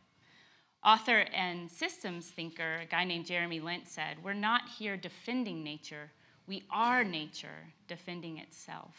Author 0.85 1.27
and 1.35 1.69
systems 1.69 2.29
thinker, 2.29 2.77
a 2.83 2.87
guy 2.87 3.03
named 3.03 3.27
Jeremy 3.27 3.59
Lent, 3.59 3.89
said, 3.89 4.19
We're 4.23 4.33
not 4.33 4.69
here 4.79 4.97
defending 4.97 5.65
nature, 5.65 6.13
we 6.47 6.63
are 6.71 7.03
nature 7.03 7.75
defending 7.89 8.39
itself. 8.39 8.95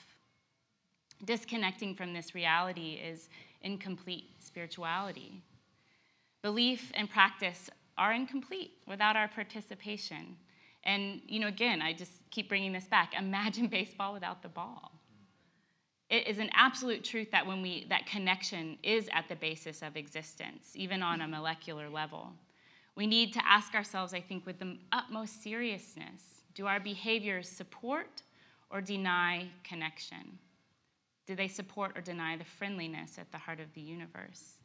Disconnecting 1.23 1.95
from 1.95 2.11
this 2.11 2.35
reality 2.35 2.99
is 3.01 3.29
incomplete 3.61 4.31
spirituality. 4.39 5.41
Belief 6.41 6.91
and 6.95 7.09
practice 7.09 7.69
are 7.97 8.11
incomplete 8.11 8.73
without 8.85 9.15
our 9.15 9.29
participation. 9.29 10.35
And, 10.87 11.21
you 11.27 11.39
know, 11.39 11.47
again, 11.47 11.81
I 11.81 11.93
just 11.93 12.13
keep 12.31 12.47
bringing 12.49 12.71
this 12.71 12.85
back. 12.85 13.13
Imagine 13.15 13.67
baseball 13.79 14.13
without 14.13 14.41
the 14.41 14.49
ball. 14.49 14.93
It 16.09 16.25
is 16.25 16.39
an 16.39 16.49
absolute 16.53 17.03
truth 17.03 17.29
that 17.31 17.45
when 17.45 17.61
we 17.61 17.85
that 17.89 18.07
connection 18.07 18.77
is 18.81 19.09
at 19.11 19.27
the 19.27 19.35
basis 19.35 19.81
of 19.81 19.97
existence, 19.97 20.71
even 20.73 21.03
on 21.03 21.19
a 21.19 21.27
molecular 21.27 21.89
level. 21.89 22.31
We 22.95 23.05
need 23.05 23.33
to 23.33 23.45
ask 23.45 23.75
ourselves, 23.75 24.13
I 24.13 24.21
think, 24.21 24.45
with 24.45 24.57
the 24.57 24.77
utmost 24.93 25.43
seriousness, 25.43 26.23
do 26.55 26.65
our 26.65 26.79
behaviors 26.79 27.47
support 27.47 28.23
or 28.71 28.81
deny 28.81 29.47
connection? 29.63 30.39
Do 31.27 31.35
they 31.35 31.49
support 31.49 31.97
or 31.97 32.01
deny 32.01 32.37
the 32.37 32.45
friendliness 32.45 33.19
at 33.19 33.31
the 33.31 33.37
heart 33.37 33.59
of 33.59 33.71
the 33.73 33.81
universe? 33.81 34.55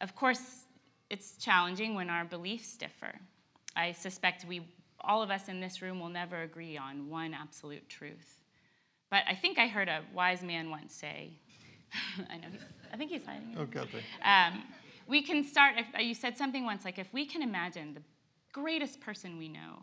Of 0.00 0.14
course, 0.14 0.66
it's 1.10 1.36
challenging 1.36 1.94
when 1.94 2.08
our 2.08 2.24
beliefs 2.24 2.76
differ. 2.76 3.12
I 3.76 3.92
suspect 3.92 4.46
we 4.46 4.62
all 5.04 5.22
of 5.22 5.30
us 5.30 5.48
in 5.48 5.60
this 5.60 5.82
room 5.82 6.00
will 6.00 6.08
never 6.08 6.42
agree 6.42 6.76
on 6.76 7.08
one 7.08 7.34
absolute 7.34 7.88
truth. 7.88 8.42
But 9.10 9.22
I 9.28 9.34
think 9.34 9.58
I 9.58 9.66
heard 9.66 9.88
a 9.88 10.00
wise 10.14 10.42
man 10.42 10.70
once 10.70 10.94
say, 10.94 11.32
I 12.30 12.36
know 12.36 12.48
he's, 12.50 12.62
I 12.92 12.96
think 12.96 13.10
he's 13.10 13.24
hiding. 13.24 13.56
Okay. 13.58 13.80
Um, 14.24 14.64
we 15.06 15.22
can 15.22 15.44
start, 15.44 15.74
if, 15.76 15.86
you 16.00 16.14
said 16.14 16.38
something 16.38 16.64
once, 16.64 16.84
like 16.84 16.98
if 16.98 17.12
we 17.12 17.26
can 17.26 17.42
imagine 17.42 17.94
the 17.94 18.02
greatest 18.52 19.00
person 19.00 19.38
we 19.38 19.48
know 19.48 19.82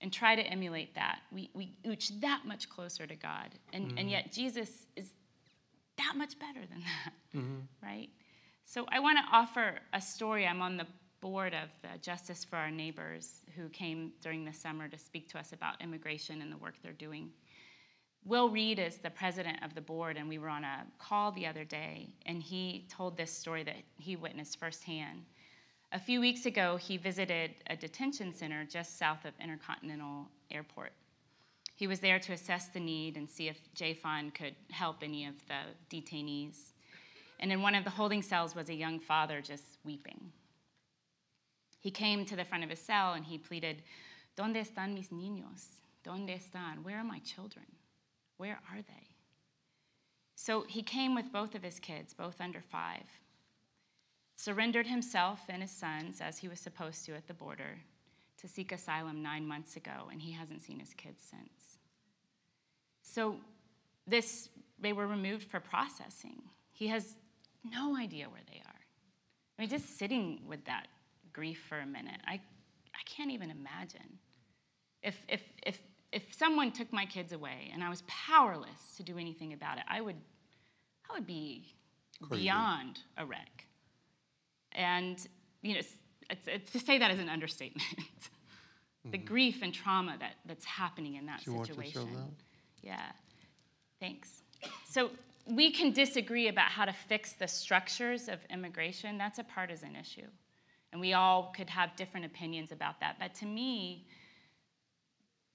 and 0.00 0.12
try 0.12 0.34
to 0.34 0.42
emulate 0.42 0.94
that, 0.94 1.20
we, 1.32 1.50
we 1.54 1.72
ooch 1.86 2.20
that 2.20 2.42
much 2.44 2.68
closer 2.68 3.06
to 3.06 3.14
God. 3.14 3.50
And, 3.72 3.88
mm-hmm. 3.88 3.98
and 3.98 4.10
yet 4.10 4.32
Jesus 4.32 4.86
is 4.96 5.10
that 5.98 6.14
much 6.16 6.38
better 6.38 6.60
than 6.60 6.80
that, 6.80 7.12
mm-hmm. 7.36 7.60
right? 7.82 8.08
So 8.64 8.86
I 8.88 9.00
want 9.00 9.18
to 9.18 9.36
offer 9.36 9.76
a 9.92 10.00
story. 10.00 10.46
I'm 10.46 10.62
on 10.62 10.76
the 10.76 10.86
board 11.20 11.54
of 11.54 11.68
the 11.82 11.98
Justice 11.98 12.44
for 12.44 12.56
Our 12.56 12.70
Neighbors, 12.70 13.40
who 13.56 13.68
came 13.68 14.12
during 14.22 14.44
the 14.44 14.52
summer 14.52 14.88
to 14.88 14.98
speak 14.98 15.28
to 15.30 15.38
us 15.38 15.52
about 15.52 15.80
immigration 15.82 16.42
and 16.42 16.52
the 16.52 16.56
work 16.56 16.74
they're 16.82 16.92
doing. 16.92 17.30
Will 18.24 18.50
Reed 18.50 18.78
is 18.78 18.98
the 18.98 19.10
president 19.10 19.62
of 19.62 19.74
the 19.74 19.80
board, 19.80 20.16
and 20.16 20.28
we 20.28 20.38
were 20.38 20.48
on 20.48 20.64
a 20.64 20.86
call 20.98 21.32
the 21.32 21.46
other 21.46 21.64
day, 21.64 22.08
and 22.26 22.42
he 22.42 22.86
told 22.88 23.16
this 23.16 23.32
story 23.32 23.62
that 23.64 23.76
he 23.96 24.16
witnessed 24.16 24.58
firsthand. 24.58 25.24
A 25.92 25.98
few 25.98 26.20
weeks 26.20 26.44
ago, 26.44 26.76
he 26.76 26.98
visited 26.98 27.52
a 27.68 27.76
detention 27.76 28.34
center 28.34 28.64
just 28.64 28.98
south 28.98 29.24
of 29.24 29.32
Intercontinental 29.40 30.28
Airport. 30.50 30.92
He 31.76 31.86
was 31.86 32.00
there 32.00 32.18
to 32.18 32.32
assess 32.32 32.68
the 32.68 32.80
need 32.80 33.16
and 33.16 33.30
see 33.30 33.48
if 33.48 33.58
JFON 33.74 34.34
could 34.34 34.56
help 34.70 34.96
any 35.02 35.26
of 35.26 35.34
the 35.46 35.96
detainees. 35.96 36.72
And 37.40 37.52
in 37.52 37.62
one 37.62 37.74
of 37.74 37.84
the 37.84 37.90
holding 37.90 38.20
cells 38.20 38.54
was 38.54 38.68
a 38.68 38.74
young 38.74 38.98
father 38.98 39.40
just 39.40 39.78
weeping. 39.84 40.32
He 41.80 41.90
came 41.90 42.24
to 42.26 42.36
the 42.36 42.44
front 42.44 42.64
of 42.64 42.70
his 42.70 42.80
cell 42.80 43.12
and 43.12 43.24
he 43.24 43.38
pleaded, 43.38 43.82
¿Dónde 44.36 44.56
están 44.56 44.94
mis 44.94 45.08
niños? 45.08 45.64
¿Dónde 46.04 46.38
están? 46.38 46.82
Where 46.82 46.98
are 46.98 47.04
my 47.04 47.18
children? 47.20 47.66
Where 48.36 48.60
are 48.70 48.82
they? 48.82 49.08
So 50.34 50.64
he 50.68 50.82
came 50.82 51.14
with 51.14 51.32
both 51.32 51.54
of 51.54 51.62
his 51.62 51.80
kids, 51.80 52.14
both 52.14 52.40
under 52.40 52.60
five, 52.60 53.02
surrendered 54.36 54.86
himself 54.86 55.40
and 55.48 55.62
his 55.62 55.72
sons, 55.72 56.20
as 56.20 56.38
he 56.38 56.46
was 56.46 56.60
supposed 56.60 57.04
to 57.06 57.14
at 57.16 57.26
the 57.26 57.34
border, 57.34 57.80
to 58.40 58.46
seek 58.46 58.70
asylum 58.70 59.20
nine 59.20 59.46
months 59.46 59.74
ago, 59.74 60.08
and 60.12 60.22
he 60.22 60.30
hasn't 60.30 60.62
seen 60.62 60.78
his 60.78 60.94
kids 60.94 61.24
since. 61.28 61.78
So 63.02 63.36
this, 64.06 64.48
they 64.78 64.92
were 64.92 65.08
removed 65.08 65.50
for 65.50 65.58
processing. 65.58 66.40
He 66.70 66.86
has 66.86 67.16
no 67.64 67.96
idea 67.96 68.28
where 68.28 68.42
they 68.48 68.58
are. 68.64 68.80
I 69.58 69.62
mean, 69.62 69.70
just 69.70 69.98
sitting 69.98 70.42
with 70.46 70.64
that 70.66 70.86
grief 71.38 71.60
for 71.68 71.78
a 71.78 71.86
minute, 71.86 72.20
I, 72.26 72.34
I 72.34 73.02
can't 73.06 73.30
even 73.30 73.50
imagine. 73.50 74.18
If, 75.02 75.16
if, 75.28 75.42
if 75.64 75.78
if 76.12 76.22
someone 76.34 76.72
took 76.72 76.92
my 76.92 77.04
kids 77.04 77.32
away 77.32 77.70
and 77.72 77.84
I 77.84 77.88
was 77.88 78.02
powerless 78.06 78.96
to 78.96 79.02
do 79.02 79.18
anything 79.18 79.52
about 79.52 79.78
it, 79.78 79.84
I 79.88 80.00
would, 80.00 80.16
I 81.08 81.14
would 81.14 81.26
be 81.26 81.74
Crazy. 82.22 82.44
beyond 82.44 83.00
a 83.16 83.26
wreck. 83.26 83.66
And 84.72 85.18
you 85.62 85.74
know, 85.74 85.80
it's, 86.30 86.46
it's, 86.46 86.72
to 86.72 86.78
say 86.78 86.98
that 86.98 87.10
is 87.10 87.18
an 87.18 87.28
understatement. 87.28 87.88
mm-hmm. 87.98 89.10
The 89.10 89.18
grief 89.18 89.60
and 89.62 89.72
trauma 89.72 90.16
that, 90.20 90.34
that's 90.46 90.64
happening 90.64 91.16
in 91.16 91.26
that 91.26 91.42
Do 91.44 91.62
situation. 91.64 92.08
That? 92.14 92.30
Yeah, 92.82 93.06
thanks. 94.00 94.42
So 94.88 95.10
we 95.46 95.70
can 95.70 95.92
disagree 95.92 96.48
about 96.48 96.70
how 96.70 96.84
to 96.84 96.92
fix 96.92 97.32
the 97.32 97.48
structures 97.48 98.28
of 98.28 98.38
immigration. 98.50 99.18
That's 99.18 99.38
a 99.38 99.44
partisan 99.44 99.96
issue. 99.96 100.26
And 100.92 101.00
we 101.00 101.12
all 101.12 101.52
could 101.54 101.68
have 101.68 101.94
different 101.96 102.26
opinions 102.26 102.72
about 102.72 103.00
that. 103.00 103.16
But 103.18 103.34
to 103.36 103.46
me, 103.46 104.06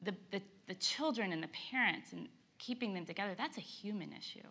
the, 0.02 0.14
the, 0.32 0.42
the 0.68 0.76
children 0.76 1.34
and 1.34 1.42
the 1.42 1.50
parents 1.72 2.14
and 2.14 2.28
keeping 2.60 2.94
them 2.94 3.06
together, 3.06 3.34
that's 3.38 3.58
a 3.58 3.62
human 3.62 4.14
issue. 4.14 4.48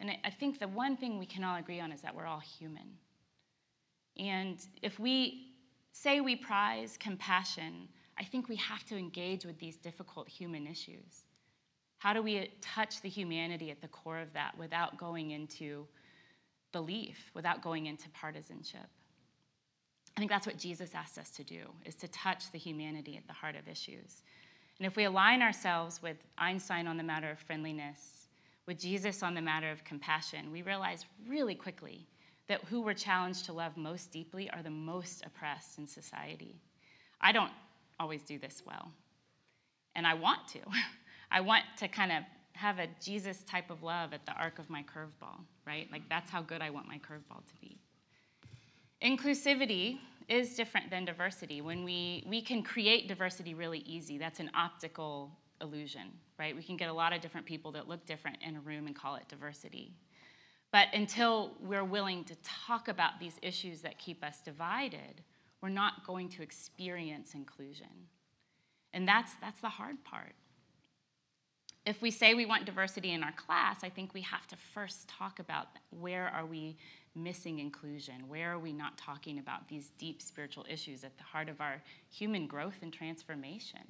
And 0.00 0.10
I 0.24 0.30
think 0.30 0.60
the 0.60 0.68
one 0.68 0.96
thing 0.96 1.18
we 1.18 1.26
can 1.26 1.42
all 1.42 1.56
agree 1.56 1.80
on 1.80 1.90
is 1.90 2.00
that 2.02 2.14
we're 2.14 2.26
all 2.26 2.38
human. 2.38 2.96
And 4.16 4.58
if 4.82 4.98
we 4.98 5.48
say 5.92 6.20
we 6.20 6.36
prize 6.36 6.96
compassion, 6.98 7.88
I 8.18 8.24
think 8.24 8.48
we 8.48 8.56
have 8.56 8.84
to 8.86 8.96
engage 8.96 9.44
with 9.44 9.58
these 9.58 9.76
difficult 9.76 10.28
human 10.28 10.66
issues. 10.66 11.24
How 11.98 12.12
do 12.12 12.22
we 12.22 12.52
touch 12.60 13.00
the 13.00 13.08
humanity 13.08 13.70
at 13.70 13.80
the 13.80 13.88
core 13.88 14.20
of 14.20 14.32
that 14.32 14.56
without 14.56 14.98
going 14.98 15.32
into 15.32 15.86
belief, 16.72 17.30
without 17.34 17.62
going 17.62 17.86
into 17.86 18.08
partisanship? 18.10 18.86
I 20.18 20.20
think 20.20 20.32
that's 20.32 20.48
what 20.48 20.58
Jesus 20.58 20.96
asked 20.96 21.16
us 21.16 21.30
to 21.30 21.44
do, 21.44 21.60
is 21.84 21.94
to 21.94 22.08
touch 22.08 22.50
the 22.50 22.58
humanity 22.58 23.16
at 23.16 23.28
the 23.28 23.32
heart 23.32 23.54
of 23.54 23.68
issues. 23.68 24.24
And 24.80 24.86
if 24.88 24.96
we 24.96 25.04
align 25.04 25.42
ourselves 25.42 26.02
with 26.02 26.16
Einstein 26.36 26.88
on 26.88 26.96
the 26.96 27.04
matter 27.04 27.30
of 27.30 27.38
friendliness, 27.38 28.26
with 28.66 28.80
Jesus 28.80 29.22
on 29.22 29.32
the 29.32 29.40
matter 29.40 29.70
of 29.70 29.84
compassion, 29.84 30.50
we 30.50 30.62
realize 30.62 31.06
really 31.28 31.54
quickly 31.54 32.04
that 32.48 32.64
who 32.64 32.80
we're 32.80 32.94
challenged 32.94 33.44
to 33.44 33.52
love 33.52 33.76
most 33.76 34.10
deeply 34.10 34.50
are 34.50 34.60
the 34.60 34.70
most 34.70 35.24
oppressed 35.24 35.78
in 35.78 35.86
society. 35.86 36.56
I 37.20 37.30
don't 37.30 37.52
always 38.00 38.22
do 38.22 38.40
this 38.40 38.64
well, 38.66 38.90
and 39.94 40.04
I 40.04 40.14
want 40.14 40.48
to. 40.48 40.58
I 41.30 41.42
want 41.42 41.62
to 41.76 41.86
kind 41.86 42.10
of 42.10 42.24
have 42.54 42.80
a 42.80 42.88
Jesus 43.00 43.44
type 43.44 43.70
of 43.70 43.84
love 43.84 44.12
at 44.12 44.26
the 44.26 44.32
arc 44.32 44.58
of 44.58 44.68
my 44.68 44.82
curveball, 44.82 45.38
right? 45.64 45.86
Like 45.92 46.08
that's 46.08 46.28
how 46.28 46.42
good 46.42 46.60
I 46.60 46.70
want 46.70 46.88
my 46.88 46.98
curveball 46.98 47.46
to 47.46 47.54
be. 47.60 47.78
Inclusivity 49.02 49.98
is 50.28 50.54
different 50.54 50.90
than 50.90 51.04
diversity. 51.04 51.60
When 51.60 51.84
we, 51.84 52.24
we 52.26 52.42
can 52.42 52.62
create 52.62 53.08
diversity 53.08 53.54
really 53.54 53.80
easy, 53.80 54.18
that's 54.18 54.40
an 54.40 54.50
optical 54.54 55.30
illusion, 55.60 56.08
right? 56.38 56.54
We 56.54 56.62
can 56.62 56.76
get 56.76 56.88
a 56.88 56.92
lot 56.92 57.12
of 57.12 57.20
different 57.20 57.46
people 57.46 57.72
that 57.72 57.88
look 57.88 58.04
different 58.06 58.38
in 58.46 58.56
a 58.56 58.60
room 58.60 58.86
and 58.86 58.94
call 58.94 59.16
it 59.16 59.28
diversity. 59.28 59.92
But 60.72 60.88
until 60.92 61.52
we're 61.60 61.84
willing 61.84 62.24
to 62.24 62.34
talk 62.42 62.88
about 62.88 63.18
these 63.18 63.38
issues 63.40 63.80
that 63.82 63.98
keep 63.98 64.22
us 64.22 64.40
divided, 64.44 65.22
we're 65.62 65.70
not 65.70 66.06
going 66.06 66.28
to 66.30 66.42
experience 66.42 67.34
inclusion. 67.34 67.86
And 68.92 69.08
that's, 69.08 69.32
that's 69.40 69.60
the 69.60 69.68
hard 69.68 70.02
part. 70.04 70.34
If 71.86 72.02
we 72.02 72.10
say 72.10 72.34
we 72.34 72.44
want 72.44 72.66
diversity 72.66 73.12
in 73.12 73.22
our 73.22 73.32
class, 73.32 73.78
I 73.82 73.88
think 73.88 74.12
we 74.12 74.20
have 74.22 74.46
to 74.48 74.56
first 74.56 75.08
talk 75.08 75.38
about 75.38 75.68
where 75.90 76.28
are 76.28 76.44
we 76.44 76.76
missing 77.18 77.58
inclusion? 77.58 78.28
Where 78.28 78.52
are 78.52 78.58
we 78.58 78.72
not 78.72 78.96
talking 78.96 79.38
about 79.38 79.68
these 79.68 79.90
deep 79.98 80.22
spiritual 80.22 80.64
issues 80.68 81.04
at 81.04 81.16
the 81.16 81.24
heart 81.24 81.48
of 81.48 81.60
our 81.60 81.82
human 82.10 82.46
growth 82.46 82.76
and 82.82 82.92
transformation? 82.92 83.80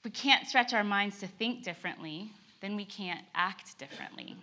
If 0.00 0.04
we 0.04 0.10
can't 0.10 0.46
stretch 0.46 0.74
our 0.74 0.84
minds 0.84 1.18
to 1.20 1.26
think 1.26 1.62
differently, 1.64 2.30
then 2.60 2.76
we 2.76 2.84
can't 2.84 3.24
act 3.34 3.78
differently. 3.78 4.36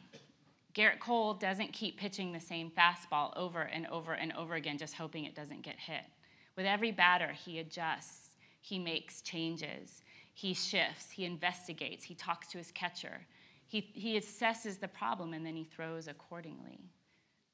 Gerrit 0.74 1.00
Cole 1.00 1.36
doesn't 1.36 1.72
keep 1.72 1.98
pitching 1.98 2.32
the 2.32 2.40
same 2.40 2.72
fastball 2.72 3.36
over 3.38 3.62
and 3.62 3.86
over 3.88 4.14
and 4.14 4.34
over 4.34 4.56
again, 4.56 4.78
just 4.78 4.96
hoping 4.96 5.26
it 5.26 5.36
doesn't 5.36 5.62
get 5.62 5.78
hit. 5.78 6.04
With 6.56 6.66
every 6.66 6.92
batter, 6.92 7.32
he 7.32 7.60
adjusts, 7.60 8.30
he 8.62 8.80
makes 8.80 9.22
changes, 9.22 10.02
he 10.34 10.54
shifts, 10.54 11.12
he 11.12 11.26
investigates, 11.26 12.04
he 12.04 12.16
talks 12.16 12.48
to 12.50 12.58
his 12.58 12.72
catcher, 12.72 13.22
he, 13.74 13.90
he 13.96 14.20
assesses 14.20 14.80
the 14.80 14.88
problem 14.88 15.34
and 15.34 15.44
then 15.44 15.56
he 15.56 15.64
throws 15.64 16.08
accordingly. 16.08 16.80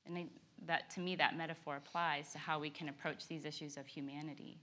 And 0.05 0.29
that, 0.65 0.89
to 0.95 0.99
me, 0.99 1.15
that 1.15 1.37
metaphor 1.37 1.77
applies 1.77 2.33
to 2.33 2.37
how 2.37 2.59
we 2.59 2.69
can 2.69 2.89
approach 2.89 3.25
these 3.29 3.45
issues 3.45 3.77
of 3.77 3.87
humanity. 3.87 4.57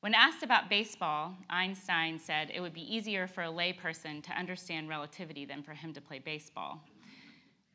When 0.00 0.14
asked 0.14 0.42
about 0.42 0.70
baseball, 0.70 1.34
Einstein 1.50 2.18
said 2.18 2.50
it 2.54 2.62
would 2.62 2.72
be 2.72 2.94
easier 2.94 3.26
for 3.26 3.42
a 3.42 3.48
layperson 3.48 4.22
to 4.22 4.32
understand 4.32 4.88
relativity 4.88 5.44
than 5.44 5.62
for 5.62 5.74
him 5.74 5.92
to 5.92 6.00
play 6.00 6.20
baseball. 6.20 6.80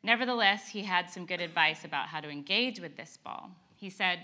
Nevertheless, 0.02 0.68
he 0.68 0.82
had 0.82 1.08
some 1.08 1.24
good 1.24 1.40
advice 1.40 1.84
about 1.84 2.08
how 2.08 2.20
to 2.20 2.28
engage 2.28 2.80
with 2.80 2.96
this 2.96 3.16
ball. 3.22 3.48
He 3.76 3.90
said, 3.90 4.18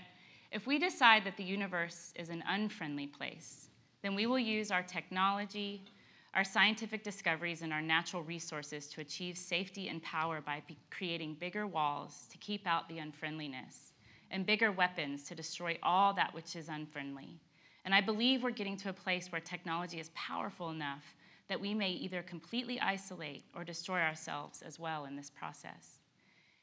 If 0.51 0.67
we 0.67 0.77
decide 0.77 1.23
that 1.23 1.37
the 1.37 1.45
universe 1.45 2.11
is 2.17 2.27
an 2.27 2.43
unfriendly 2.45 3.07
place, 3.07 3.69
then 4.01 4.15
we 4.15 4.25
will 4.25 4.39
use 4.39 4.69
our 4.69 4.83
technology, 4.83 5.85
our 6.33 6.43
scientific 6.43 7.03
discoveries, 7.03 7.61
and 7.61 7.73
our 7.73 7.81
natural 7.81 8.23
resources 8.23 8.87
to 8.87 9.01
achieve 9.01 9.37
safety 9.37 9.89
and 9.89 10.01
power 10.01 10.39
by 10.39 10.63
creating 10.89 11.35
bigger 11.39 11.67
walls 11.67 12.27
to 12.31 12.37
keep 12.37 12.65
out 12.65 12.87
the 12.87 12.99
unfriendliness 12.99 13.91
and 14.31 14.45
bigger 14.45 14.71
weapons 14.71 15.23
to 15.23 15.35
destroy 15.35 15.77
all 15.83 16.13
that 16.13 16.33
which 16.33 16.55
is 16.55 16.69
unfriendly. 16.69 17.37
And 17.83 17.93
I 17.93 17.99
believe 17.99 18.43
we're 18.43 18.51
getting 18.51 18.77
to 18.77 18.89
a 18.89 18.93
place 18.93 19.31
where 19.31 19.41
technology 19.41 19.99
is 19.99 20.11
powerful 20.13 20.69
enough 20.69 21.15
that 21.49 21.59
we 21.59 21.73
may 21.73 21.91
either 21.91 22.21
completely 22.21 22.79
isolate 22.79 23.43
or 23.53 23.65
destroy 23.65 23.99
ourselves 23.99 24.61
as 24.61 24.79
well 24.79 25.05
in 25.05 25.17
this 25.17 25.29
process. 25.29 25.99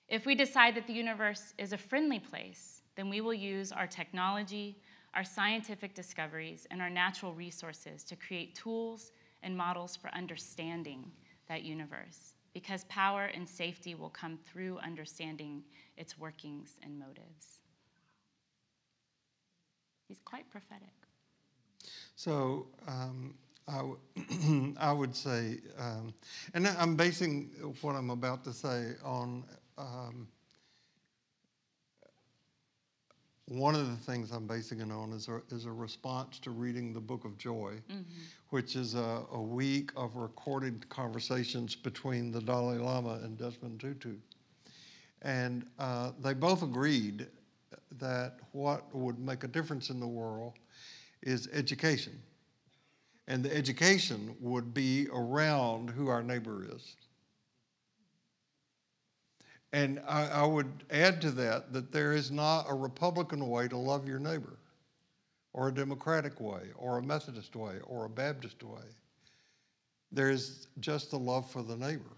If 0.08 0.24
we 0.24 0.34
decide 0.34 0.74
that 0.76 0.86
the 0.86 0.94
universe 0.94 1.52
is 1.58 1.74
a 1.74 1.78
friendly 1.78 2.18
place, 2.18 2.80
then 2.96 3.10
we 3.10 3.20
will 3.20 3.34
use 3.34 3.70
our 3.70 3.86
technology, 3.86 4.78
our 5.12 5.24
scientific 5.24 5.94
discoveries, 5.94 6.66
and 6.70 6.80
our 6.80 6.88
natural 6.88 7.34
resources 7.34 8.02
to 8.04 8.16
create 8.16 8.54
tools 8.54 9.12
and 9.42 9.56
models 9.56 9.96
for 9.96 10.08
understanding 10.14 11.10
that 11.48 11.62
universe, 11.62 12.34
because 12.52 12.84
power 12.84 13.26
and 13.26 13.48
safety 13.48 13.94
will 13.94 14.10
come 14.10 14.38
through 14.50 14.78
understanding 14.78 15.62
its 15.96 16.18
workings 16.18 16.76
and 16.82 16.98
motives. 16.98 17.60
He's 20.08 20.20
quite 20.24 20.48
prophetic. 20.50 20.88
So 22.16 22.66
um, 22.86 23.34
I, 23.68 23.78
w- 23.78 24.74
I 24.80 24.92
would 24.92 25.14
say, 25.14 25.58
um, 25.78 26.14
and 26.54 26.66
I'm 26.66 26.96
basing 26.96 27.50
what 27.82 27.94
I'm 27.94 28.10
about 28.10 28.42
to 28.44 28.52
say 28.52 28.94
on 29.04 29.44
um, 29.76 30.26
one 33.48 33.74
of 33.74 33.88
the 33.88 33.96
things 33.96 34.30
I'm 34.30 34.46
basing 34.46 34.80
it 34.80 34.92
on 34.92 35.12
is 35.12 35.28
a, 35.28 35.40
is 35.50 35.64
a 35.64 35.72
response 35.72 36.38
to 36.40 36.50
reading 36.50 36.92
the 36.92 37.00
Book 37.00 37.24
of 37.24 37.38
Joy, 37.38 37.74
mm-hmm. 37.90 38.02
which 38.50 38.76
is 38.76 38.94
a, 38.94 39.22
a, 39.32 39.40
week 39.40 39.90
of 39.96 40.16
recorded 40.16 40.86
conversations 40.90 41.74
between 41.74 42.30
the 42.30 42.42
Dalai 42.42 42.76
Lama 42.76 43.20
and 43.22 43.38
Desmond 43.38 43.80
Tutu. 43.80 44.16
And 45.22 45.64
uh, 45.78 46.12
they 46.22 46.34
both 46.34 46.62
agreed 46.62 47.26
that 47.98 48.36
what 48.52 48.94
would 48.94 49.18
make 49.18 49.44
a 49.44 49.48
difference 49.48 49.88
in 49.88 49.98
the 49.98 50.06
world 50.06 50.54
is 51.22 51.48
education. 51.52 52.20
And 53.28 53.42
the 53.42 53.54
education 53.54 54.36
would 54.40 54.74
be 54.74 55.08
around 55.12 55.88
who 55.88 56.08
our 56.08 56.22
neighbor 56.22 56.66
is. 56.70 56.96
And 59.72 60.00
I, 60.08 60.28
I, 60.28 60.46
would 60.46 60.84
add 60.90 61.20
to 61.22 61.30
that 61.32 61.72
that 61.72 61.92
there 61.92 62.12
is 62.12 62.30
not 62.30 62.66
a 62.68 62.74
Republican 62.74 63.48
way 63.48 63.68
to 63.68 63.76
love 63.76 64.08
your 64.08 64.18
neighbor, 64.18 64.56
or 65.52 65.68
a 65.68 65.74
Democratic 65.74 66.40
way, 66.40 66.68
or 66.76 66.98
a 66.98 67.02
Methodist 67.02 67.54
way, 67.54 67.74
or 67.84 68.06
a 68.06 68.08
Baptist 68.08 68.62
way. 68.62 68.80
There's 70.10 70.68
just 70.80 71.10
the 71.10 71.18
love 71.18 71.50
for 71.50 71.62
the 71.62 71.76
neighbor. 71.76 72.16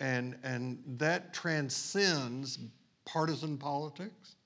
And, 0.00 0.36
and 0.42 0.82
that 0.98 1.32
transcends 1.32 2.58
partisan 3.06 3.56
politics 3.56 4.36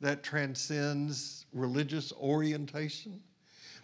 that 0.00 0.22
transcends 0.22 1.46
religious 1.52 2.12
orientation. 2.12 3.20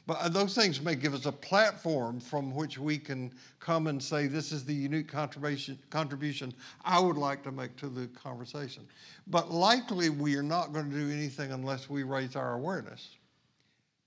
But 0.06 0.18
uh, 0.20 0.28
those 0.28 0.54
things 0.54 0.80
may 0.80 0.94
give 0.94 1.14
us 1.14 1.26
a 1.26 1.32
platform 1.32 2.20
from 2.20 2.54
which 2.54 2.78
we 2.78 2.96
can 2.96 3.32
come 3.58 3.88
and 3.88 4.00
say, 4.00 4.28
this 4.28 4.52
is 4.52 4.64
the 4.64 4.74
unique 4.74 5.08
contribution, 5.08 5.78
contribution 5.90 6.54
I 6.84 7.00
would 7.00 7.16
like 7.16 7.42
to 7.42 7.50
make 7.50 7.76
to 7.76 7.88
the 7.88 8.06
conversation. 8.08 8.86
But 9.26 9.50
likely 9.50 10.10
we 10.10 10.36
are 10.36 10.44
not 10.44 10.72
going 10.72 10.90
to 10.90 10.96
do 10.96 11.10
anything 11.10 11.50
unless 11.50 11.90
we 11.90 12.04
raise 12.04 12.36
our 12.36 12.54
awareness. 12.54 13.16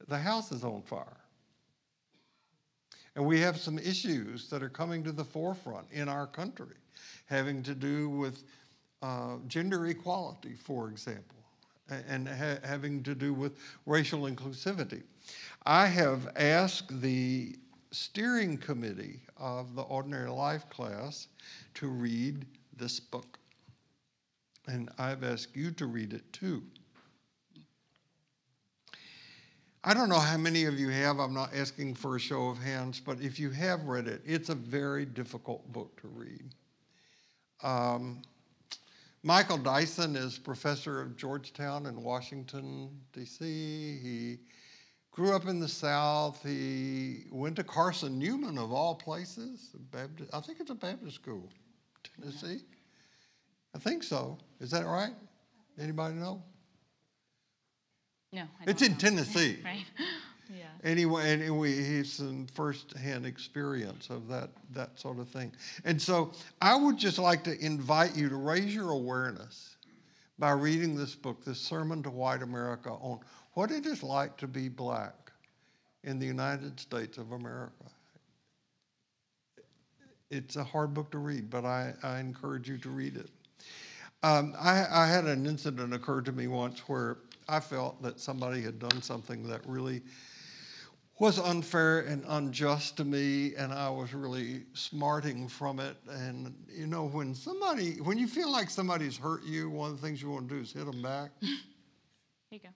The 0.08 0.18
house 0.18 0.54
is 0.54 0.64
on 0.64 0.82
fire. 0.84 1.18
And 3.16 3.26
we 3.26 3.42
have 3.42 3.58
some 3.58 3.78
issues 3.78 4.50
that 4.50 4.64
are 4.64 4.70
coming 4.70 5.04
to 5.04 5.12
the 5.12 5.26
forefront 5.26 5.88
in 5.92 6.08
our 6.08 6.28
country, 6.28 6.76
having 7.26 7.62
to 7.64 7.76
do 7.76 8.10
with 8.10 8.44
uh, 9.02 9.36
gender 9.48 9.88
equality, 9.88 10.54
for 10.54 10.90
example 10.90 11.39
and 12.08 12.28
ha 12.28 12.58
having 12.64 13.04
to 13.04 13.16
do 13.16 13.34
with 13.34 13.58
racial 13.86 14.22
inclusivity. 14.22 15.04
I 15.66 15.88
have 15.88 16.32
asked 16.36 17.02
the 17.02 17.56
steering 17.92 18.58
committee 18.58 19.22
of 19.38 19.76
the 19.76 19.82
Ordinary 19.84 20.30
Life 20.30 20.70
class 20.70 21.28
to 21.76 21.88
read 21.88 22.46
this 22.78 23.00
book. 23.00 23.38
And 24.68 24.90
I've 24.98 25.24
asked 25.24 25.56
you 25.56 25.72
to 25.72 25.88
read 25.88 26.14
it 26.14 26.32
too. 26.32 26.62
I 29.84 29.94
don't 29.94 30.10
know 30.10 30.20
how 30.20 30.38
many 30.38 30.66
of 30.66 30.78
you 30.78 30.90
have, 30.90 31.20
I'm 31.20 31.34
not 31.34 31.56
asking 31.56 31.96
for 31.96 32.18
a 32.18 32.20
show 32.20 32.50
of 32.50 32.58
hands, 32.58 33.02
but 33.04 33.22
if 33.22 33.40
you 33.40 33.50
have 33.52 33.86
read 33.86 34.08
it, 34.08 34.22
it's 34.26 34.50
a 34.50 34.56
very 34.56 35.06
difficult 35.06 35.72
book 35.72 36.00
to 36.02 36.08
read. 36.10 36.54
Um, 37.64 38.22
Michael 39.24 39.58
Dyson 39.58 40.16
is 40.16 40.38
professor 40.38 41.02
of 41.02 41.18
Georgetown 41.18 41.86
in 41.88 42.02
Washington, 42.02 42.90
D.C. 43.12 43.46
He 44.02 44.38
grew 45.12 45.36
up 45.36 45.48
in 45.48 45.60
the 45.60 45.68
South. 45.68 46.42
He 46.42 47.26
went 47.30 47.58
to 47.58 47.64
Carson 47.64 48.18
Newman, 48.18 48.58
of 48.58 48.72
all 48.72 48.96
places. 48.96 49.76
Baptist, 49.92 50.34
I 50.34 50.40
think 50.40 50.62
it's 50.62 50.70
a 50.70 50.76
Baptist 50.76 51.16
school, 51.16 51.50
Tennessee. 52.16 52.62
I 53.76 53.80
think 53.80 54.04
so. 54.04 54.38
Is 54.62 54.72
that 54.72 54.86
right? 54.86 55.14
Anybody 55.78 56.16
know? 56.16 56.42
No, 58.32 58.44
it's 58.68 58.82
in 58.82 58.96
Tennessee. 58.96 59.60
right. 59.66 59.86
Anyway, 60.84 61.34
and 61.34 61.60
we, 61.60 61.76
he's 61.76 62.14
some 62.14 62.48
firsthand 62.54 63.26
experience 63.26 64.10
of 64.10 64.28
that, 64.28 64.50
that 64.74 64.98
sort 65.00 65.20
of 65.20 65.28
thing. 65.30 65.52
And 65.86 66.02
so 66.02 66.32
I 66.62 66.76
would 66.76 66.98
just 66.98 67.20
like 67.20 67.44
to 67.44 67.58
invite 67.64 68.16
you 68.16 68.30
to 68.30 68.36
raise 68.36 68.74
your 68.74 68.92
awareness 68.92 69.76
by 70.38 70.52
reading 70.52 70.96
this 70.96 71.16
book, 71.16 71.44
this 71.44 71.60
Sermon 71.60 72.02
to 72.04 72.10
White 72.10 72.42
America, 72.42 72.92
on 72.92 73.20
what 73.54 73.72
it 73.72 73.86
is 73.86 74.04
like 74.04 74.38
to 74.38 74.48
be 74.48 74.70
black 74.70 75.32
in 76.04 76.18
the 76.18 76.26
United 76.26 76.80
States 76.80 77.18
of 77.18 77.34
America. 77.34 77.74
It's 80.32 80.56
a 80.56 80.64
hard 80.64 80.94
book 80.94 81.12
to 81.12 81.18
read, 81.18 81.50
but 81.50 81.66
I, 81.66 81.94
I 82.04 82.20
encourage 82.20 82.70
you 82.70 82.78
to 82.78 82.90
read 82.90 83.18
it. 83.18 83.30
Um, 84.22 84.54
I, 84.60 84.86
I 84.90 85.08
had 85.08 85.26
an 85.26 85.46
incident 85.46 85.94
occur 85.94 86.22
to 86.22 86.32
me 86.32 86.48
once 86.48 86.80
where 86.88 87.18
I 87.48 87.60
felt 87.60 88.02
that 88.04 88.20
somebody 88.20 88.62
had 88.62 88.80
done 88.80 89.02
something 89.02 89.44
that 89.48 89.62
really 89.66 90.02
was 91.20 91.38
unfair 91.38 92.00
and 92.02 92.24
unjust 92.30 92.96
to 92.98 93.04
me, 93.04 93.54
and 93.56 93.74
I 93.74 93.90
was 93.90 94.14
really 94.14 94.64
smarting 94.74 95.50
from 95.50 95.80
it. 95.80 95.98
And 96.10 96.56
you 96.70 96.88
know, 96.88 97.06
when 97.08 97.36
somebody, 97.36 98.00
when 98.02 98.18
you 98.18 98.28
feel 98.28 98.50
like 98.52 98.70
somebody's 98.70 99.18
hurt 99.18 99.44
you, 99.44 99.70
one 99.70 99.92
of 99.92 100.02
the 100.02 100.08
things 100.08 100.22
you 100.22 100.30
want 100.30 100.48
to 100.48 100.56
do 100.56 100.62
is 100.62 100.72
hit 100.72 100.86
them 100.86 101.02
back. 101.02 101.32
Here 101.42 101.54
you 102.52 102.60
go. 102.60 102.70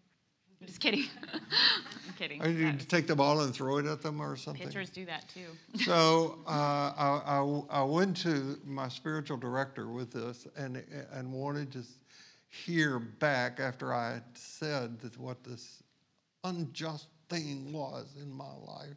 I'm 0.61 0.67
just 0.67 0.79
kidding. 0.79 1.05
I'm 1.33 2.13
kidding. 2.17 2.41
Or 2.41 2.49
you 2.49 2.73
take 2.73 3.07
the 3.07 3.15
ball 3.15 3.41
and 3.41 3.53
throw 3.53 3.77
it 3.77 3.85
at 3.85 4.01
them 4.01 4.21
or 4.21 4.35
something. 4.35 4.65
Pitchers 4.65 4.89
do 4.89 5.05
that 5.05 5.27
too. 5.27 5.47
so 5.83 6.39
uh, 6.45 6.49
I, 6.49 7.21
I, 7.25 7.79
I, 7.81 7.83
went 7.83 8.15
to 8.17 8.59
my 8.65 8.87
spiritual 8.87 9.37
director 9.37 9.87
with 9.87 10.11
this 10.11 10.47
and, 10.55 10.83
and 11.11 11.31
wanted 11.31 11.71
to 11.73 11.83
hear 12.49 12.99
back 12.99 13.59
after 13.59 13.93
I 13.93 14.13
had 14.13 14.23
said 14.35 14.99
that 15.01 15.17
what 15.17 15.43
this 15.43 15.83
unjust 16.45 17.07
thing 17.33 17.73
was 17.73 18.07
in 18.21 18.31
my 18.31 18.53
life. 18.67 18.95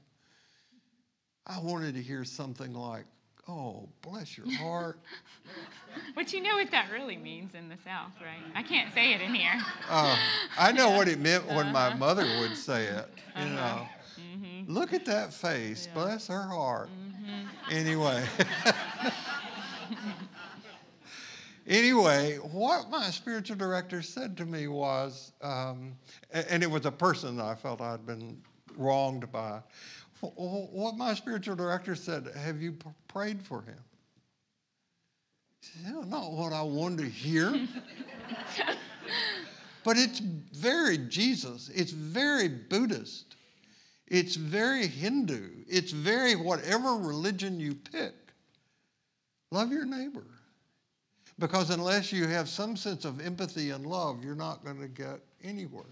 I 1.46 1.60
wanted 1.60 1.94
to 1.94 2.02
hear 2.02 2.24
something 2.24 2.74
like, 2.74 3.04
oh, 3.48 3.88
bless 4.02 4.36
your 4.36 4.50
heart. 4.56 4.98
but 6.14 6.32
you 6.32 6.42
know 6.42 6.56
what 6.56 6.70
that 6.70 6.90
really 6.92 7.16
means 7.16 7.54
in 7.54 7.68
the 7.68 7.76
South, 7.84 8.12
right? 8.20 8.52
I 8.54 8.62
can't 8.62 8.92
say 8.92 9.14
it 9.14 9.20
in 9.20 9.34
here. 9.34 9.54
Uh, 9.88 10.18
I 10.58 10.72
know 10.72 10.90
what 10.90 11.08
it 11.08 11.20
meant 11.20 11.46
when 11.46 11.68
uh-huh. 11.68 11.72
my 11.72 11.94
mother 11.94 12.26
would 12.40 12.56
say 12.56 12.84
it. 12.84 13.08
You 13.36 13.42
uh-huh. 13.42 13.54
know, 13.54 13.88
mm-hmm. 14.20 14.72
look 14.72 14.92
at 14.92 15.04
that 15.06 15.32
face, 15.32 15.86
yeah. 15.86 15.94
bless 15.94 16.26
her 16.26 16.42
heart. 16.42 16.88
Mm-hmm. 16.88 17.74
Anyway. 17.74 18.24
Anyway, 21.66 22.36
what 22.36 22.90
my 22.90 23.10
spiritual 23.10 23.56
director 23.56 24.00
said 24.02 24.36
to 24.36 24.46
me 24.46 24.68
was, 24.68 25.32
um, 25.42 25.96
and 26.30 26.62
it 26.62 26.70
was 26.70 26.86
a 26.86 26.92
person 26.92 27.36
that 27.36 27.46
I 27.46 27.54
felt 27.54 27.80
I'd 27.80 28.06
been 28.06 28.40
wronged 28.76 29.30
by. 29.32 29.60
What 30.20 30.96
my 30.96 31.14
spiritual 31.14 31.56
director 31.56 31.94
said, 31.94 32.30
have 32.36 32.62
you 32.62 32.76
prayed 33.08 33.42
for 33.42 33.62
him? 33.62 33.78
Said, 35.60 36.06
not 36.08 36.32
what 36.32 36.52
I 36.52 36.62
wanted 36.62 36.98
to 36.98 37.08
hear. 37.08 37.68
But 39.86 39.96
it's 39.96 40.18
very 40.18 40.98
Jesus. 40.98 41.70
It's 41.72 41.92
very 41.92 42.48
Buddhist. 42.48 43.36
It's 44.08 44.34
very 44.34 44.88
Hindu. 44.88 45.48
It's 45.68 45.92
very 45.92 46.34
whatever 46.34 46.96
religion 46.96 47.60
you 47.60 47.76
pick. 47.76 48.14
Love 49.52 49.70
your 49.70 49.84
neighbor. 49.84 50.26
Because 51.38 51.70
unless 51.70 52.12
you 52.12 52.26
have 52.26 52.48
some 52.48 52.76
sense 52.76 53.04
of 53.04 53.20
empathy 53.20 53.70
and 53.70 53.86
love, 53.86 54.24
you're 54.24 54.34
not 54.34 54.64
going 54.64 54.80
to 54.80 54.88
get 54.88 55.20
anywhere. 55.44 55.84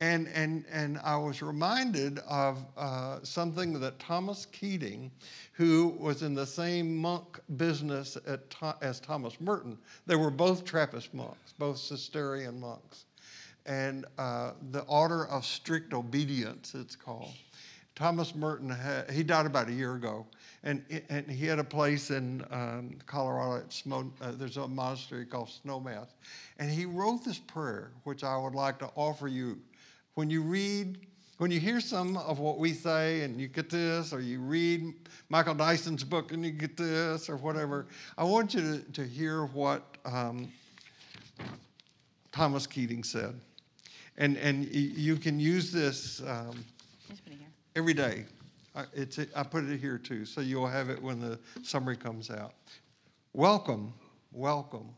And, 0.00 0.28
and, 0.34 0.64
and 0.70 0.98
I 1.02 1.16
was 1.16 1.40
reminded 1.40 2.18
of 2.28 2.64
uh, 2.76 3.20
something 3.22 3.78
that 3.80 3.98
Thomas 3.98 4.46
Keating, 4.46 5.10
who 5.52 5.96
was 5.98 6.22
in 6.22 6.34
the 6.34 6.46
same 6.46 6.96
monk 6.96 7.40
business 7.56 8.18
as 8.82 9.00
Thomas 9.00 9.40
Merton, 9.40 9.78
they 10.06 10.16
were 10.16 10.30
both 10.30 10.64
Trappist 10.64 11.14
monks, 11.14 11.54
both 11.58 11.78
Cistercian 11.78 12.60
monks. 12.60 13.06
And 13.64 14.04
uh, 14.18 14.52
the 14.70 14.82
Order 14.82 15.26
of 15.28 15.44
Strict 15.46 15.92
Obedience, 15.94 16.74
it's 16.74 16.94
called. 16.94 17.32
Thomas 17.96 18.34
Merton, 18.34 18.68
had, 18.68 19.10
he 19.10 19.22
died 19.22 19.46
about 19.46 19.68
a 19.68 19.72
year 19.72 19.94
ago, 19.94 20.26
and, 20.62 20.84
and 21.08 21.28
he 21.30 21.46
had 21.46 21.58
a 21.58 21.64
place 21.64 22.10
in 22.10 22.44
um, 22.50 22.98
Colorado. 23.06 23.64
Smo, 23.70 24.10
uh, 24.20 24.32
there's 24.32 24.58
a 24.58 24.68
monastery 24.68 25.24
called 25.24 25.48
Snowmass. 25.48 26.08
And 26.58 26.70
he 26.70 26.84
wrote 26.84 27.24
this 27.24 27.38
prayer, 27.38 27.92
which 28.04 28.22
I 28.22 28.36
would 28.36 28.54
like 28.54 28.78
to 28.80 28.90
offer 28.96 29.28
you. 29.28 29.58
When 30.14 30.28
you 30.28 30.42
read, 30.42 31.06
when 31.38 31.50
you 31.50 31.58
hear 31.58 31.80
some 31.80 32.18
of 32.18 32.38
what 32.38 32.58
we 32.58 32.74
say 32.74 33.22
and 33.22 33.40
you 33.40 33.48
get 33.48 33.70
this, 33.70 34.12
or 34.12 34.20
you 34.20 34.40
read 34.40 34.92
Michael 35.30 35.54
Dyson's 35.54 36.04
book 36.04 36.32
and 36.32 36.44
you 36.44 36.50
get 36.50 36.76
this, 36.76 37.30
or 37.30 37.36
whatever, 37.36 37.86
I 38.18 38.24
want 38.24 38.52
you 38.52 38.60
to, 38.60 38.92
to 38.92 39.04
hear 39.04 39.46
what 39.46 39.96
um, 40.04 40.52
Thomas 42.30 42.66
Keating 42.66 43.04
said. 43.04 43.40
And, 44.18 44.36
and 44.36 44.66
you 44.74 45.16
can 45.16 45.40
use 45.40 45.72
this 45.72 46.20
um, 46.26 46.62
every 47.76 47.94
day. 47.94 48.24
I, 48.74 48.84
it's, 48.94 49.18
I 49.36 49.42
put 49.42 49.64
it 49.64 49.78
here 49.78 49.98
too, 49.98 50.24
so 50.24 50.40
you'll 50.40 50.66
have 50.66 50.88
it 50.88 51.00
when 51.00 51.20
the 51.20 51.38
summary 51.62 51.96
comes 51.96 52.30
out. 52.30 52.54
Welcome, 53.34 53.92
welcome, 54.32 54.88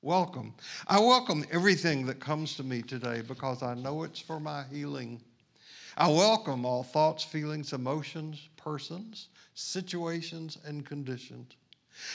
welcome. 0.00 0.54
I 0.86 1.00
welcome 1.00 1.44
everything 1.50 2.06
that 2.06 2.20
comes 2.20 2.56
to 2.56 2.62
me 2.62 2.80
today 2.82 3.22
because 3.26 3.64
I 3.64 3.74
know 3.74 4.04
it's 4.04 4.20
for 4.20 4.38
my 4.38 4.64
healing. 4.72 5.20
I 5.96 6.08
welcome 6.08 6.64
all 6.64 6.84
thoughts, 6.84 7.24
feelings, 7.24 7.72
emotions, 7.72 8.48
persons, 8.56 9.28
situations, 9.54 10.58
and 10.64 10.86
conditions. 10.86 11.56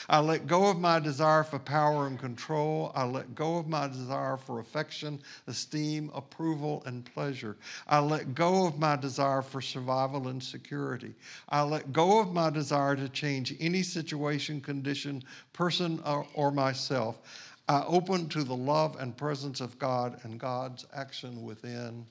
I 0.09 0.19
let 0.19 0.47
go 0.47 0.69
of 0.69 0.79
my 0.79 0.99
desire 0.99 1.43
for 1.43 1.59
power 1.59 2.07
and 2.07 2.19
control. 2.19 2.91
I 2.95 3.05
let 3.05 3.35
go 3.35 3.57
of 3.57 3.67
my 3.67 3.87
desire 3.87 4.37
for 4.37 4.59
affection, 4.59 5.19
esteem, 5.47 6.11
approval, 6.13 6.83
and 6.85 7.05
pleasure. 7.05 7.57
I 7.87 7.99
let 7.99 8.35
go 8.35 8.65
of 8.67 8.79
my 8.79 8.95
desire 8.95 9.41
for 9.41 9.61
survival 9.61 10.27
and 10.27 10.41
security. 10.41 11.15
I 11.49 11.61
let 11.63 11.93
go 11.93 12.19
of 12.19 12.33
my 12.33 12.49
desire 12.49 12.95
to 12.95 13.09
change 13.09 13.55
any 13.59 13.83
situation, 13.83 14.61
condition, 14.61 15.23
person, 15.53 16.01
or, 16.05 16.25
or 16.33 16.51
myself. 16.51 17.19
I 17.67 17.83
open 17.87 18.29
to 18.29 18.43
the 18.43 18.55
love 18.55 18.95
and 18.99 19.17
presence 19.17 19.59
of 19.59 19.77
God 19.79 20.19
and 20.23 20.39
God's 20.39 20.85
action 20.93 21.43
within. 21.43 22.05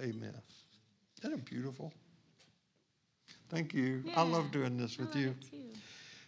Amen. 0.00 0.34
Isn't 1.22 1.34
it 1.34 1.44
beautiful? 1.44 1.92
Thank 3.50 3.74
you. 3.74 4.02
Yeah. 4.04 4.20
I 4.20 4.22
love 4.22 4.50
doing 4.50 4.76
this 4.76 4.98
with 4.98 5.14
you. 5.14 5.34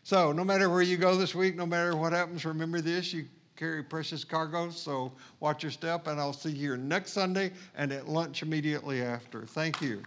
So, 0.06 0.30
no 0.30 0.44
matter 0.44 0.70
where 0.70 0.82
you 0.82 0.96
go 0.96 1.16
this 1.16 1.34
week, 1.34 1.56
no 1.56 1.66
matter 1.66 1.96
what 1.96 2.12
happens, 2.12 2.44
remember 2.44 2.80
this 2.80 3.12
you 3.12 3.24
carry 3.56 3.82
precious 3.82 4.22
cargo, 4.22 4.70
so 4.70 5.10
watch 5.40 5.64
your 5.64 5.72
step, 5.72 6.06
and 6.06 6.20
I'll 6.20 6.32
see 6.32 6.50
you 6.50 6.60
here 6.60 6.76
next 6.76 7.10
Sunday 7.10 7.50
and 7.76 7.90
at 7.90 8.08
lunch 8.08 8.42
immediately 8.42 9.02
after. 9.02 9.46
Thank 9.46 9.82
you. 9.82 10.04